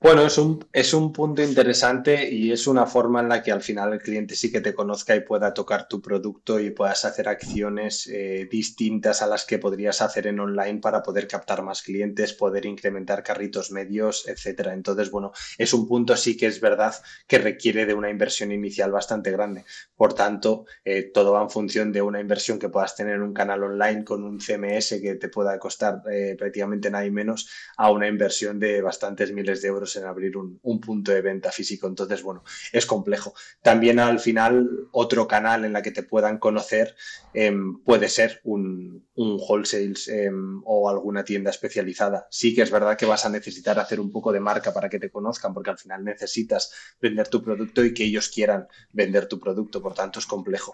Bueno, 0.05 0.27
es 0.27 0.37
un, 0.37 0.63
es 0.71 0.93
un 0.93 1.15
punto 1.15 1.41
interesante 1.41 2.29
y 2.31 2.53
es 2.53 2.67
una 2.67 2.85
forma 2.85 3.21
en 3.21 3.29
la 3.31 3.43
que 3.43 3.51
al 3.51 3.63
final 3.63 3.95
el 3.95 4.03
cliente 4.03 4.37
sí 4.37 4.53
que 4.53 4.61
te 4.61 4.75
conozca 4.75 5.17
y 5.17 5.21
pueda 5.21 5.55
tocar 5.55 5.89
tu 5.89 6.03
producto 6.03 6.61
y 6.61 6.73
puedas 6.73 7.07
hacer 7.07 7.27
acciones 7.27 8.07
eh, 8.09 8.47
distintas 8.51 9.23
a 9.23 9.27
las 9.27 9.47
que 9.47 9.59
podrías 9.59 10.03
hacer 10.03 10.27
en 10.27 10.41
online 10.41 10.81
para 10.81 11.03
poder 11.03 11.27
captar 11.27 11.63
más 11.63 11.81
clientes, 11.81 12.35
poder 12.35 12.67
incrementar 12.67 13.23
carritos 13.23 13.71
medios, 13.71 14.29
etcétera. 14.29 14.75
Entonces, 14.75 15.11
bueno, 15.11 15.33
es 15.57 15.73
un 15.73 15.89
punto 15.89 16.19
sí 16.19 16.37
que 16.37 16.49
es 16.49 16.61
verdad 16.61 16.95
que 17.27 17.39
requiere 17.39 17.87
de 17.87 17.95
una 17.95 18.11
inversión 18.11 18.53
inicial 18.53 18.93
bastante 18.93 19.31
grande. 19.31 19.65
Por 19.97 20.13
tanto, 20.13 20.67
eh, 20.85 21.05
todo 21.15 21.33
va 21.33 21.41
en 21.41 21.49
función 21.49 21.93
de 21.93 22.03
una 22.03 22.21
inversión 22.21 22.59
que 22.59 22.69
puedas 22.69 22.95
tener 22.95 23.15
en 23.15 23.23
un 23.23 23.33
canal 23.33 23.63
online 23.63 24.05
con 24.05 24.23
un 24.23 24.39
CMS 24.39 25.01
que 25.01 25.15
te 25.15 25.31
pueda 25.31 25.59
costar 25.59 26.03
eh, 26.13 26.37
prácticamente 26.39 26.91
nada 26.91 27.07
y 27.07 27.11
menos 27.11 27.49
a 27.79 27.91
una 27.91 28.07
inversión 28.07 28.59
de 28.59 28.83
bastantes 28.83 29.33
miles 29.33 29.63
de 29.63 29.69
euros 29.69 29.94
en 29.97 30.05
abrir 30.05 30.37
un, 30.37 30.61
punto 30.81 31.13
de 31.13 31.23
venta 31.23 31.51
físico. 31.51 31.87
Entonces, 31.87 32.23
bueno, 32.23 32.43
es 32.73 32.87
complejo. 32.87 33.35
También 33.63 33.99
al 33.99 34.21
final, 34.21 34.89
otro 34.93 35.27
canal 35.27 35.65
en 35.65 35.73
la 35.73 35.83
que 35.83 35.91
te 35.91 36.03
puedan 36.03 36.39
conocer 36.39 36.95
em, 37.33 37.83
puede 37.83 38.09
ser 38.09 38.41
un, 38.45 39.07
un 39.15 39.39
wholesale 39.41 39.95
em, 40.09 40.63
o 40.65 40.89
alguna 40.89 41.25
tienda 41.25 41.51
especializada. 41.51 42.27
Sí 42.31 42.55
que 42.55 42.63
es 42.63 42.71
verdad 42.71 42.97
que 42.97 43.07
vas 43.07 43.25
a 43.25 43.31
necesitar 43.31 43.79
hacer 43.79 44.01
un 44.01 44.11
poco 44.13 44.33
de 44.33 44.41
marca 44.41 44.73
para 44.73 44.89
que 44.89 44.99
te 44.99 45.11
conozcan, 45.11 45.55
porque 45.55 45.71
al 45.71 45.79
final 45.79 46.05
necesitas 46.05 46.73
vender 47.01 47.29
tu 47.29 47.43
producto 47.43 47.85
y 47.85 47.95
que 47.95 48.05
ellos 48.05 48.29
quieran 48.29 48.69
vender 48.93 49.27
tu 49.27 49.39
producto. 49.39 49.83
Por 49.83 49.95
tanto, 49.95 50.19
es 50.19 50.27
complejo 50.27 50.73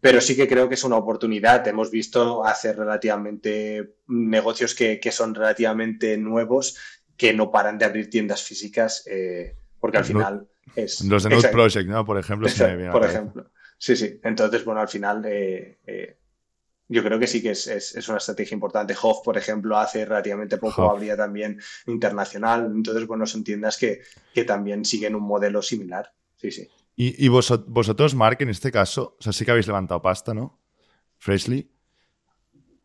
pero 0.00 0.20
sí 0.20 0.34
que 0.34 0.48
creo 0.48 0.68
que 0.68 0.74
es 0.74 0.84
una 0.84 0.96
oportunidad. 0.96 1.66
Hemos 1.68 1.90
visto 1.90 2.44
hacer 2.44 2.76
relativamente 2.76 3.96
negocios 4.08 4.74
que, 4.74 4.98
que, 4.98 5.12
son 5.12 5.34
relativamente 5.34 6.16
nuevos 6.16 6.76
que 7.20 7.34
no 7.34 7.50
paran 7.50 7.76
de 7.76 7.84
abrir 7.84 8.08
tiendas 8.08 8.42
físicas 8.42 9.04
eh, 9.06 9.54
porque 9.78 9.98
al 9.98 10.06
final 10.06 10.48
es... 10.74 11.02
Los 11.02 11.24
de 11.24 11.48
Project, 11.52 11.86
¿no? 11.86 12.02
Por 12.02 12.18
ejemplo. 12.18 12.48
por 12.90 13.04
ejemplo. 13.04 13.50
Sí, 13.76 13.94
sí. 13.94 14.18
Entonces, 14.24 14.64
bueno, 14.64 14.80
al 14.80 14.88
final 14.88 15.22
eh, 15.26 15.80
eh, 15.86 16.16
yo 16.88 17.04
creo 17.04 17.18
que 17.18 17.26
sí 17.26 17.42
que 17.42 17.50
es, 17.50 18.08
una 18.08 18.16
estrategia 18.16 18.54
importante. 18.54 18.96
Hoff, 19.02 19.18
por 19.22 19.36
ejemplo, 19.36 19.76
hace 19.76 20.06
relativamente 20.06 20.56
poco 20.56 20.90
habría 20.90 21.14
también 21.14 21.60
internacional. 21.88 22.72
Entonces, 22.74 23.06
bueno, 23.06 23.26
son 23.26 23.44
tiendas 23.44 23.76
que, 23.76 24.00
que 24.32 24.44
también 24.44 24.86
siguen 24.86 25.14
un 25.14 25.24
modelo 25.24 25.60
similar. 25.60 26.10
Sí, 26.36 26.50
sí. 26.50 26.68
Y, 26.96 27.28
vosotros, 27.28 28.14
Mark, 28.14 28.38
en 28.40 28.48
este 28.48 28.72
caso, 28.72 29.18
o 29.20 29.22
sea, 29.22 29.34
sí 29.34 29.44
que 29.44 29.50
habéis 29.50 29.66
levantado 29.66 30.00
pasta, 30.00 30.32
¿no? 30.32 30.58
Freshly. 31.18 31.70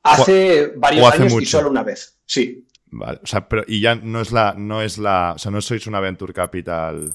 Hace 0.04 0.74
varios 0.76 1.14
años 1.14 1.42
y 1.42 1.46
solo 1.46 1.70
una 1.70 1.84
vez, 1.84 2.20
sí. 2.26 2.68
Vale, 2.98 3.20
o 3.22 3.28
sea, 3.28 3.50
pero 3.50 3.64
y 3.68 3.82
ya 3.82 3.96
no 3.96 4.22
es 4.22 4.32
la, 4.32 4.56
no 4.58 4.82
es 4.82 4.98
la, 4.98 5.34
o 5.36 5.38
sea, 5.38 5.52
no 5.52 5.60
sois 5.60 5.86
una 5.86 6.00
Venture 6.00 6.34
Capital 6.34 7.14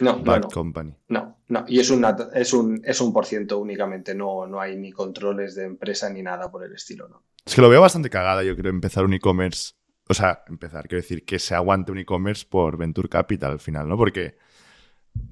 no, 0.00 0.40
Company. 0.52 0.92
No, 1.08 1.38
no, 1.48 1.64
y 1.68 1.78
es, 1.78 1.90
una, 1.90 2.16
es 2.34 2.52
un 2.52 2.82
es 2.84 3.00
un 3.00 3.12
por 3.12 3.26
ciento 3.26 3.58
únicamente, 3.58 4.12
no, 4.12 4.46
no 4.48 4.60
hay 4.60 4.76
ni 4.76 4.90
controles 4.90 5.54
de 5.54 5.66
empresa 5.66 6.10
ni 6.10 6.20
nada 6.20 6.50
por 6.50 6.64
el 6.64 6.72
estilo, 6.72 7.08
¿no? 7.08 7.22
Es 7.44 7.54
que 7.54 7.60
lo 7.60 7.68
veo 7.68 7.80
bastante 7.80 8.10
cagada, 8.10 8.42
yo 8.42 8.56
creo, 8.56 8.70
empezar 8.70 9.04
un 9.04 9.14
e-commerce. 9.14 9.74
O 10.08 10.14
sea, 10.14 10.42
empezar, 10.48 10.88
quiero 10.88 11.02
decir, 11.02 11.24
que 11.24 11.38
se 11.38 11.54
aguante 11.54 11.92
un 11.92 11.98
e-commerce 11.98 12.44
por 12.48 12.76
Venture 12.76 13.08
Capital 13.08 13.52
al 13.52 13.60
final, 13.60 13.88
¿no? 13.88 13.96
Porque 13.96 14.36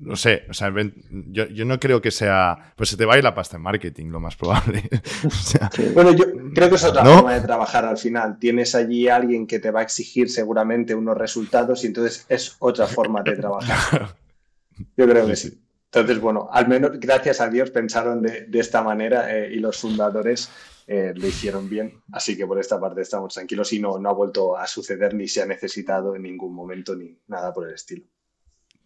no 0.00 0.16
sé, 0.16 0.44
o 0.48 0.54
sea, 0.54 0.72
yo, 1.10 1.64
no 1.64 1.80
creo 1.80 2.00
que 2.00 2.10
sea. 2.10 2.72
Pues 2.76 2.90
se 2.90 2.96
te 2.96 3.04
va 3.04 3.14
a 3.14 3.18
ir 3.18 3.24
la 3.24 3.34
pasta 3.34 3.56
en 3.56 3.62
marketing, 3.62 4.06
lo 4.06 4.20
más 4.20 4.36
probable. 4.36 4.88
Bueno, 5.94 6.12
yo 6.12 6.24
creo 6.54 6.68
que 6.68 6.76
es 6.76 6.84
otra 6.84 7.04
forma 7.04 7.34
de 7.34 7.40
trabajar 7.40 7.84
al 7.84 7.98
final. 7.98 8.38
Tienes 8.38 8.74
allí 8.74 9.08
a 9.08 9.16
alguien 9.16 9.46
que 9.46 9.58
te 9.58 9.70
va 9.70 9.80
a 9.80 9.82
exigir 9.82 10.30
seguramente 10.30 10.94
unos 10.94 11.16
resultados 11.16 11.84
y 11.84 11.88
entonces 11.88 12.24
es 12.28 12.56
otra 12.58 12.86
forma 12.86 13.22
de 13.22 13.36
trabajar. 13.36 14.16
Yo 14.96 15.08
creo 15.08 15.26
que 15.26 15.36
sí. 15.36 15.60
Entonces, 15.92 16.20
bueno, 16.20 16.48
al 16.52 16.68
menos 16.68 16.92
gracias 17.00 17.40
a 17.40 17.48
Dios 17.48 17.70
pensaron 17.70 18.22
de, 18.22 18.48
esta 18.52 18.82
manera 18.82 19.34
eh, 19.36 19.52
y 19.52 19.58
los 19.58 19.78
fundadores 19.78 20.50
eh, 20.86 21.12
lo 21.14 21.26
hicieron 21.26 21.68
bien. 21.68 22.00
Así 22.12 22.36
que 22.36 22.46
por 22.46 22.58
esta 22.58 22.78
parte 22.78 23.02
estamos 23.02 23.34
tranquilos 23.34 23.72
y 23.72 23.80
no, 23.80 23.98
no 23.98 24.08
ha 24.10 24.14
vuelto 24.14 24.56
a 24.56 24.66
suceder 24.66 25.14
ni 25.14 25.28
se 25.28 25.42
ha 25.42 25.46
necesitado 25.46 26.14
en 26.14 26.22
ningún 26.22 26.54
momento 26.54 26.94
ni 26.94 27.18
nada 27.26 27.52
por 27.52 27.66
el 27.66 27.74
estilo. 27.74 28.04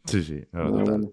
Sí, 0.05 0.23
sí, 0.23 0.45
total. 0.53 1.11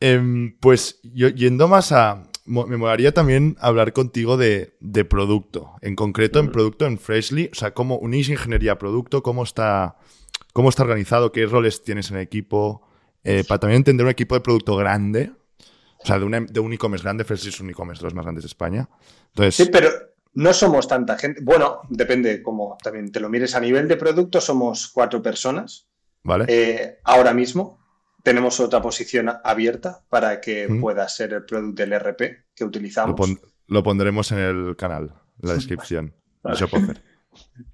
Em, 0.00 0.56
pues 0.58 1.00
yo, 1.02 1.28
yendo 1.28 1.68
más 1.68 1.92
a. 1.92 2.24
Me 2.44 2.76
molaría 2.76 3.12
también 3.12 3.56
hablar 3.58 3.92
contigo 3.92 4.36
de, 4.36 4.76
producto. 5.10 5.72
En 5.80 5.96
concreto, 5.96 6.38
en 6.38 6.52
producto 6.52 6.86
en 6.86 6.96
Freshly. 6.98 7.50
O 7.50 7.56
sea, 7.56 7.74
cómo 7.74 7.98
unís 7.98 8.28
ingeniería 8.28 8.72
a 8.72 8.78
producto, 8.78 9.20
cómo 9.24 9.42
está, 9.42 9.96
cómo 10.52 10.68
está 10.68 10.84
organizado, 10.84 11.32
qué 11.32 11.46
roles 11.46 11.82
tienes 11.82 12.10
en 12.10 12.18
el 12.18 12.22
equipo. 12.22 12.82
Eh, 13.24 13.42
para 13.48 13.58
también 13.58 13.78
entender 13.78 14.06
un 14.06 14.12
equipo 14.12 14.36
de 14.36 14.42
producto 14.42 14.76
grande. 14.76 15.32
O 15.98 16.06
sea, 16.06 16.20
de 16.20 16.24
un, 16.24 16.46
de 16.46 16.60
un 16.60 16.72
e-commerce 16.72 17.02
grande, 17.02 17.24
Fresh 17.24 17.48
es 17.48 17.60
un 17.60 17.70
e-commerce 17.70 18.00
de 18.00 18.04
los 18.04 18.14
más 18.14 18.24
grandes 18.24 18.44
de 18.44 18.48
España. 18.48 18.88
Entonces, 19.30 19.56
Sí, 19.56 19.68
pero 19.72 19.90
no 20.34 20.52
somos 20.52 20.86
tanta 20.86 21.18
gente. 21.18 21.40
Bueno, 21.42 21.80
depende 21.88 22.44
cómo 22.44 22.78
también 22.80 23.10
te 23.10 23.18
lo 23.18 23.28
mires. 23.28 23.56
A 23.56 23.60
nivel 23.60 23.88
de 23.88 23.96
producto 23.96 24.40
somos 24.40 24.86
cuatro 24.86 25.20
personas 25.20 25.88
¿vale? 26.26 26.44
eh, 26.48 26.98
ahora 27.04 27.32
mismo. 27.32 27.76
Tenemos 28.22 28.58
otra 28.58 28.82
posición 28.82 29.30
abierta 29.44 30.04
para 30.08 30.40
que 30.40 30.66
Mm. 30.68 30.80
pueda 30.80 31.08
ser 31.08 31.32
el 31.32 31.44
producto 31.44 31.80
del 31.82 31.92
RP 31.92 32.18
que 32.54 32.64
lo, 32.64 32.66
utilizamos. 32.68 33.14
pon- 33.16 33.40
lo 33.68 33.82
pondremos 33.84 34.32
en 34.32 34.38
el 34.38 34.76
canal, 34.76 35.14
en 35.42 35.48
la 35.48 35.54
descripción. 35.54 36.12
Vale. 36.42 36.58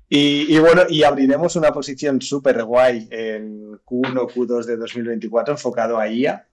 Y, 0.08 0.54
y 0.54 0.58
bueno, 0.58 0.82
y 0.88 1.04
abriremos 1.04 1.56
una 1.56 1.72
posición 1.72 2.20
súper 2.20 2.64
guay 2.64 3.08
en 3.10 3.72
Q1, 3.84 4.28
Q2 4.32 4.64
de 4.66 4.76
2024 4.76 5.54
enfocado 5.54 5.98
a 5.98 6.08
IA, 6.08 6.48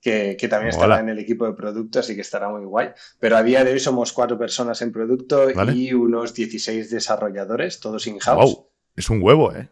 que, 0.00 0.36
que 0.38 0.48
también 0.48 0.70
estará 0.70 0.94
Hola. 0.94 1.00
en 1.00 1.08
el 1.10 1.18
equipo 1.20 1.46
de 1.46 1.52
producto, 1.52 2.00
así 2.00 2.14
que 2.16 2.22
estará 2.22 2.48
muy 2.48 2.64
guay. 2.64 2.88
Pero 3.20 3.36
a 3.36 3.42
día 3.44 3.62
de 3.64 3.72
hoy 3.72 3.80
somos 3.80 4.12
cuatro 4.12 4.36
personas 4.38 4.82
en 4.82 4.90
producto 4.92 5.46
Vale. 5.54 5.72
y 5.74 5.92
unos 5.92 6.34
16 6.34 6.90
desarrolladores, 6.90 7.78
todos 7.80 8.06
in-house. 8.08 8.44
Wow, 8.56 8.68
es 8.96 9.08
un 9.10 9.22
huevo, 9.22 9.54
¿eh? 9.54 9.68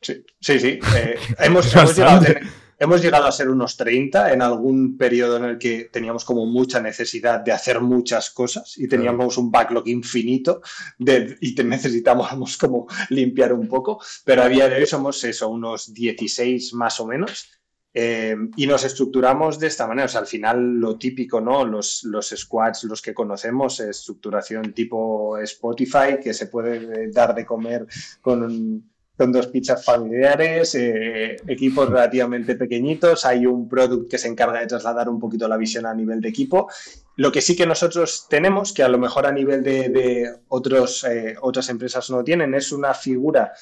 Sí, 0.00 0.24
sí. 0.40 0.58
sí. 0.60 0.78
Eh, 0.96 1.16
hemos, 1.38 1.66
llegado 1.66 1.80
a 1.80 1.84
bastante. 2.14 2.34
tener- 2.34 2.48
hemos 2.78 3.02
llegado 3.02 3.26
a 3.26 3.32
ser 3.32 3.50
unos 3.50 3.76
30 3.76 4.32
en 4.32 4.40
algún 4.40 4.96
periodo 4.96 5.36
en 5.36 5.44
el 5.44 5.58
que 5.58 5.90
teníamos 5.92 6.24
como 6.24 6.46
mucha 6.46 6.80
necesidad 6.80 7.40
de 7.40 7.52
hacer 7.52 7.80
muchas 7.82 8.30
cosas 8.30 8.78
y 8.78 8.88
teníamos 8.88 9.36
un 9.36 9.50
backlog 9.50 9.86
infinito 9.88 10.62
de- 10.98 11.36
y 11.42 11.54
te 11.54 11.62
necesitábamos 11.64 12.56
como 12.56 12.86
limpiar 13.10 13.52
un 13.52 13.68
poco, 13.68 14.02
pero 14.24 14.42
a 14.42 14.48
día 14.48 14.68
de 14.68 14.76
hoy 14.76 14.86
somos 14.86 15.22
eso, 15.24 15.48
unos 15.50 15.92
16 15.92 16.72
más 16.74 16.98
o 17.00 17.06
menos. 17.06 17.50
eh, 17.92 18.36
y 18.56 18.68
nos 18.68 18.84
estructuramos 18.84 19.58
de 19.58 19.66
esta 19.66 19.84
manera. 19.84 20.06
O 20.06 20.08
sea, 20.08 20.20
al 20.20 20.28
final 20.28 20.78
lo 20.78 20.96
típico, 20.96 21.40
¿no? 21.40 21.64
Los, 21.64 22.04
los 22.04 22.28
squads, 22.28 22.84
los 22.84 23.02
que 23.02 23.12
conocemos, 23.12 23.80
estructuración 23.80 24.72
tipo 24.72 25.36
Spotify, 25.38 26.20
que 26.22 26.32
se 26.32 26.46
puede 26.46 26.76
eh, 26.76 27.10
dar 27.12 27.34
de 27.34 27.44
comer 27.44 27.84
con, 28.20 28.89
con 29.20 29.32
dos 29.32 29.48
pizzas 29.48 29.84
familiares, 29.84 30.74
eh, 30.76 31.36
equipos 31.46 31.90
relativamente 31.90 32.54
pequeñitos, 32.54 33.26
hay 33.26 33.44
un 33.44 33.68
product 33.68 34.10
que 34.10 34.16
se 34.16 34.28
encarga 34.28 34.60
de 34.60 34.66
trasladar 34.66 35.10
un 35.10 35.20
poquito 35.20 35.46
la 35.46 35.58
visión 35.58 35.84
a 35.84 35.92
nivel 35.92 36.22
de 36.22 36.30
equipo. 36.30 36.70
Lo 37.16 37.30
que 37.30 37.42
sí 37.42 37.54
que 37.54 37.66
nosotros 37.66 38.26
tenemos, 38.30 38.72
que 38.72 38.82
a 38.82 38.88
lo 38.88 38.96
mejor 38.96 39.26
a 39.26 39.32
nivel 39.32 39.62
de, 39.62 39.90
de 39.90 40.30
otros, 40.48 41.04
eh, 41.04 41.34
otras 41.42 41.68
empresas 41.68 42.08
no 42.08 42.24
tienen, 42.24 42.54
es 42.54 42.72
una 42.72 42.94
figura 42.94 43.52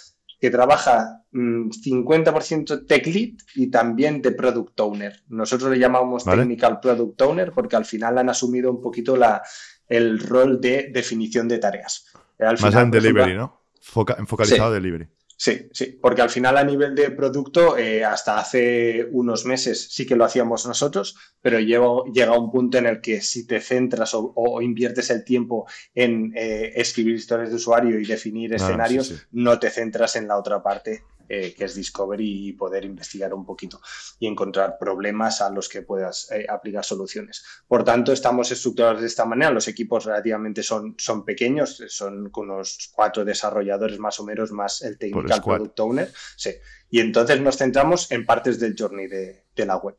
que 0.41 0.49
trabaja 0.49 1.25
mm, 1.33 1.71
50% 1.71 2.87
tech 2.87 3.05
lead 3.09 3.31
y 3.57 3.69
también 3.69 4.23
de 4.23 4.31
product 4.31 4.79
owner. 4.79 5.25
Nosotros 5.29 5.73
le 5.73 5.81
llamamos 5.81 6.25
Vale. 6.25 6.43
technical 6.43 6.79
product 6.79 7.21
owner 7.23 7.51
porque 7.51 7.75
al 7.75 7.85
final 7.85 8.17
han 8.19 8.29
asumido 8.29 8.71
un 8.71 8.81
poquito 8.81 9.17
la, 9.17 9.43
el 9.89 10.21
rol 10.21 10.61
de 10.61 10.91
definición 10.93 11.49
de 11.49 11.59
tareas. 11.59 12.07
Eh, 12.39 12.45
Más 12.45 12.63
en 12.63 12.69
ejemplo, 12.69 13.01
delivery, 13.01 13.35
¿no? 13.37 13.61
Foca- 13.81 14.15
enfocalizado 14.21 14.71
delivery. 14.73 15.09
Sí, 15.41 15.69
sí, 15.73 15.97
porque 16.03 16.21
al 16.21 16.31
final 16.31 16.57
a 16.57 16.65
nivel 16.65 16.97
de 16.97 17.13
producto, 17.13 17.79
eh, 17.79 18.05
hasta 18.05 18.39
hace 18.41 19.07
unos 19.13 19.45
meses 19.45 19.87
sí 19.89 20.05
que 20.05 20.17
lo 20.17 20.25
hacíamos 20.25 20.67
nosotros, 20.67 21.17
pero 21.41 21.61
llego- 21.61 22.05
llega 22.13 22.37
un 22.37 22.51
punto 22.51 22.77
en 22.79 22.87
el 22.87 23.01
que 23.01 23.21
si 23.21 23.47
te 23.47 23.61
centras 23.61 24.15
o, 24.15 24.33
o 24.35 24.61
inviertes 24.61 25.11
el 25.11 25.23
tiempo 25.23 25.67
en 25.95 26.33
eh, 26.35 26.73
escribir 26.75 27.15
historias 27.15 27.51
de 27.51 27.55
usuario 27.57 28.01
y 28.01 28.05
definir 28.05 28.53
Ah, 28.53 28.57
escenarios, 28.57 29.07
sí, 29.07 29.15
sí. 29.17 29.23
no 29.31 29.61
te 29.61 29.71
centras 29.71 30.17
en 30.17 30.27
la 30.27 30.37
otra 30.39 30.61
parte 30.61 31.05
eh, 31.29 31.55
que 31.55 31.65
es 31.65 31.75
Discovery 31.75 32.49
y 32.49 32.53
poder 32.53 32.85
investigar 32.85 33.35
un 33.35 33.45
poquito 33.45 33.81
y 34.19 34.27
encontrar 34.27 34.79
problemas 34.79 35.41
a 35.41 35.51
los 35.51 35.69
que 35.69 35.83
puedas 35.83 36.31
eh, 36.31 36.47
aplicar 36.49 36.85
soluciones. 36.85 37.45
Por 37.67 37.85
tanto, 37.85 38.13
estamos 38.13 38.51
estructurados 38.51 39.01
de 39.01 39.07
esta 39.07 39.25
manera. 39.25 39.51
Los 39.51 39.69
equipos 39.69 40.05
relativamente 40.05 40.63
son, 40.63 40.95
son 40.99 41.25
pequeños, 41.25 41.83
son 41.89 42.31
con 42.31 42.51
unos 42.51 42.91
cuatro 42.93 43.25
desarrolladores 43.25 43.99
más 43.99 44.19
o 44.21 44.25
menos, 44.25 44.53
más 44.53 44.83
el 44.83 44.99
Technical. 44.99 45.43
Product 45.43 45.81
Owner. 45.81 46.13
Sí. 46.37 46.51
Y 46.91 47.01
entonces 47.01 47.41
nos 47.41 47.57
centramos 47.57 48.11
en 48.11 48.25
partes 48.25 48.59
del 48.59 48.75
journey 48.79 49.07
de, 49.07 49.45
de 49.55 49.67
la 49.67 49.77
web. 49.77 49.97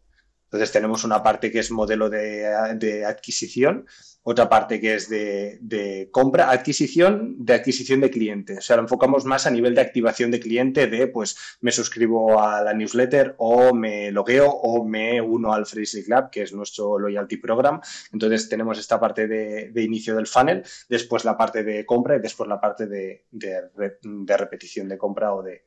Entonces 0.50 0.72
tenemos 0.72 1.04
una 1.04 1.22
parte 1.22 1.52
que 1.52 1.60
es 1.60 1.70
modelo 1.70 2.10
de, 2.10 3.06
adquisición, 3.06 3.86
otra 4.24 4.50
parte 4.50 4.82
que 4.82 4.96
es 4.96 5.08
de, 5.08 5.60
de 5.62 6.10
compra, 6.12 6.50
adquisición, 6.50 7.36
de 7.38 7.54
adquisición 7.54 8.02
de 8.02 8.10
cliente. 8.10 8.58
O 8.58 8.62
sea, 8.62 8.78
lo 8.78 8.82
enfocamos 8.82 9.26
más 9.26 9.46
a 9.46 9.52
nivel 9.52 9.76
de 9.76 9.82
activación 9.82 10.32
de 10.32 10.40
cliente, 10.40 10.88
de 10.88 11.06
pues 11.06 11.38
me 11.62 11.72
suscribo 11.72 12.42
a 12.42 12.64
la 12.64 12.74
newsletter 12.74 13.36
o 13.38 13.76
me 13.76 14.12
logueo 14.12 14.50
o 14.50 14.84
me 14.84 15.22
uno 15.22 15.54
al 15.54 15.68
Freely 15.68 16.04
Club, 16.04 16.32
que 16.32 16.42
es 16.42 16.52
nuestro 16.52 16.98
loyalty 16.98 17.38
program. 17.38 17.80
Entonces 18.12 18.50
tenemos 18.50 18.80
esta 18.80 19.00
parte 19.00 19.28
de, 19.28 19.84
inicio 19.84 20.16
del 20.16 20.26
funnel, 20.26 20.64
después 20.90 21.26
la 21.26 21.38
parte 21.38 21.64
de 21.64 21.86
compra 21.86 22.16
y 22.16 22.22
después 22.22 22.50
la 22.50 22.60
parte 22.60 22.88
de 22.88 24.38
repetición 24.38 24.90
de 24.90 24.98
compra 24.98 25.36
o 25.36 25.44
de, 25.44 25.66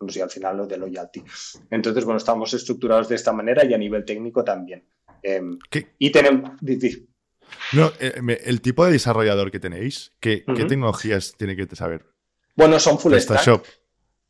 no 0.00 0.08
sé, 0.08 0.22
al 0.22 0.30
final 0.30 0.56
lo 0.56 0.66
de 0.66 0.76
loyalty. 0.78 1.22
Entonces, 1.70 2.04
bueno, 2.04 2.18
estamos 2.18 2.52
estructurados 2.54 3.08
de 3.08 3.16
esta 3.16 3.32
manera 3.32 3.64
y 3.64 3.74
a 3.74 3.78
nivel 3.78 4.04
técnico 4.04 4.42
también. 4.42 4.84
Em, 5.22 5.58
¿Qué- 5.68 5.88
y 5.98 6.10
tenemos... 6.10 6.52
No, 7.72 7.92
eh, 7.98 8.20
me- 8.22 8.34
el 8.44 8.60
tipo 8.60 8.84
de 8.86 8.92
desarrollador 8.92 9.50
que 9.50 9.58
tenéis, 9.60 10.12
¿qué, 10.20 10.44
qué 10.56 10.64
tecnologías 10.64 11.34
tiene 11.36 11.56
que 11.56 11.66
saber? 11.76 12.06
Bueno, 12.56 12.78
son 12.78 12.98
full 12.98 13.14
stack. 13.14 13.36
PrestaShop. 13.38 13.64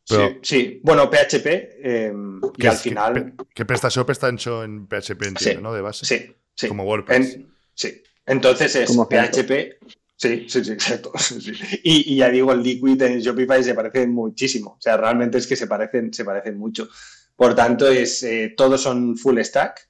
Sí, 0.02 0.16
pero- 0.16 0.38
sí. 0.42 0.80
bueno, 0.82 1.10
PHP 1.10 1.46
em, 1.82 2.38
y 2.38 2.60
¿Qué 2.60 2.68
al? 2.68 2.74
¿Que- 2.76 2.80
final... 2.82 3.34
Que 3.54 3.64
PrestaShop 3.64 4.10
está 4.10 4.28
hecho 4.30 4.64
en 4.64 4.86
PHP, 4.88 5.26
entiendo, 5.28 5.38
Sí, 5.38 5.56
¿no? 5.62 5.72
De 5.74 5.80
base. 5.82 6.06
Sí, 6.06 6.34
sí. 6.54 6.68
Como 6.68 6.84
WordPress. 6.84 7.34
En- 7.36 7.54
sí. 7.74 8.02
Entonces 8.26 8.74
es 8.76 8.88
Como 8.88 9.08
PHP. 9.08 9.78
Sí, 10.20 10.44
sí, 10.50 10.62
sí, 10.62 10.72
exacto. 10.78 11.12
Sí. 11.16 11.50
Y, 11.82 12.12
y 12.12 12.16
ya 12.16 12.28
digo, 12.28 12.52
el 12.52 12.62
Liquid 12.62 13.00
en 13.00 13.20
Shopify 13.20 13.64
se 13.64 13.74
parece 13.74 14.06
muchísimo. 14.06 14.72
O 14.78 14.80
sea, 14.80 14.98
realmente 14.98 15.38
es 15.38 15.46
que 15.46 15.56
se 15.56 15.66
parecen, 15.66 16.12
se 16.12 16.26
parecen 16.26 16.58
mucho. 16.58 16.88
Por 17.34 17.54
tanto, 17.54 17.88
es, 17.88 18.22
eh, 18.22 18.52
todos 18.54 18.82
son 18.82 19.16
full 19.16 19.40
stack 19.40 19.88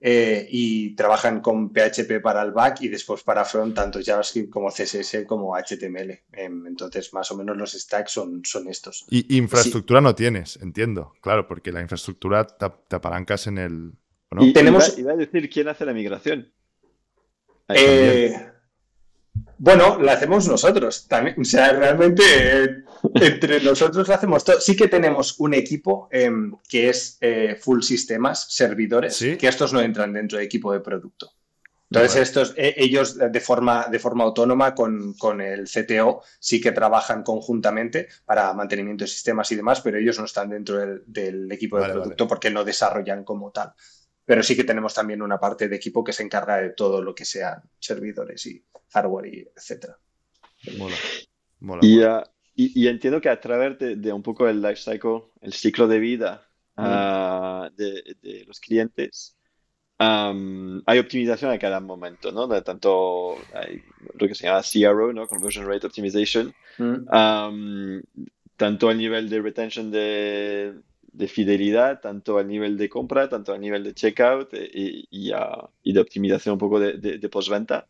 eh, 0.00 0.48
y 0.50 0.94
trabajan 0.94 1.42
con 1.42 1.70
PHP 1.70 2.22
para 2.22 2.40
el 2.40 2.52
back 2.52 2.80
y 2.80 2.88
después 2.88 3.22
para 3.22 3.44
front, 3.44 3.74
tanto 3.74 4.00
JavaScript 4.02 4.48
como 4.48 4.70
CSS 4.70 5.26
como 5.26 5.54
HTML. 5.54 6.18
Em, 6.32 6.66
entonces, 6.66 7.12
más 7.12 7.30
o 7.30 7.36
menos 7.36 7.54
los 7.54 7.72
stacks 7.72 8.12
son, 8.12 8.40
son 8.46 8.68
estos. 8.68 9.04
Y 9.10 9.36
infraestructura 9.36 10.00
no 10.00 10.14
tienes, 10.14 10.58
entiendo. 10.62 11.12
Claro, 11.20 11.46
porque 11.46 11.72
la 11.72 11.82
infraestructura 11.82 12.46
te, 12.46 12.66
te 12.88 12.96
apalancas 12.96 13.46
en 13.48 13.58
el. 13.58 13.92
¿o 14.30 14.36
¿no? 14.36 14.44
Y 14.46 14.54
Tenemos- 14.54 14.96
iba, 14.96 15.00
iba 15.00 15.12
a 15.12 15.16
decir 15.16 15.50
quién 15.50 15.68
hace 15.68 15.84
la 15.84 15.92
migración. 15.92 16.54
Eh, 19.58 19.62
bueno, 19.62 19.98
la 19.98 20.12
hacemos 20.12 20.46
nosotros 20.48 21.06
también. 21.08 21.40
O 21.40 21.44
sea, 21.44 21.72
realmente 21.72 22.22
eh, 22.24 22.84
entre 23.14 23.60
nosotros 23.62 24.06
lo 24.06 24.14
hacemos 24.14 24.44
todo. 24.44 24.60
Sí 24.60 24.76
que 24.76 24.88
tenemos 24.88 25.38
un 25.38 25.54
equipo 25.54 26.08
em, 26.10 26.52
que 26.68 26.88
es 26.88 27.18
eh, 27.20 27.56
full 27.60 27.82
sistemas, 27.82 28.46
servidores, 28.52 29.16
¿Sí? 29.16 29.36
que 29.36 29.48
estos 29.48 29.72
no 29.72 29.80
entran 29.80 30.12
dentro 30.12 30.38
de 30.38 30.44
equipo 30.44 30.72
de 30.72 30.80
producto. 30.80 31.32
Entonces, 31.90 32.20
estos, 32.20 32.52
eh, 32.56 32.74
ellos 32.76 33.16
de 33.16 33.40
forma, 33.40 33.86
de 33.90 33.98
forma 33.98 34.24
autónoma 34.24 34.74
con, 34.74 35.14
con 35.14 35.40
el 35.40 35.64
CTO 35.64 36.22
sí 36.38 36.60
que 36.60 36.72
trabajan 36.72 37.22
conjuntamente 37.22 38.08
para 38.26 38.52
mantenimiento 38.52 39.04
de 39.04 39.08
sistemas 39.08 39.50
y 39.52 39.56
demás, 39.56 39.80
pero 39.80 39.96
ellos 39.96 40.18
no 40.18 40.26
están 40.26 40.50
dentro 40.50 40.76
del, 40.76 41.02
del 41.06 41.50
equipo 41.50 41.76
de 41.76 41.82
Vale, 41.82 41.94
producto 41.94 42.28
porque 42.28 42.50
no 42.50 42.62
desarrollan 42.62 43.24
como 43.24 43.50
tal. 43.50 43.72
Pero 44.28 44.42
sí 44.42 44.54
que 44.54 44.64
tenemos 44.64 44.92
también 44.92 45.22
una 45.22 45.40
parte 45.40 45.68
de 45.68 45.76
equipo 45.76 46.04
que 46.04 46.12
se 46.12 46.22
encarga 46.22 46.58
de 46.58 46.70
todo 46.70 47.00
lo 47.02 47.14
que 47.14 47.24
sean 47.24 47.62
servidores 47.78 48.44
y 48.44 48.62
hardware 48.92 49.26
y 49.34 49.48
etcétera. 49.56 49.96
Mola. 50.76 50.96
Mola. 51.60 51.80
Y, 51.82 51.94
mola. 51.96 52.16
ah, 52.18 52.30
y- 52.54 52.72
y 52.84 52.88
entiendo 52.88 53.22
que 53.22 53.30
a 53.30 53.40
través 53.40 53.78
de, 53.78 53.96
de 53.96 54.12
un 54.12 54.22
poco 54.22 54.46
el 54.46 54.60
life 54.60 54.76
cycle, 54.82 55.22
el 55.40 55.54
ciclo 55.54 55.88
de 55.88 55.98
vida 55.98 56.46
ah, 56.76 57.70
de, 57.74 58.16
de 58.20 58.44
los 58.44 58.60
clientes, 58.60 59.34
am, 59.96 60.82
hay 60.84 60.98
optimización 60.98 61.50
a 61.50 61.58
cada 61.58 61.80
momento, 61.80 62.30
¿no? 62.30 62.46
De 62.46 62.60
tanto 62.60 63.36
hay 63.54 63.82
lo 64.20 64.28
que 64.28 64.34
se 64.34 64.44
llama 64.46 64.62
CRO, 64.62 65.12
¿no? 65.14 65.26
Conversion 65.26 65.66
Rate 65.66 65.86
Optimization, 65.86 66.54
am, 67.10 68.02
tanto 68.56 68.90
al 68.90 68.98
nivel 68.98 69.30
de 69.30 69.40
retention 69.40 69.90
de, 69.90 70.74
de 71.12 71.28
fidelidad, 71.28 72.00
tanto 72.00 72.38
al 72.38 72.46
nivel 72.48 72.76
de 72.76 72.88
compra, 72.88 73.28
tanto 73.28 73.52
al 73.52 73.60
nivel 73.60 73.84
de 73.84 73.94
checkout 73.94 74.52
eh, 74.54 74.70
y, 74.72 75.08
y, 75.10 75.32
y 75.82 75.92
de 75.92 76.00
optimización 76.00 76.54
un 76.54 76.58
poco 76.58 76.80
de, 76.80 76.94
de, 76.94 77.18
de 77.18 77.28
postventa. 77.28 77.86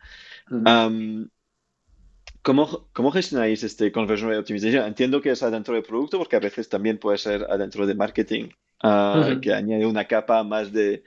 ¿cómo, 2.42 2.88
cómo 2.92 3.10
gestionáis 3.10 3.62
este 3.62 3.92
Conversion 3.92 4.30
Rate 4.30 4.40
Optimization? 4.40 4.86
Entiendo 4.86 5.20
que 5.20 5.30
es 5.30 5.42
adentro 5.42 5.74
del 5.74 5.82
producto, 5.82 6.18
porque 6.18 6.36
a 6.36 6.40
veces 6.40 6.68
también 6.68 6.98
puede 6.98 7.18
ser 7.18 7.44
adentro 7.48 7.86
de 7.86 7.94
marketing, 7.94 8.48
ah, 8.82 9.36
que 9.42 9.52
añade 9.52 9.86
una 9.86 10.06
capa 10.06 10.42
más 10.44 10.72
de 10.72 11.02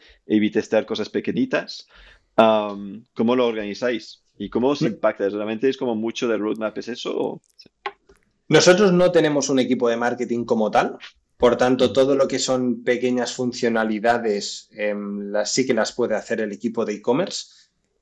testar 0.51 0.85
cosas 0.85 1.09
pequeñitas. 1.09 1.87
¿cómo 3.13 3.35
lo 3.35 3.47
organizáis? 3.47 4.23
¿Y 4.37 4.49
cómo 4.49 4.69
os 4.69 4.81
impacta? 4.81 5.29
¿Realmente 5.29 5.69
es 5.69 5.77
como 5.77 5.95
mucho 5.95 6.27
del 6.27 6.39
roadmap 6.39 6.77
es 6.77 6.87
eso? 6.87 7.15
o- 7.15 7.41
Nosotros 8.47 8.91
no 8.91 9.11
tenemos 9.11 9.49
un 9.49 9.59
equipo 9.59 9.87
de 9.89 9.97
marketing 9.97 10.45
como 10.45 10.71
tal, 10.71 10.97
Por 11.41 11.57
tanto, 11.57 11.91
todo 11.91 12.13
lo 12.13 12.27
que 12.27 12.37
son 12.37 12.83
pequeñas 12.83 13.33
funcionalidades 13.33 14.69
em, 14.73 15.31
las, 15.31 15.51
sí 15.51 15.65
que 15.65 15.73
las 15.73 15.91
puede 15.91 16.13
hacer 16.13 16.39
el 16.39 16.51
equipo 16.51 16.85
de 16.85 16.93
e-commerce. 16.93 17.47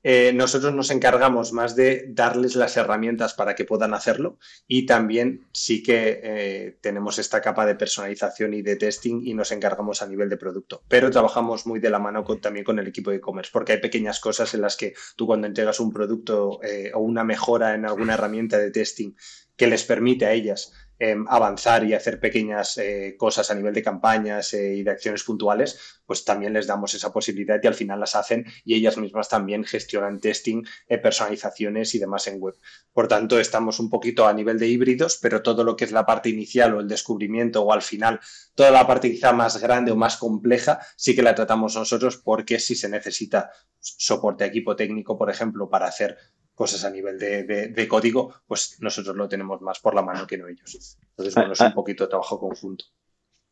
Eh, 0.02 0.32
nosotros 0.34 0.74
nos 0.74 0.90
encargamos 0.90 1.54
más 1.54 1.74
de 1.74 2.04
darles 2.10 2.54
las 2.54 2.76
herramientas 2.76 3.32
para 3.32 3.54
que 3.54 3.64
puedan 3.64 3.94
hacerlo 3.94 4.38
y 4.68 4.84
también 4.84 5.46
sí 5.54 5.82
que 5.82 6.20
eh, 6.22 6.78
tenemos 6.82 7.18
esta 7.18 7.40
capa 7.40 7.64
de 7.64 7.76
personalización 7.76 8.52
y 8.52 8.60
de 8.60 8.76
testing 8.76 9.22
y 9.24 9.32
nos 9.32 9.52
encargamos 9.52 10.02
a 10.02 10.06
nivel 10.06 10.28
de 10.28 10.36
producto. 10.36 10.82
Pero 10.88 11.10
trabajamos 11.10 11.66
muy 11.66 11.80
de 11.80 11.88
la 11.88 11.98
mano 11.98 12.24
también 12.42 12.66
con 12.66 12.78
el 12.78 12.88
equipo 12.88 13.10
de 13.10 13.16
e-commerce 13.16 13.50
porque 13.50 13.72
hay 13.72 13.80
pequeñas 13.80 14.20
cosas 14.20 14.52
en 14.52 14.60
las 14.60 14.76
que 14.76 14.92
tú 15.16 15.26
cuando 15.26 15.46
entregas 15.46 15.80
un 15.80 15.94
producto 15.94 16.60
eh, 16.62 16.92
o 16.94 17.00
una 17.00 17.24
mejora 17.24 17.74
en 17.74 17.86
alguna 17.86 18.14
herramienta 18.14 18.58
de 18.58 18.70
testing 18.70 19.14
que 19.56 19.66
les 19.66 19.84
permite 19.84 20.26
a 20.26 20.32
ellas 20.32 20.72
Em, 21.02 21.24
avanzar 21.28 21.82
y 21.84 21.94
hacer 21.94 22.20
pequeñas 22.20 22.76
eh, 22.76 23.14
cosas 23.16 23.50
a 23.50 23.54
nivel 23.54 23.72
de 23.72 23.82
campañas 23.82 24.52
eh, 24.52 24.74
y 24.74 24.82
de 24.82 24.90
acciones 24.90 25.24
puntuales, 25.24 26.02
pues 26.04 26.26
también 26.26 26.52
les 26.52 26.66
damos 26.66 26.92
esa 26.92 27.10
posibilidad 27.10 27.58
y 27.62 27.66
al 27.66 27.72
final 27.72 27.98
las 27.98 28.16
hacen 28.16 28.44
y 28.66 28.74
ellas 28.74 28.98
mismas 28.98 29.30
también 29.30 29.64
gestionan 29.64 30.20
testing, 30.20 30.62
eh, 30.88 30.98
personalizaciones 30.98 31.94
y 31.94 32.00
demás 32.00 32.26
en 32.26 32.38
web. 32.38 32.54
Por 32.92 33.08
tanto, 33.08 33.40
estamos 33.40 33.80
un 33.80 33.88
poquito 33.88 34.26
a 34.26 34.34
nivel 34.34 34.58
de 34.58 34.68
híbridos, 34.68 35.18
pero 35.22 35.40
todo 35.40 35.64
lo 35.64 35.74
que 35.74 35.86
es 35.86 35.92
la 35.92 36.04
parte 36.04 36.28
inicial 36.28 36.74
o 36.74 36.80
el 36.80 36.88
descubrimiento 36.88 37.62
o 37.62 37.72
al 37.72 37.80
final, 37.80 38.20
toda 38.54 38.70
la 38.70 38.86
parte 38.86 39.10
quizá 39.10 39.32
más 39.32 39.58
grande 39.58 39.92
o 39.92 39.96
más 39.96 40.18
compleja, 40.18 40.80
sí 40.96 41.16
que 41.16 41.22
la 41.22 41.34
tratamos 41.34 41.76
nosotros 41.76 42.18
porque 42.18 42.58
si 42.58 42.74
se 42.74 42.90
necesita 42.90 43.50
soporte 43.78 44.44
equipo 44.44 44.76
técnico, 44.76 45.16
por 45.16 45.30
ejemplo, 45.30 45.70
para 45.70 45.86
hacer 45.86 46.18
cosas 46.54 46.84
a 46.84 46.90
nivel 46.90 47.18
de, 47.18 47.88
código, 47.88 48.34
pues 48.46 48.76
nosotros 48.80 49.16
lo 49.16 49.28
tenemos 49.28 49.60
más 49.62 49.78
por 49.80 49.94
la 49.94 50.02
mano 50.02 50.26
que 50.26 50.36
no 50.36 50.46
ellos. 50.46 50.98
Entonces, 51.10 51.34
bueno, 51.34 51.52
es 51.52 51.60
un 51.60 51.72
poquito 51.72 52.04
de 52.04 52.10
trabajo 52.10 52.38
conjunto. 52.38 52.84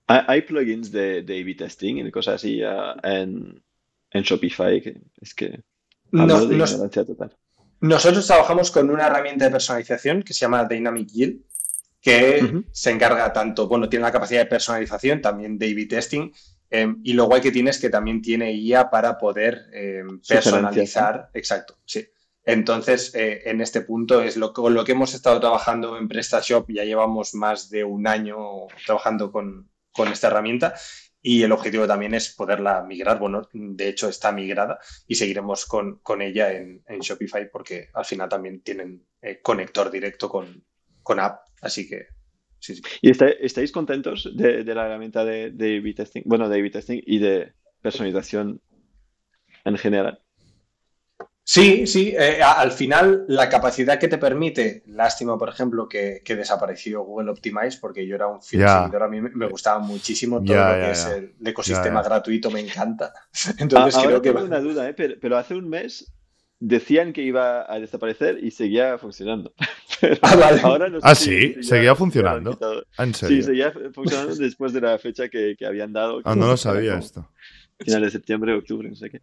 ¿Hay 0.06 0.42
plugins 0.42 0.90
de, 0.90 1.22
de 1.22 1.40
A-B 1.40 1.54
testing 1.54 1.96
y 1.96 2.10
cosas 2.10 2.36
así 2.36 2.60
en, 3.02 3.62
Shopify? 4.12 4.80
Que 4.80 5.00
es 5.20 5.34
que 5.34 5.60
no, 6.10 6.26
total. 6.88 7.36
Nosotros 7.80 8.26
trabajamos 8.26 8.70
con 8.70 8.90
una 8.90 9.06
herramienta 9.06 9.44
de 9.44 9.50
personalización 9.50 10.22
que 10.22 10.32
se 10.32 10.40
llama 10.40 10.64
Dynamic 10.64 11.08
Yield, 11.08 11.40
que 12.00 12.62
se 12.72 12.90
encarga 12.90 13.32
tanto, 13.32 13.68
bueno, 13.68 13.88
tiene 13.88 14.04
la 14.04 14.12
capacidad 14.12 14.40
de 14.40 14.46
personalización, 14.46 15.20
también 15.20 15.58
de 15.58 15.70
A-B 15.70 15.86
testing, 15.86 16.32
em, 16.70 17.00
y 17.04 17.12
lo 17.12 17.26
guay 17.26 17.40
que 17.40 17.52
tiene 17.52 17.70
es 17.70 17.78
que 17.78 17.90
también 17.90 18.22
tiene 18.22 18.52
IA 18.52 18.88
para 18.90 19.18
poder 19.18 19.66
em, 19.72 20.20
personalizar. 20.26 21.30
Exacto, 21.34 21.78
sí. 21.84 22.06
Entonces, 22.48 23.14
eh, 23.14 23.42
en 23.44 23.60
este 23.60 23.82
punto 23.82 24.22
es 24.22 24.38
lo, 24.38 24.54
con 24.54 24.72
lo 24.72 24.82
que 24.82 24.92
hemos 24.92 25.12
estado 25.12 25.38
trabajando 25.38 25.98
en 25.98 26.08
PrestaShop. 26.08 26.70
Ya 26.70 26.82
llevamos 26.82 27.34
más 27.34 27.68
de 27.68 27.84
un 27.84 28.06
año 28.06 28.38
trabajando 28.86 29.30
con, 29.30 29.68
esta 30.10 30.28
herramienta 30.28 30.74
y 31.20 31.42
el 31.42 31.52
objetivo 31.52 31.86
también 31.86 32.14
es 32.14 32.34
poderla 32.34 32.82
migrar. 32.84 33.18
Bueno, 33.18 33.46
de 33.52 33.88
hecho 33.88 34.08
está 34.08 34.32
migrada 34.32 34.78
y 35.06 35.16
seguiremos 35.16 35.66
con, 35.66 36.22
ella 36.22 36.50
en, 36.52 36.82
Shopify 37.00 37.50
porque 37.50 37.90
al 37.92 38.06
final 38.06 38.30
también 38.30 38.62
tienen 38.62 39.04
eh, 39.20 39.40
conector 39.42 39.90
directo 39.90 40.30
con, 40.30 40.64
app. 41.20 41.40
Así 41.60 41.86
que 41.86 42.06
sí, 42.58 42.76
sí. 42.76 42.82
¿Y 43.02 43.10
estáis 43.10 43.72
contentos 43.72 44.26
de, 44.34 44.64
la 44.64 44.86
herramienta 44.86 45.22
de, 45.22 45.50
de 45.50 45.92
testing? 45.94 46.22
Bueno, 46.24 46.48
de 46.48 46.70
testing 46.70 47.02
y 47.04 47.18
de 47.18 47.52
personalización 47.82 48.62
en 49.66 49.76
general. 49.76 50.22
Sí, 51.50 51.86
sí, 51.86 52.14
eh, 52.14 52.42
al 52.42 52.72
final 52.72 53.24
la 53.26 53.48
capacidad 53.48 53.98
que 53.98 54.06
te 54.06 54.18
permite, 54.18 54.82
lástima 54.88 55.38
por 55.38 55.48
ejemplo 55.48 55.88
que, 55.88 56.20
desapareció 56.22 57.04
Google 57.04 57.30
Optimize 57.30 57.78
porque 57.80 58.06
yo 58.06 58.16
era 58.16 58.26
un 58.26 58.42
fiel 58.42 58.68
seguidor, 58.68 59.04
a 59.04 59.08
mí 59.08 59.22
me 59.22 59.46
gustaba 59.46 59.78
muchísimo 59.78 60.44
todo 60.44 60.56
lo 60.56 60.74
que 60.74 60.90
es 60.90 61.06
el, 61.06 61.34
ecosistema 61.42 62.02
gratuito, 62.02 62.50
me 62.50 62.60
encanta. 62.60 63.14
Entonces 63.58 63.96
ah, 63.96 64.02
creo 64.04 64.20
que... 64.20 64.30
Tengo 64.30 64.44
una 64.44 64.60
duda, 64.60 64.90
¿eh? 64.90 64.92
pero, 64.92 65.38
hace 65.38 65.54
un 65.54 65.70
mes 65.70 66.12
decían 66.60 67.14
que 67.14 67.22
iba 67.22 67.64
a 67.72 67.80
desaparecer 67.80 68.44
y 68.44 68.50
seguía 68.50 68.98
funcionando. 68.98 69.54
ah, 70.20 70.36
vale. 70.36 70.98
ah, 71.00 71.14
sí, 71.14 71.62
seguía 71.62 71.94
funcionando. 71.94 72.58
¿En 72.98 73.14
serio? 73.14 73.36
Sí, 73.38 73.42
seguía 73.42 73.72
funcionando 73.94 74.34
después 74.34 74.74
de 74.74 74.82
la 74.82 74.98
fecha 74.98 75.30
que, 75.30 75.56
habían 75.66 75.94
dado. 75.94 76.20
Ah, 76.24 76.34
no 76.36 76.46
lo 76.46 76.56
sabía 76.58 76.98
esto 76.98 77.26
final 77.84 78.02
de 78.02 78.10
septiembre, 78.10 78.54
octubre, 78.54 78.88
no 78.88 78.96
sé 78.96 79.10
qué. 79.10 79.22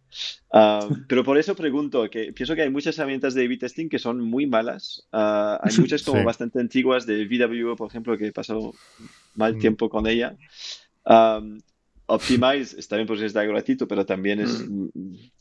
Ah, 0.52 0.88
pero 1.08 1.24
por 1.24 1.38
eso 1.38 1.54
pregunto, 1.54 2.08
que 2.08 2.32
pienso 2.32 2.54
que 2.54 2.62
hay 2.62 2.70
muchas 2.70 2.98
herramientas 2.98 3.34
de 3.34 3.44
A-B 3.44 3.58
testing 3.58 3.88
que 3.88 3.98
son 3.98 4.20
muy 4.20 4.46
malas. 4.46 5.06
Ah, 5.12 5.60
hay 5.62 5.76
muchas 5.78 6.02
como 6.02 6.22
bastante 6.24 6.60
antiguas 6.60 7.06
de 7.06 7.26
VW, 7.26 7.76
por 7.76 7.88
ejemplo, 7.88 8.16
que 8.16 8.28
he 8.28 8.32
pasado 8.32 8.72
mal 9.34 9.56
mm. 9.56 9.58
tiempo 9.58 9.88
con 9.88 10.06
ella. 10.06 10.36
Optimize 12.06 12.78
está 12.78 12.96
bien 12.96 13.06
porque 13.06 13.26
es 13.26 13.32
gratuito, 13.32 13.86
pero 13.88 14.06
también 14.06 14.40
es, 14.40 14.68
mm. 14.68 14.88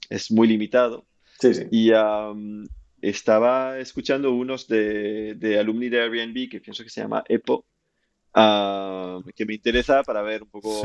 es 0.09 0.31
muy 0.31 0.47
limitado. 0.47 1.05
Sí, 1.39 1.53
sí. 1.53 1.63
Y 1.71 1.91
estaba 3.01 3.79
escuchando 3.79 4.33
unos 4.33 4.67
de, 4.67 5.35
de 5.35 5.59
alumni 5.59 5.89
de 5.89 6.01
Airbnb 6.01 6.49
que 6.49 6.59
pienso 6.59 6.83
que 6.83 6.89
se 6.89 7.01
llama 7.01 7.23
EPO, 7.27 7.65
Ah, 8.37 9.21
que 9.33 9.45
me 9.45 9.53
interesa 9.53 10.03
para 10.03 10.21
ver 10.21 10.43
un 10.43 10.49
poco 10.49 10.81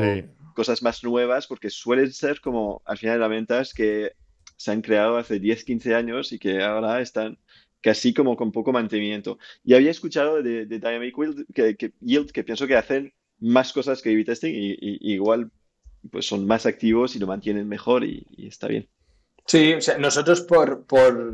cosas 0.55 0.81
más 0.81 1.03
nuevas, 1.03 1.47
porque 1.47 1.69
suelen 1.69 2.13
ser 2.13 2.39
como 2.39 2.81
al 2.85 2.97
final 2.97 3.19
de 3.19 3.27
ventas 3.27 3.73
que 3.73 4.13
se 4.55 4.71
han 4.71 4.81
creado 4.81 5.17
hace 5.17 5.37
10, 5.37 5.65
15 5.65 5.93
años 5.93 6.31
y 6.31 6.39
que 6.39 6.63
ahora 6.63 7.01
están 7.01 7.37
casi 7.81 8.13
como 8.13 8.37
con 8.37 8.53
poco 8.53 8.71
mantenimiento. 8.71 9.37
Y 9.65 9.73
había 9.73 9.91
escuchado 9.91 10.41
de, 10.41 10.65
Dynamic 10.65 11.13
Yield 11.17 11.45
que, 11.53 11.91
Yield 11.99 12.31
que 12.31 12.45
pienso 12.45 12.67
que 12.67 12.77
hacen 12.77 13.13
más 13.39 13.73
cosas 13.73 14.01
que 14.01 14.11
A-B 14.11 14.23
testing 14.23 14.53
y, 14.53 15.13
igual 15.13 15.51
pues 16.09 16.25
son 16.25 16.47
más 16.47 16.65
activos 16.65 17.15
y 17.15 17.19
lo 17.19 17.27
mantienen 17.27 17.67
mejor 17.67 18.05
y, 18.05 18.25
está 18.37 18.67
bien. 18.67 18.87
Sí, 19.45 19.73
o 19.73 19.81
sea, 19.81 19.97
nosotros 19.97 20.39
por, 20.41 20.85
por 20.85 21.33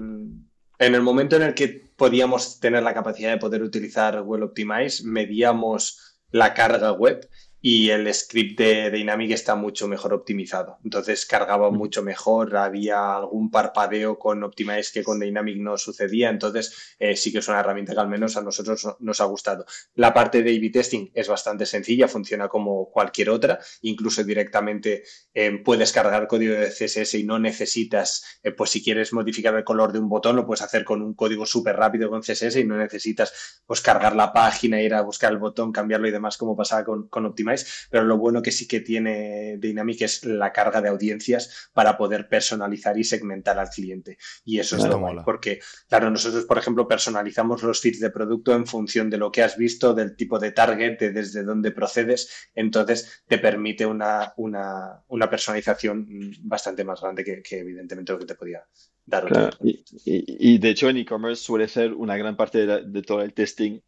en 0.80 0.96
el 0.96 1.02
momento 1.02 1.36
en 1.36 1.44
el 1.44 1.54
que 1.54 1.88
podíamos 1.96 2.60
tener 2.60 2.84
la 2.84 2.94
capacidad 2.94 3.32
de 3.32 3.38
poder 3.38 3.64
utilizar 3.64 4.22
Well 4.22 4.44
Optimize, 4.44 5.04
medíamos 5.04 6.18
la 6.32 6.54
carga 6.54 6.92
web 6.92 7.28
y 7.70 7.90
el 7.90 8.14
script 8.14 8.58
de 8.60 8.90
Dynamic 8.90 9.32
está 9.32 9.56
mucho 9.56 9.90
mejor 9.90 10.14
optimizado. 10.14 10.78
Entonces 10.86 11.26
cargaba 11.26 11.70
mucho 11.70 12.02
mejor, 12.02 12.56
había 12.56 13.18
algún 13.18 13.52
parpadeo 13.52 14.18
con 14.18 14.42
Optimize 14.42 14.94
que 14.94 15.04
con 15.04 15.20
Dynamic 15.20 15.58
no 15.58 15.78
sucedía, 15.78 16.30
entonces 16.30 16.96
eh, 16.98 17.18
sí 17.18 17.34
que 17.34 17.40
es 17.40 17.48
una 17.50 17.60
herramienta 17.60 17.94
que 17.94 18.00
al 18.00 18.08
menos 18.08 18.38
a 18.38 18.42
nosotros 18.42 18.88
nos 19.00 19.20
ha 19.20 19.26
gustado. 19.26 19.66
La 19.96 20.14
parte 20.14 20.44
de 20.44 20.56
A-B 20.56 20.70
testing 20.70 21.12
es 21.14 21.28
bastante 21.28 21.66
sencilla, 21.66 22.08
funciona 22.08 22.48
como 22.48 22.90
cualquier 22.90 23.32
otra, 23.32 23.60
incluso 23.82 24.24
directamente 24.24 25.04
eh, 25.34 25.62
puedes 25.62 25.92
cargar 25.92 26.28
código 26.28 26.54
de 26.54 26.70
CSS 26.70 27.16
y 27.16 27.26
no 27.26 27.38
necesitas, 27.38 28.40
eh, 28.44 28.54
pues 28.54 28.70
si 28.70 28.82
quieres 28.82 29.12
modificar 29.12 29.54
el 29.56 29.66
color 29.66 29.92
de 29.92 30.00
un 30.00 30.08
botón, 30.08 30.38
lo 30.38 30.46
puedes 30.46 30.62
hacer 30.62 30.86
con 30.86 31.02
un 31.02 31.16
código 31.16 31.46
súper 31.46 31.76
rápido 31.76 32.10
con 32.10 32.22
CSS 32.22 32.56
y 32.56 32.64
no 32.64 32.78
necesitas 32.78 33.62
pues 33.66 33.82
cargar 33.82 34.16
la 34.16 34.32
página, 34.32 34.82
ir 34.82 34.94
a 34.94 35.02
buscar 35.02 35.34
el 35.34 35.38
botón, 35.38 35.74
cambiarlo 35.74 36.08
y 36.08 36.12
demás 36.12 36.38
como 36.38 36.56
pasaba 36.56 36.86
con, 36.86 37.10
con 37.10 37.26
Optimize 37.26 37.57
pero 37.90 38.04
lo 38.04 38.18
bueno 38.18 38.42
que 38.42 38.52
sí 38.52 38.68
que 38.68 38.82
tiene 38.82 39.58
Dynamic 39.58 40.02
es 40.02 40.26
la 40.26 40.52
carga 40.52 40.82
de 40.82 40.90
audiencias 40.90 41.70
para 41.74 41.98
poder 41.98 42.28
personalizar 42.28 42.98
y 42.98 43.04
segmentar 43.04 43.58
al 43.60 43.70
cliente. 43.70 44.18
Y 44.46 44.60
eso 44.60 44.78
es 44.78 44.86
lo 44.86 45.00
malo, 45.00 45.24
porque, 45.24 45.60
claro, 45.88 46.10
nosotros, 46.10 46.46
por 46.46 46.58
ejemplo, 46.58 46.88
personalizamos 46.88 47.64
los 47.64 47.80
feeds 47.80 48.00
de 48.00 48.10
producto 48.10 48.54
en 48.54 48.66
función 48.66 49.10
de 49.10 49.18
lo 49.18 49.32
que 49.32 49.44
has 49.44 49.58
visto, 49.58 49.94
del 49.94 50.16
tipo 50.16 50.40
de 50.40 50.52
target, 50.52 51.00
de 51.00 51.12
desde 51.12 51.44
dónde 51.44 51.72
procedes, 51.72 52.50
entonces 52.56 53.24
te 53.28 53.38
permite 53.38 53.86
una, 53.86 54.34
una, 54.38 55.30
personalización 55.30 56.08
bastante 56.42 56.84
más 56.84 57.02
grande 57.02 57.24
que, 57.24 57.60
evidentemente 57.60 58.14
lo 58.14 58.20
que 58.20 58.26
te 58.26 58.36
podía 58.36 58.64
dar. 59.06 59.58
y, 60.06 60.58
de 60.58 60.70
hecho 60.70 60.90
en 60.90 60.98
e-commerce 60.98 61.44
suele 61.44 61.68
ser 61.68 61.94
una 61.94 62.18
gran 62.18 62.36
parte 62.36 62.66
de 62.66 63.02
todo 63.02 63.22
el 63.22 63.34
testing 63.34 63.82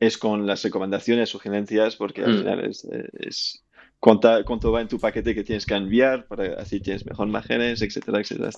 es 0.00 0.18
con 0.18 0.46
las 0.46 0.62
recomendaciones, 0.62 1.28
sugerencias, 1.28 1.96
porque 1.96 2.24
al 2.24 2.34
mm. 2.34 2.38
final 2.38 2.64
es, 2.64 2.84
es 3.12 3.64
cuánto, 3.98 4.72
va 4.72 4.80
en 4.80 4.88
tu 4.88 4.98
paquete 4.98 5.34
que 5.34 5.44
tienes 5.44 5.66
que 5.66 5.74
enviar, 5.74 6.26
para 6.26 6.60
así 6.60 6.80
tienes 6.80 7.04
mejor 7.04 7.26
márgenes, 7.28 7.82
etcétera, 7.82 8.20
etcétera. 8.20 8.50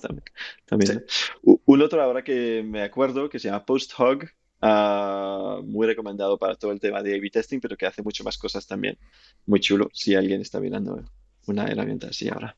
También. 0.65 1.05
Un 1.43 1.81
otro 1.81 2.01
ahora 2.01 2.23
que 2.23 2.63
me 2.65 2.83
acuerdo 2.83 3.29
que 3.29 3.39
se 3.39 3.47
llama 3.47 3.65
PostHog, 3.65 4.23
uh, 4.61 5.63
muy 5.63 5.87
recomendado 5.87 6.37
para 6.37 6.55
todo 6.55 6.71
el 6.71 6.79
tema 6.79 7.01
de 7.01 7.15
A-B 7.15 7.29
testing, 7.31 7.59
pero 7.59 7.75
que 7.75 7.87
hace 7.87 8.03
mucho 8.03 8.23
más 8.23 8.37
cosas 8.37 8.67
también. 8.67 8.97
Muy 9.45 9.59
chulo, 9.59 9.89
si 9.93 10.15
alguien 10.15 10.41
está 10.41 10.59
mirando 10.59 11.03
una 11.47 11.65
herramienta 11.65 12.07
así 12.07 12.29
ahora. 12.29 12.55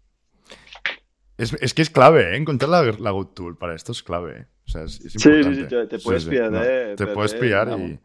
Es, 1.38 1.54
es 1.62 1.74
que 1.74 1.82
es 1.82 1.90
clave, 1.90 2.34
¿eh? 2.34 2.38
Encontrar 2.38 2.70
la, 2.70 2.84
la 2.84 3.26
Tool 3.34 3.58
para 3.58 3.76
esto 3.76 3.92
es 3.92 4.04
clave. 4.04 4.42
¿eh? 4.42 4.46
O 4.68 4.70
sea, 4.70 4.84
es, 4.84 4.96
sí, 4.96 5.10
sí, 5.10 5.20
sí, 5.20 5.66
te 5.90 6.00
puedes 6.00 6.26
pillar. 6.26 6.96
te 6.96 7.08
puedes 7.08 7.34
pillar 7.34 7.80
y 7.80 8.00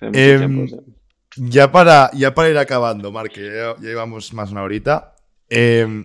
Em, 0.00 0.68
ya, 1.36 1.70
para, 1.72 2.10
ya 2.12 2.34
para 2.34 2.50
ir 2.50 2.58
acabando, 2.58 3.12
Mark, 3.12 3.32
ya, 3.34 3.76
llevamos 3.76 4.32
más 4.32 4.48
de 4.48 4.52
una 4.52 4.62
horita. 4.62 5.14
Em, 5.48 6.04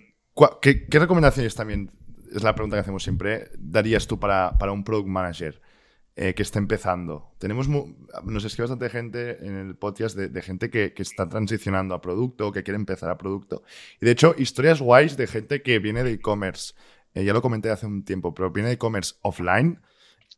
¿qué, 0.60 0.86
recomendaciones 0.90 1.54
también, 1.54 1.90
es 2.34 2.42
la 2.42 2.54
pregunta 2.54 2.76
que 2.76 2.80
hacemos 2.80 3.02
siempre, 3.02 3.50
darías 3.58 4.06
tú 4.06 4.18
para, 4.18 4.56
un 4.72 4.84
product 4.84 5.08
manager? 5.08 5.60
eh, 6.16 6.34
que 6.34 6.42
está 6.42 6.60
empezando. 6.60 7.34
Tenemos, 7.38 7.68
nos 7.68 8.44
escribe 8.44 8.68
bastante 8.68 8.88
gente 8.88 9.44
en 9.44 9.56
el 9.56 9.74
podcast 9.74 10.16
de, 10.16 10.42
gente 10.42 10.70
que, 10.70 10.94
está 10.96 11.28
transicionando 11.28 11.92
a 11.92 12.00
producto, 12.00 12.52
que 12.52 12.62
quiere 12.62 12.76
empezar 12.76 13.10
a 13.10 13.18
producto. 13.18 13.64
Y 14.00 14.04
de 14.04 14.12
hecho, 14.12 14.34
historias 14.38 14.80
guays 14.80 15.16
de 15.16 15.26
gente 15.26 15.62
que 15.62 15.80
viene 15.80 16.04
de 16.04 16.12
e-commerce. 16.12 16.74
Eh, 17.14 17.24
ya 17.24 17.32
lo 17.32 17.42
comenté 17.42 17.70
hace 17.70 17.86
un 17.86 18.04
tiempo, 18.04 18.32
pero 18.32 18.50
viene 18.50 18.68
de 18.68 18.74
e-commerce 18.74 19.16
offline 19.22 19.80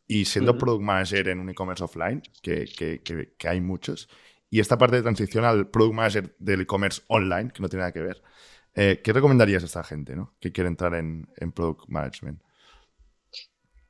y 0.06 0.24
siendo 0.24 0.56
product 0.56 0.82
manager 0.82 1.28
en 1.28 1.40
un 1.40 1.50
e-commerce 1.50 1.82
offline, 1.82 2.22
que, 2.42 2.66
que, 3.36 3.48
hay 3.48 3.60
muchos. 3.60 4.08
Y 4.50 4.60
esta 4.60 4.78
parte 4.78 4.96
de 4.96 5.02
transición 5.02 5.44
al 5.44 5.68
product 5.68 5.94
manager 5.94 6.36
del 6.38 6.62
e-commerce 6.62 7.02
online, 7.08 7.50
que 7.52 7.62
no 7.62 7.68
tiene 7.68 7.82
nada 7.82 7.92
que 7.92 8.02
ver. 8.02 8.22
Eh, 8.74 9.00
¿Qué 9.02 9.12
recomendarías 9.12 9.62
a 9.62 9.66
esta 9.66 9.82
gente 9.82 10.14
¿no? 10.14 10.34
que 10.38 10.52
quiere 10.52 10.68
entrar 10.68 10.94
en, 10.94 11.26
product 11.54 11.88
management? 11.88 12.40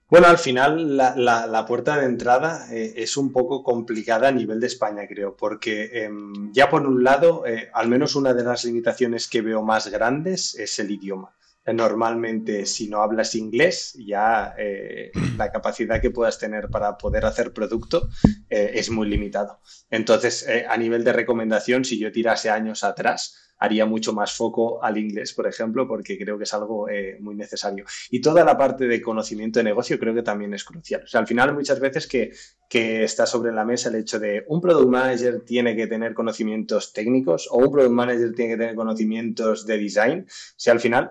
Bueno, 0.08 0.28
al 0.28 0.38
final 0.38 0.96
la, 0.96 1.64
puerta 1.66 1.98
de 1.98 2.06
entrada 2.06 2.72
eh, 2.72 2.94
es 2.96 3.16
un 3.16 3.32
poco 3.32 3.64
complicada 3.64 4.28
a 4.28 4.32
nivel 4.32 4.60
de 4.60 4.68
España, 4.68 5.02
creo, 5.08 5.36
porque 5.36 6.04
em, 6.04 6.52
ya 6.52 6.70
por 6.70 6.86
un 6.86 7.02
lado, 7.02 7.44
eh, 7.44 7.68
al 7.74 7.88
menos 7.88 8.14
una 8.14 8.32
de 8.32 8.44
las 8.44 8.64
limitaciones 8.64 9.26
que 9.26 9.42
veo 9.42 9.62
más 9.62 9.88
grandes 9.88 10.54
es 10.54 10.78
el 10.78 10.92
idioma. 10.92 11.34
Normalmente, 11.72 12.66
si 12.66 12.88
no 12.88 13.02
hablas 13.02 13.34
inglés, 13.34 13.96
ya 13.98 14.54
la 15.36 15.52
capacidad 15.52 16.00
que 16.00 16.10
puedas 16.10 16.38
tener 16.38 16.68
para 16.68 16.96
poder 16.96 17.24
hacer 17.24 17.52
producto 17.52 18.08
es 18.48 18.90
muy 18.90 19.08
limitado. 19.08 19.60
Entonces, 19.90 20.46
a 20.68 20.76
nivel 20.76 21.04
de 21.04 21.12
recomendación, 21.12 21.84
si 21.84 21.98
yo 21.98 22.12
tirase 22.12 22.50
años 22.50 22.84
atrás, 22.84 23.46
haría 23.58 23.86
mucho 23.86 24.12
más 24.12 24.34
foco 24.34 24.82
al 24.82 24.98
inglés, 24.98 25.32
por 25.32 25.46
ejemplo, 25.46 25.88
porque 25.88 26.18
creo 26.18 26.36
que 26.36 26.44
es 26.44 26.54
algo 26.54 26.88
eh, 26.88 27.16
muy 27.20 27.34
necesario. 27.34 27.84
Y 28.10 28.20
toda 28.20 28.44
la 28.44 28.56
parte 28.56 28.86
de 28.86 29.00
conocimiento 29.00 29.60
de 29.60 29.64
negocio 29.64 29.98
creo 29.98 30.14
que 30.14 30.22
también 30.22 30.52
es 30.54 30.64
crucial. 30.64 31.02
O 31.04 31.06
sea, 31.06 31.20
al 31.20 31.26
final 31.26 31.54
muchas 31.54 31.80
veces 31.80 32.06
que, 32.06 32.32
que 32.68 33.04
está 33.04 33.26
sobre 33.26 33.52
la 33.52 33.64
mesa 33.64 33.88
el 33.88 33.96
hecho 33.96 34.18
de 34.18 34.44
un 34.48 34.60
product 34.60 34.88
manager 34.88 35.40
tiene 35.44 35.74
que 35.74 35.86
tener 35.86 36.14
conocimientos 36.14 36.92
técnicos 36.92 37.48
o 37.50 37.58
un 37.58 37.70
product 37.70 37.92
manager 37.92 38.34
tiene 38.34 38.52
que 38.52 38.58
tener 38.58 38.74
conocimientos 38.74 39.66
de 39.66 39.78
design. 39.78 40.26
O 40.28 40.54
sea, 40.56 40.72
al 40.74 40.80
final 40.80 41.10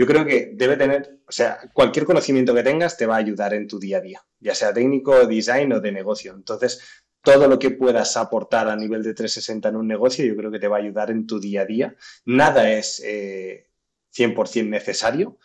yo 0.00 0.06
creo 0.06 0.24
que 0.24 0.52
debe 0.54 0.78
tener, 0.78 1.18
o 1.28 1.30
sea, 1.30 1.60
cualquier 1.74 2.06
conocimiento 2.06 2.54
que 2.54 2.62
tengas 2.62 2.96
te 2.96 3.04
va 3.04 3.16
a 3.16 3.18
ayudar 3.18 3.52
en 3.52 3.68
tu 3.68 3.78
día 3.78 3.98
a 3.98 4.00
día, 4.00 4.22
ya 4.38 4.54
sea 4.54 4.72
técnico, 4.72 5.26
design 5.26 5.74
o 5.74 5.80
de 5.80 5.92
negocio. 5.92 6.32
Entonces, 6.32 6.80
todo 7.22 7.46
lo 7.48 7.58
que 7.58 7.72
puedas 7.72 8.16
aportar 8.16 8.66
a 8.68 8.76
nivel 8.76 9.02
de 9.02 9.12
360 9.12 9.68
en 9.68 9.76
un 9.76 9.86
negocio, 9.86 10.24
yo 10.24 10.34
creo 10.34 10.50
que 10.50 10.58
te 10.58 10.68
va 10.68 10.78
a 10.78 10.80
ayudar 10.80 11.10
en 11.10 11.26
tu 11.26 11.38
día 11.38 11.60
a 11.60 11.64
día. 11.66 11.96
Nada 12.24 12.72
es 12.72 13.02
100% 13.04 14.56
eh, 14.56 14.62
necesario. 14.62 15.36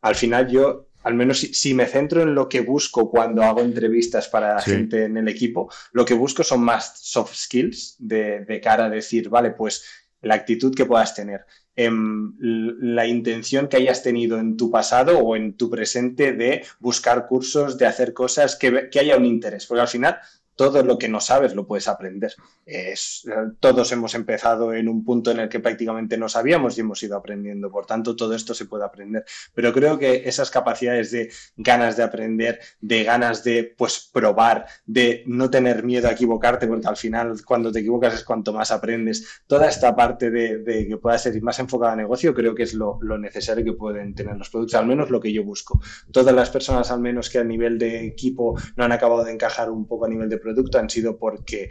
Al 0.00 0.16
final 0.16 0.48
yo, 0.48 0.88
al 1.04 1.14
menos 1.14 1.38
si, 1.38 1.72
me 1.74 1.86
centro 1.86 2.20
en 2.22 2.34
lo 2.34 2.48
que 2.48 2.62
busco 2.62 3.12
cuando 3.12 3.44
hago 3.44 3.60
entrevistas 3.60 4.26
para 4.26 4.54
la 4.54 4.60
gente 4.60 5.04
en 5.04 5.18
el 5.18 5.28
equipo, 5.28 5.72
lo 5.92 6.04
que 6.04 6.14
busco 6.14 6.42
son 6.42 6.64
más 6.64 6.98
soft 6.98 7.36
skills 7.36 7.94
de, 8.00 8.60
cara 8.60 8.86
a 8.86 8.90
decir, 8.90 9.28
vale, 9.28 9.52
pues 9.52 9.84
la 10.20 10.34
actitud 10.34 10.74
que 10.74 10.84
puedas 10.84 11.14
tener, 11.14 11.46
la 11.88 13.06
intención 13.06 13.68
que 13.68 13.76
hayas 13.76 14.02
tenido 14.02 14.38
en 14.38 14.56
tu 14.56 14.70
pasado 14.70 15.18
o 15.18 15.36
en 15.36 15.54
tu 15.54 15.70
presente 15.70 16.32
de 16.32 16.64
buscar 16.78 17.26
cursos, 17.26 17.78
de 17.78 17.86
hacer 17.86 18.12
cosas, 18.12 18.56
que, 18.56 18.88
que 18.90 19.00
haya 19.00 19.16
un 19.16 19.24
interés, 19.26 19.66
porque 19.66 19.80
al 19.82 19.88
final 19.88 20.18
todo 20.60 20.82
lo 20.82 20.98
que 20.98 21.08
no 21.08 21.20
sabes 21.20 21.54
lo 21.54 21.66
puedes 21.66 21.88
aprender. 21.88 22.34
Es, 22.66 23.24
todos 23.60 23.90
hemos 23.92 24.14
empezado 24.14 24.74
en 24.74 24.90
un 24.90 25.02
punto 25.02 25.30
en 25.30 25.40
el 25.40 25.48
que 25.48 25.58
prácticamente 25.58 26.18
no 26.18 26.28
sabíamos 26.28 26.76
y 26.76 26.82
hemos 26.82 27.02
ido 27.02 27.16
aprendiendo. 27.16 27.70
Por 27.70 27.86
tanto, 27.86 28.14
todo 28.14 28.34
esto 28.34 28.52
se 28.52 28.66
puede 28.66 28.84
aprender. 28.84 29.24
Pero 29.54 29.72
creo 29.72 29.98
que 29.98 30.28
esas 30.28 30.50
capacidades 30.50 31.12
de 31.12 31.32
ganas 31.56 31.96
de 31.96 32.02
aprender, 32.02 32.60
de 32.78 33.04
ganas 33.04 33.42
de 33.42 33.74
pues 33.74 34.10
probar, 34.12 34.66
de 34.84 35.24
no 35.26 35.48
tener 35.48 35.82
miedo 35.82 36.08
a 36.08 36.12
equivocarte, 36.12 36.66
porque 36.66 36.88
al 36.88 36.98
final 36.98 37.42
cuando 37.42 37.72
te 37.72 37.78
equivocas 37.78 38.12
es 38.12 38.22
cuanto 38.22 38.52
más 38.52 38.70
aprendes. 38.70 39.42
Toda 39.46 39.66
esta 39.66 39.96
parte 39.96 40.30
de, 40.30 40.86
que 40.86 40.96
pueda 40.98 41.16
ser 41.16 41.40
más 41.40 41.58
enfocada 41.58 41.94
a 41.94 41.96
negocio, 41.96 42.34
creo 42.34 42.54
que 42.54 42.64
es 42.64 42.74
lo, 42.74 42.98
lo 43.00 43.16
necesario 43.16 43.64
que 43.64 43.72
pueden 43.72 44.14
tener 44.14 44.36
los 44.36 44.50
productos, 44.50 44.74
al 44.74 44.86
menos 44.86 45.08
lo 45.08 45.20
que 45.20 45.32
yo 45.32 45.42
busco. 45.42 45.80
Todas 46.12 46.34
las 46.34 46.50
personas, 46.50 46.90
al 46.90 47.00
menos 47.00 47.30
que 47.30 47.38
a 47.38 47.44
nivel 47.44 47.78
de 47.78 48.04
equipo 48.04 48.58
no 48.76 48.84
han 48.84 48.92
acabado 48.92 49.24
de 49.24 49.32
encajar 49.32 49.70
un 49.70 49.86
poco 49.86 50.04
a 50.04 50.08
nivel 50.10 50.28
de 50.28 50.36
producto, 50.36 50.49
producto 50.54 50.78
han 50.78 50.90
sido 50.90 51.18
porque, 51.18 51.70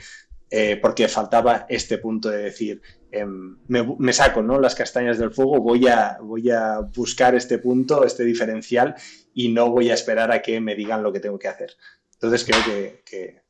eh, 0.50 0.78
porque 0.82 1.08
faltaba 1.08 1.66
este 1.70 1.98
punto 1.98 2.30
de 2.30 2.44
decir, 2.44 2.82
em, 3.12 3.58
me, 3.68 4.14
saco 4.14 4.42
¿no? 4.42 4.60
las 4.60 4.76
castañas 4.76 5.18
del 5.18 5.32
fuego, 5.32 5.60
voy 5.62 5.88
a, 5.88 6.18
voy 6.22 6.50
a 6.50 6.80
buscar 6.80 7.36
este 7.36 7.58
punto, 7.58 8.04
este 8.04 8.24
diferencial 8.24 8.96
y 9.34 9.50
no 9.50 9.70
voy 9.70 9.90
a 9.90 9.94
esperar 9.94 10.32
a 10.32 10.42
que 10.42 10.60
me 10.60 10.76
digan 10.76 11.04
lo 11.04 11.12
que 11.12 11.20
tengo 11.20 11.40
que 11.40 11.48
hacer. 11.48 11.72
Entonces 12.14 12.46
creo 12.46 12.64
que, 12.66 13.02
que 13.06 13.42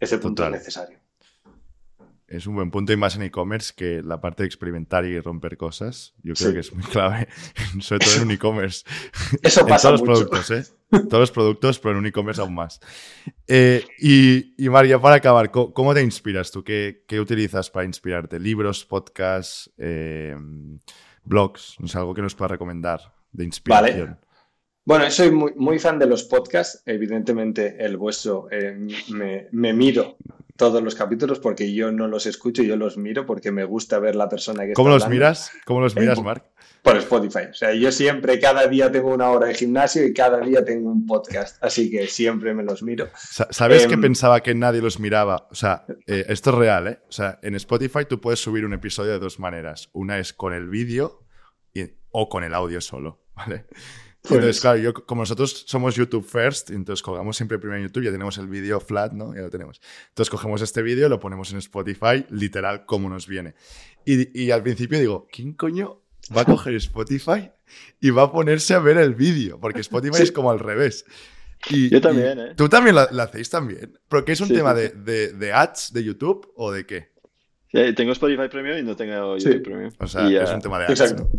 ese 0.00 0.18
punto 0.18 0.44
es 0.44 0.50
necesario 0.50 1.05
es 2.36 2.46
un 2.46 2.54
buen 2.54 2.70
punto 2.70 2.92
y 2.92 2.96
más 2.96 3.16
en 3.16 3.22
e-commerce 3.22 3.72
que 3.74 4.02
la 4.02 4.20
parte 4.20 4.42
de 4.42 4.46
experimentar 4.46 5.04
y 5.04 5.18
romper 5.20 5.56
cosas. 5.56 6.14
Yo 6.22 6.34
creo 6.34 6.52
que 6.52 6.60
es 6.60 6.72
muy 6.72 6.84
clave, 6.84 7.28
sobre 7.80 8.04
todo 8.04 8.16
en 8.16 8.22
un 8.22 8.30
e-commerce. 8.30 8.84
Eso 9.42 9.66
pasa. 9.66 9.88
en 9.88 9.96
todos 9.96 10.08
los 10.08 10.18
productos, 10.20 10.50
¿eh? 10.50 10.72
Todos 10.90 11.20
los 11.20 11.30
productos, 11.30 11.78
pero 11.78 11.92
en 11.92 11.98
un 11.98 12.06
e-commerce 12.06 12.40
aún 12.40 12.54
más. 12.54 12.80
Eh, 13.48 13.84
y, 13.98 14.68
María, 14.68 15.00
para 15.00 15.16
acabar, 15.16 15.50
¿cómo, 15.50 15.94
te 15.94 16.02
inspiras 16.02 16.50
tú? 16.50 16.62
¿Qué, 16.62 17.04
utilizas 17.20 17.70
para 17.70 17.86
inspirarte? 17.86 18.38
¿Libros, 18.38 18.84
podcasts, 18.84 19.72
eh, 19.78 20.36
blogs? 21.24 21.76
Sé, 21.84 21.98
algo 21.98 22.14
que 22.14 22.22
nos 22.22 22.34
pueda 22.34 22.48
recomendar 22.48 23.00
de 23.32 23.44
inspiración. 23.44 24.06
Vale. 24.06 24.26
Bueno, 24.84 25.10
soy 25.10 25.32
muy, 25.32 25.52
muy, 25.56 25.80
fan 25.80 25.98
de 25.98 26.06
los 26.06 26.22
podcasts. 26.22 26.82
Evidentemente, 26.86 27.76
el 27.84 27.96
vuestro 27.96 28.46
eh, 28.52 28.76
me, 29.08 29.48
me, 29.50 29.72
miro 29.72 30.16
todos 30.56 30.82
los 30.82 30.94
capítulos 30.94 31.38
porque 31.38 31.72
yo 31.72 31.92
no 31.92 32.08
los 32.08 32.26
escucho, 32.26 32.62
yo 32.62 32.76
los 32.76 32.96
miro 32.96 33.26
porque 33.26 33.52
me 33.52 33.64
gusta 33.64 33.98
ver 33.98 34.16
la 34.16 34.28
persona 34.28 34.66
que 34.66 34.72
¿Cómo 34.72 34.88
los 34.88 35.08
miras? 35.08 35.52
¿Cómo 35.64 35.80
los 35.80 35.96
miras, 35.96 36.20
Mark? 36.22 36.44
Por 36.82 36.96
Spotify. 36.98 37.50
O 37.50 37.54
sea, 37.54 37.74
yo 37.74 37.90
siempre, 37.90 38.38
cada 38.38 38.66
día 38.66 38.90
tengo 38.90 39.12
una 39.12 39.30
hora 39.30 39.48
de 39.48 39.54
gimnasio 39.54 40.06
y 40.06 40.14
cada 40.14 40.40
día 40.40 40.64
tengo 40.64 40.90
un 40.90 41.06
podcast, 41.06 41.62
así 41.62 41.90
que 41.90 42.06
siempre 42.06 42.54
me 42.54 42.62
los 42.62 42.82
miro. 42.82 43.08
¿Sabes 43.50 43.86
que 43.86 43.94
em, 43.94 44.00
pensaba 44.00 44.40
que 44.40 44.54
nadie 44.54 44.80
los 44.80 45.00
miraba? 45.00 45.48
O 45.50 45.54
sea, 45.54 45.84
eh, 46.06 46.26
esto 46.28 46.50
es 46.50 46.56
real, 46.56 46.86
¿eh? 46.86 47.00
O 47.08 47.12
sea, 47.12 47.38
en 47.42 47.54
Spotify 47.56 48.04
tú 48.08 48.20
puedes 48.20 48.40
subir 48.40 48.64
un 48.64 48.72
episodio 48.72 49.12
de 49.12 49.18
dos 49.18 49.40
maneras. 49.40 49.90
Una 49.92 50.18
es 50.18 50.32
con 50.32 50.54
el 50.54 50.68
vídeo 50.68 51.26
o 52.18 52.30
con 52.30 52.44
el 52.44 52.54
audio 52.54 52.80
solo, 52.80 53.20
¿vale? 53.36 53.66
Entonces, 54.34 54.60
claro, 54.60 54.78
yo, 54.78 54.94
como 54.94 55.22
nosotros 55.22 55.64
somos 55.66 55.94
YouTube 55.94 56.24
first, 56.24 56.70
entonces 56.70 57.02
colgamos 57.02 57.36
siempre 57.36 57.58
primero 57.58 57.80
en 57.80 57.86
YouTube, 57.88 58.04
ya 58.04 58.10
tenemos 58.10 58.38
el 58.38 58.48
vídeo 58.48 58.80
flat, 58.80 59.12
¿no? 59.12 59.34
Ya 59.34 59.42
lo 59.42 59.50
tenemos. 59.50 59.80
Entonces 60.08 60.30
cogemos 60.30 60.62
este 60.62 60.82
vídeo, 60.82 61.08
lo 61.08 61.20
ponemos 61.20 61.52
en 61.52 61.58
Spotify, 61.58 62.26
literal, 62.30 62.84
como 62.86 63.08
nos 63.08 63.26
viene. 63.26 63.54
Y, 64.04 64.40
y 64.40 64.50
al 64.50 64.62
principio 64.62 64.98
digo, 64.98 65.28
¿quién 65.30 65.52
coño 65.52 66.02
va 66.36 66.42
a 66.42 66.44
coger 66.44 66.74
Spotify 66.74 67.50
y 68.00 68.10
va 68.10 68.24
a 68.24 68.32
ponerse 68.32 68.74
a 68.74 68.78
ver 68.78 68.98
el 68.98 69.14
vídeo? 69.14 69.60
Porque 69.60 69.80
Spotify 69.80 70.22
es 70.22 70.32
como 70.32 70.50
al 70.50 70.58
revés. 70.58 71.04
Y, 71.70 71.90
yo 71.90 72.00
también, 72.00 72.38
¿eh? 72.38 72.54
Tú 72.56 72.68
también 72.68 72.94
lo, 72.94 73.22
hacéis 73.22 73.50
también. 73.50 73.98
¿Pero 74.08 74.24
qué 74.24 74.32
es 74.32 74.40
un 74.40 74.48
tema 74.48 74.74
de, 74.74 74.90
de, 74.90 75.32
de, 75.32 75.52
ads 75.52 75.92
de 75.92 76.04
YouTube 76.04 76.52
o 76.54 76.70
de 76.70 76.86
qué? 76.86 77.12
Sí, 77.72 77.94
tengo 77.94 78.12
Spotify 78.12 78.48
Premium 78.48 78.78
y 78.78 78.82
no 78.82 78.94
tengo 78.94 79.36
YouTube 79.36 79.62
Premium. 79.62 79.92
O 79.98 80.06
sea, 80.06 80.28
es 80.28 80.50
un 80.50 80.60
tema 80.60 80.78
de 80.78 80.84
ads. 80.84 81.00
Exacto. 81.00 81.30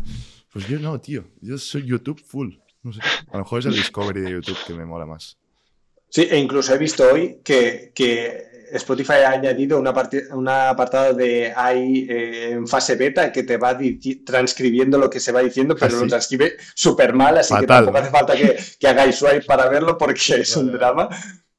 Pues 0.52 0.68
yo 0.68 0.80
no, 0.80 1.00
tío. 1.00 1.26
Yo 1.42 1.58
soy 1.58 1.86
YouTube 1.86 2.22
full. 2.22 2.56
No 2.88 2.94
sé. 2.94 3.02
A 3.02 3.34
lo 3.34 3.40
mejor 3.40 3.60
es 3.60 3.66
el 3.66 3.74
Discovery 3.74 4.22
de 4.22 4.32
YouTube 4.32 4.58
que 4.66 4.74
me 4.74 4.86
mola 4.86 5.06
más. 5.06 5.38
Sí, 6.08 6.26
e 6.32 6.38
incluso 6.38 6.74
he 6.74 6.78
visto 6.78 7.04
hoy 7.12 7.42
que, 7.44 7.92
Spotify 8.72 9.24
ha 9.26 9.32
añadido 9.32 9.80
una, 9.80 9.94
un 10.32 10.48
apartado 10.48 11.14
de 11.14 11.54
ahí 11.56 12.06
eh, 12.10 12.52
en 12.52 12.68
fase 12.68 12.96
beta 12.96 13.32
que 13.32 13.44
te 13.44 13.56
va 13.56 13.78
transcribiendo 14.26 14.98
lo 14.98 15.10
que 15.10 15.22
se 15.22 15.32
va 15.32 15.42
diciendo, 15.42 15.76
pero 15.80 15.98
¿Ah, 15.98 16.02
lo 16.02 16.08
transcribe 16.08 16.58
súper 16.76 17.14
mal, 17.14 17.38
así 17.38 17.56
que 17.58 17.66
tampoco 17.66 17.98
hace 17.98 18.10
falta 18.10 18.36
que, 18.36 18.58
que, 18.78 18.88
hagáis 18.88 19.16
swipe 19.16 19.44
para 19.44 19.70
verlo 19.70 19.98
porque 19.98 20.36
es 20.42 20.56
un 20.56 20.72
drama. 20.72 21.10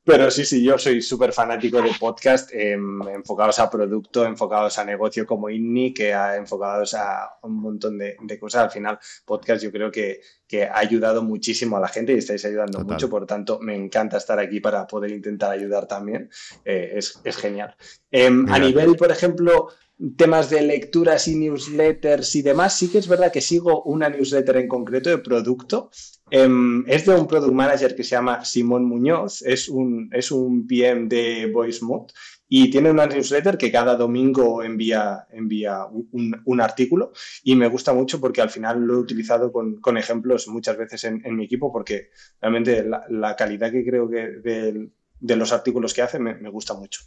Pero 0.08 0.30
sí, 0.30 0.46
sí, 0.46 0.64
yo 0.64 0.78
soy 0.78 1.02
súper 1.02 1.34
fanático 1.34 1.82
de 1.82 1.90
podcast 2.00 2.50
em, 2.54 3.06
enfocados 3.08 3.58
a 3.58 3.68
producto, 3.68 4.24
enfocados 4.24 4.78
a 4.78 4.84
negocio 4.84 5.26
como 5.26 5.50
INNI, 5.50 5.92
que 5.92 6.14
ha 6.14 6.36
enfocados 6.36 6.94
a 6.94 7.36
un 7.42 7.60
montón 7.60 7.98
de, 7.98 8.16
cosas. 8.40 8.64
Al 8.64 8.70
final, 8.70 8.98
podcast 9.26 9.62
yo 9.62 9.70
creo 9.70 9.90
que, 9.90 10.22
que, 10.46 10.64
ha 10.64 10.78
ayudado 10.78 11.22
muchísimo 11.22 11.76
a 11.76 11.80
la 11.80 11.88
gente 11.88 12.14
y 12.14 12.18
estáis 12.18 12.42
ayudando 12.46 12.80
mucho. 12.80 13.10
Por 13.10 13.26
tanto, 13.26 13.58
me 13.60 13.74
encanta 13.74 14.16
estar 14.16 14.38
aquí 14.38 14.60
para 14.60 14.86
poder 14.86 15.10
intentar 15.10 15.52
ayudar 15.52 15.86
también. 15.86 16.30
Eh, 16.64 16.92
es, 16.94 17.20
es, 17.22 17.36
genial. 17.36 17.76
Em, 18.10 18.50
a 18.50 18.58
nivel, 18.58 18.96
por 18.96 19.10
ejemplo, 19.10 19.68
temas 20.16 20.50
de 20.50 20.62
lecturas 20.62 21.26
y 21.28 21.34
newsletters 21.36 22.36
y 22.36 22.42
demás, 22.42 22.76
sí 22.76 22.88
que 22.88 22.98
es 22.98 23.08
verdad 23.08 23.32
que 23.32 23.40
sigo 23.40 23.82
una 23.82 24.08
newsletter 24.08 24.56
en 24.56 24.68
concreto 24.68 25.10
de 25.10 25.18
producto 25.18 25.90
Em, 26.30 26.84
es 26.86 27.06
de 27.06 27.14
un 27.14 27.26
product 27.26 27.52
manager 27.52 27.94
que 27.96 28.04
se 28.04 28.10
llama 28.10 28.44
Simón 28.44 28.84
Muñoz, 28.84 29.42
es 29.42 29.68
un, 29.68 30.10
es 30.12 30.30
un 30.30 30.66
PM 30.66 31.08
de 31.08 31.50
VoiceMod 31.52 32.10
y 32.48 32.70
tiene 32.70 32.90
una 32.90 33.06
newsletter 33.06 33.56
que 33.56 33.72
cada 33.72 33.96
domingo 33.96 34.62
envía, 34.62 35.26
envía 35.30 35.86
un, 35.86 36.60
artículo 36.60 37.12
y 37.44 37.56
me 37.56 37.68
gusta 37.68 37.94
mucho 37.94 38.20
porque 38.20 38.42
al 38.42 38.50
final 38.50 38.80
lo 38.80 38.94
he 38.94 38.98
utilizado 38.98 39.52
con, 39.52 39.96
ejemplos 39.96 40.48
muchas 40.48 40.76
veces 40.76 41.04
en, 41.04 41.36
mi 41.36 41.44
equipo 41.44 41.72
porque 41.72 42.10
realmente 42.40 42.84
la, 42.84 43.36
calidad 43.36 43.70
que 43.70 43.84
creo 43.84 44.08
que 44.10 44.90
de 45.20 45.36
los 45.36 45.52
artículos 45.52 45.94
que 45.94 46.02
hace 46.02 46.18
me, 46.18 46.50
gusta 46.50 46.74
mucho. 46.74 47.02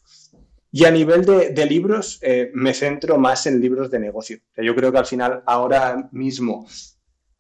Y 0.72 0.86
a 0.86 0.92
nivel 0.92 1.26
de, 1.26 1.66
libros, 1.66 2.20
eh, 2.22 2.50
me 2.54 2.74
centro 2.74 3.18
más 3.18 3.46
en 3.46 3.60
libros 3.60 3.92
de 3.92 4.00
negocio. 4.00 4.40
yo 4.56 4.74
creo 4.74 4.92
que 4.92 4.98
al 5.00 5.06
final, 5.06 5.44
ahora 5.46 6.10
mismo, 6.14 6.66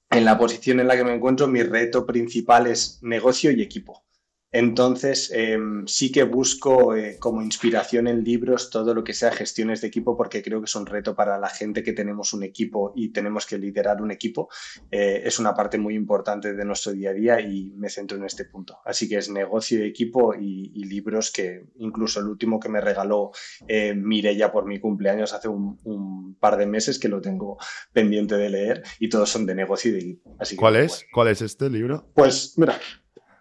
en 0.09 0.25
la 0.25 0.38
posición 0.38 0.82
en 0.82 0.88
la 0.88 0.97
que 0.97 1.05
me 1.05 1.13
encuentro, 1.13 1.47
mi 1.47 1.63
reto 1.63 2.05
principal 2.05 2.67
es 2.67 2.99
negocio 3.01 3.51
y 3.51 3.61
equipo. 3.61 4.03
Entonces, 4.52 5.32
em, 5.34 5.88
sí 5.88 6.12
que 6.12 6.24
busco 6.24 6.95
eh, 6.95 7.18
como 7.20 7.41
inspiración 7.41 8.08
en 8.08 8.24
libros 8.24 8.70
todo 8.70 8.93
lo 8.93 9.04
que 9.04 9.14
sea 9.14 9.32
gestiones 9.32 9.80
de 9.80 9.88
equipo, 9.88 10.18
porque 10.18 10.43
creo 10.43 10.60
que 10.60 10.66
es 10.66 10.76
un 10.76 10.86
reto 10.86 11.16
para 11.16 11.39
la 11.39 11.49
gente 11.49 11.84
que 11.84 11.93
tenemos 11.93 12.34
un 12.34 12.43
equipo 12.43 12.91
y 12.95 13.10
tenemos 13.10 13.45
que 13.45 13.58
liderar 13.58 14.02
un 14.02 14.12
equipo. 14.12 14.49
Eh, 14.91 15.22
es 15.24 15.39
una 15.39 15.54
parte 15.54 15.78
muy 15.78 15.95
importante 15.95 16.54
de 16.54 16.66
nuestro 16.66 16.91
día 16.91 17.12
a 17.12 17.14
día 17.14 17.39
y 17.39 17.72
me 17.78 17.89
centro 17.89 18.18
en 18.18 18.26
este 18.26 18.43
punto. 18.43 18.80
Así 18.84 19.08
que 19.08 19.18
es 19.18 19.30
negocio 19.30 19.80
y 19.80 19.88
equipo 19.88 20.34
y, 20.36 20.70
libros 20.82 21.32
que 21.32 21.68
incluso 21.78 22.20
el 22.20 22.28
último 22.28 22.60
que 22.60 22.68
me 22.68 22.82
regaló 22.82 23.32
eh, 23.68 23.93
Mirella 23.93 24.52
por 24.52 24.66
mi 24.66 24.80
cumpleaños 24.80 25.32
hace 25.32 25.47
un, 25.47 26.36
par 26.39 26.58
de 26.58 26.66
meses 26.66 26.99
que 26.99 27.08
lo 27.08 27.22
tengo 27.22 27.58
pendiente 27.93 28.36
de 28.36 28.49
leer 28.49 28.84
y 28.99 29.10
todos 29.10 29.30
son 29.30 29.45
de 29.45 29.56
negocio 29.56 29.91
y 29.91 29.93
de 29.93 29.99
equipo. 29.99 30.36
Así 30.39 30.56
¿Cuál 30.56 30.76
es? 30.76 31.06
¿Cuál 31.14 31.30
es 31.30 31.41
este 31.41 31.70
libro? 31.70 32.10
Pues 32.14 32.58
mira, 32.58 32.78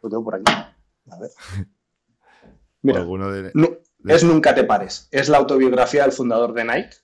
lo 0.03 0.11
tengo 0.11 0.23
por 0.23 0.35
aquí. 0.37 0.53
A 1.11 1.19
ver. 1.19 1.31
Mira, 2.83 3.07
es 4.07 4.25
Nunca 4.25 4.55
te 4.55 4.65
pares. 4.65 5.09
Es 5.11 5.29
la 5.29 5.39
autobiografía 5.39 6.03
del 6.03 6.13
fundador 6.13 6.55
de 6.55 6.65
Nike. 6.65 6.97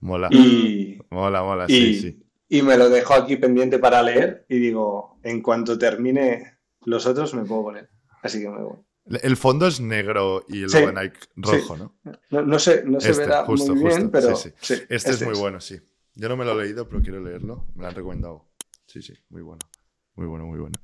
Mola. 0.00 0.28
Y, 0.30 0.98
mola, 1.10 1.42
mola, 1.42 1.66
sí, 1.66 2.00
sí. 2.00 2.22
Y 2.48 2.62
me 2.62 2.76
lo 2.76 2.88
dejo 2.88 3.14
aquí 3.14 3.36
pendiente 3.36 3.78
para 3.78 4.02
leer 4.02 4.46
y 4.48 4.58
digo, 4.58 5.18
en 5.22 5.42
cuanto 5.42 5.76
termine 5.78 6.58
los 6.84 7.06
otros 7.06 7.34
me 7.34 7.44
puedo 7.44 7.64
poner. 7.64 7.90
Así 8.22 8.40
que 8.40 8.48
me 8.48 8.62
voy. 8.62 8.78
El 9.22 9.36
fondo 9.36 9.66
es 9.66 9.80
negro 9.80 10.44
y 10.48 10.62
el 10.62 10.70
de 10.70 10.92
Nike 10.92 11.18
rojo, 11.36 11.76
¿no? 11.76 11.94
¿no? 12.30 12.58
se, 12.58 12.84
no 12.84 13.00
se 13.00 13.10
este, 13.10 13.22
verá 13.24 13.44
muy 13.44 13.84
bien, 13.84 14.10
pero 14.10 14.30
este, 14.30 14.54
este, 14.88 15.10
es 15.10 15.22
muy 15.22 15.38
bueno, 15.38 15.60
sí. 15.60 15.80
Yo 16.14 16.28
no 16.28 16.36
me 16.36 16.44
lo 16.44 16.58
he 16.58 16.64
leído, 16.64 16.88
pero 16.88 17.02
quiero 17.02 17.22
leerlo. 17.22 17.66
Me 17.74 17.82
lo 17.82 17.88
han 17.88 17.94
recomendado. 17.94 18.48
Sí, 18.86 19.02
sí, 19.02 19.14
muy 19.28 19.42
bueno. 19.42 19.60
Muy 20.16 20.26
bueno, 20.26 20.46
muy 20.46 20.58
bueno. 20.58 20.74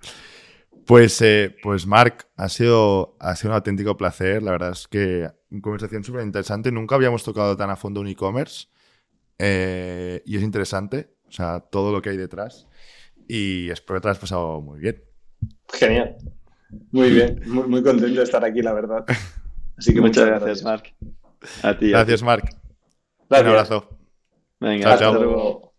Pues, 0.86 1.20
eh, 1.22 1.54
pues 1.62 1.86
Marc, 1.86 2.28
ha 2.36 2.48
sido, 2.48 3.16
ha 3.20 3.36
sido 3.36 3.50
un 3.50 3.56
auténtico 3.56 3.96
placer. 3.96 4.42
La 4.42 4.52
verdad 4.52 4.72
es 4.72 4.88
que 4.88 5.30
una 5.50 5.60
conversación 5.60 6.02
súper 6.04 6.24
interesante. 6.24 6.72
Nunca 6.72 6.94
habíamos 6.96 7.22
tocado 7.22 7.56
tan 7.56 7.70
a 7.70 7.76
fondo 7.76 8.00
un 8.00 8.08
e-commerce 8.08 8.66
eh, 9.38 10.22
y 10.24 10.36
es 10.36 10.42
interesante, 10.42 11.14
o 11.26 11.32
sea, 11.32 11.60
todo 11.60 11.92
lo 11.92 12.02
que 12.02 12.10
hay 12.10 12.16
detrás. 12.16 12.68
Y 13.28 13.70
espero 13.70 14.00
que 14.00 14.04
te 14.04 14.08
has 14.10 14.18
pasado 14.18 14.60
muy 14.60 14.80
bien. 14.80 15.02
Genial. 15.72 16.16
Muy 16.90 17.10
bien, 17.10 17.40
muy, 17.46 17.82
contento 17.82 18.06
de 18.06 18.22
estar 18.22 18.44
aquí, 18.44 18.62
la 18.62 18.72
verdad. 18.72 19.04
Así 19.76 19.92
que 19.92 20.00
muchas, 20.00 20.26
gracias, 20.26 20.62
Marc. 20.62 20.94
A 21.62 21.76
ti. 21.76 21.90
Gracias, 21.90 22.22
Marc. 22.22 22.56
Un 23.28 23.36
abrazo. 23.36 23.98
Venga, 24.60 24.96
chao, 24.96 25.12
chao. 25.12 25.71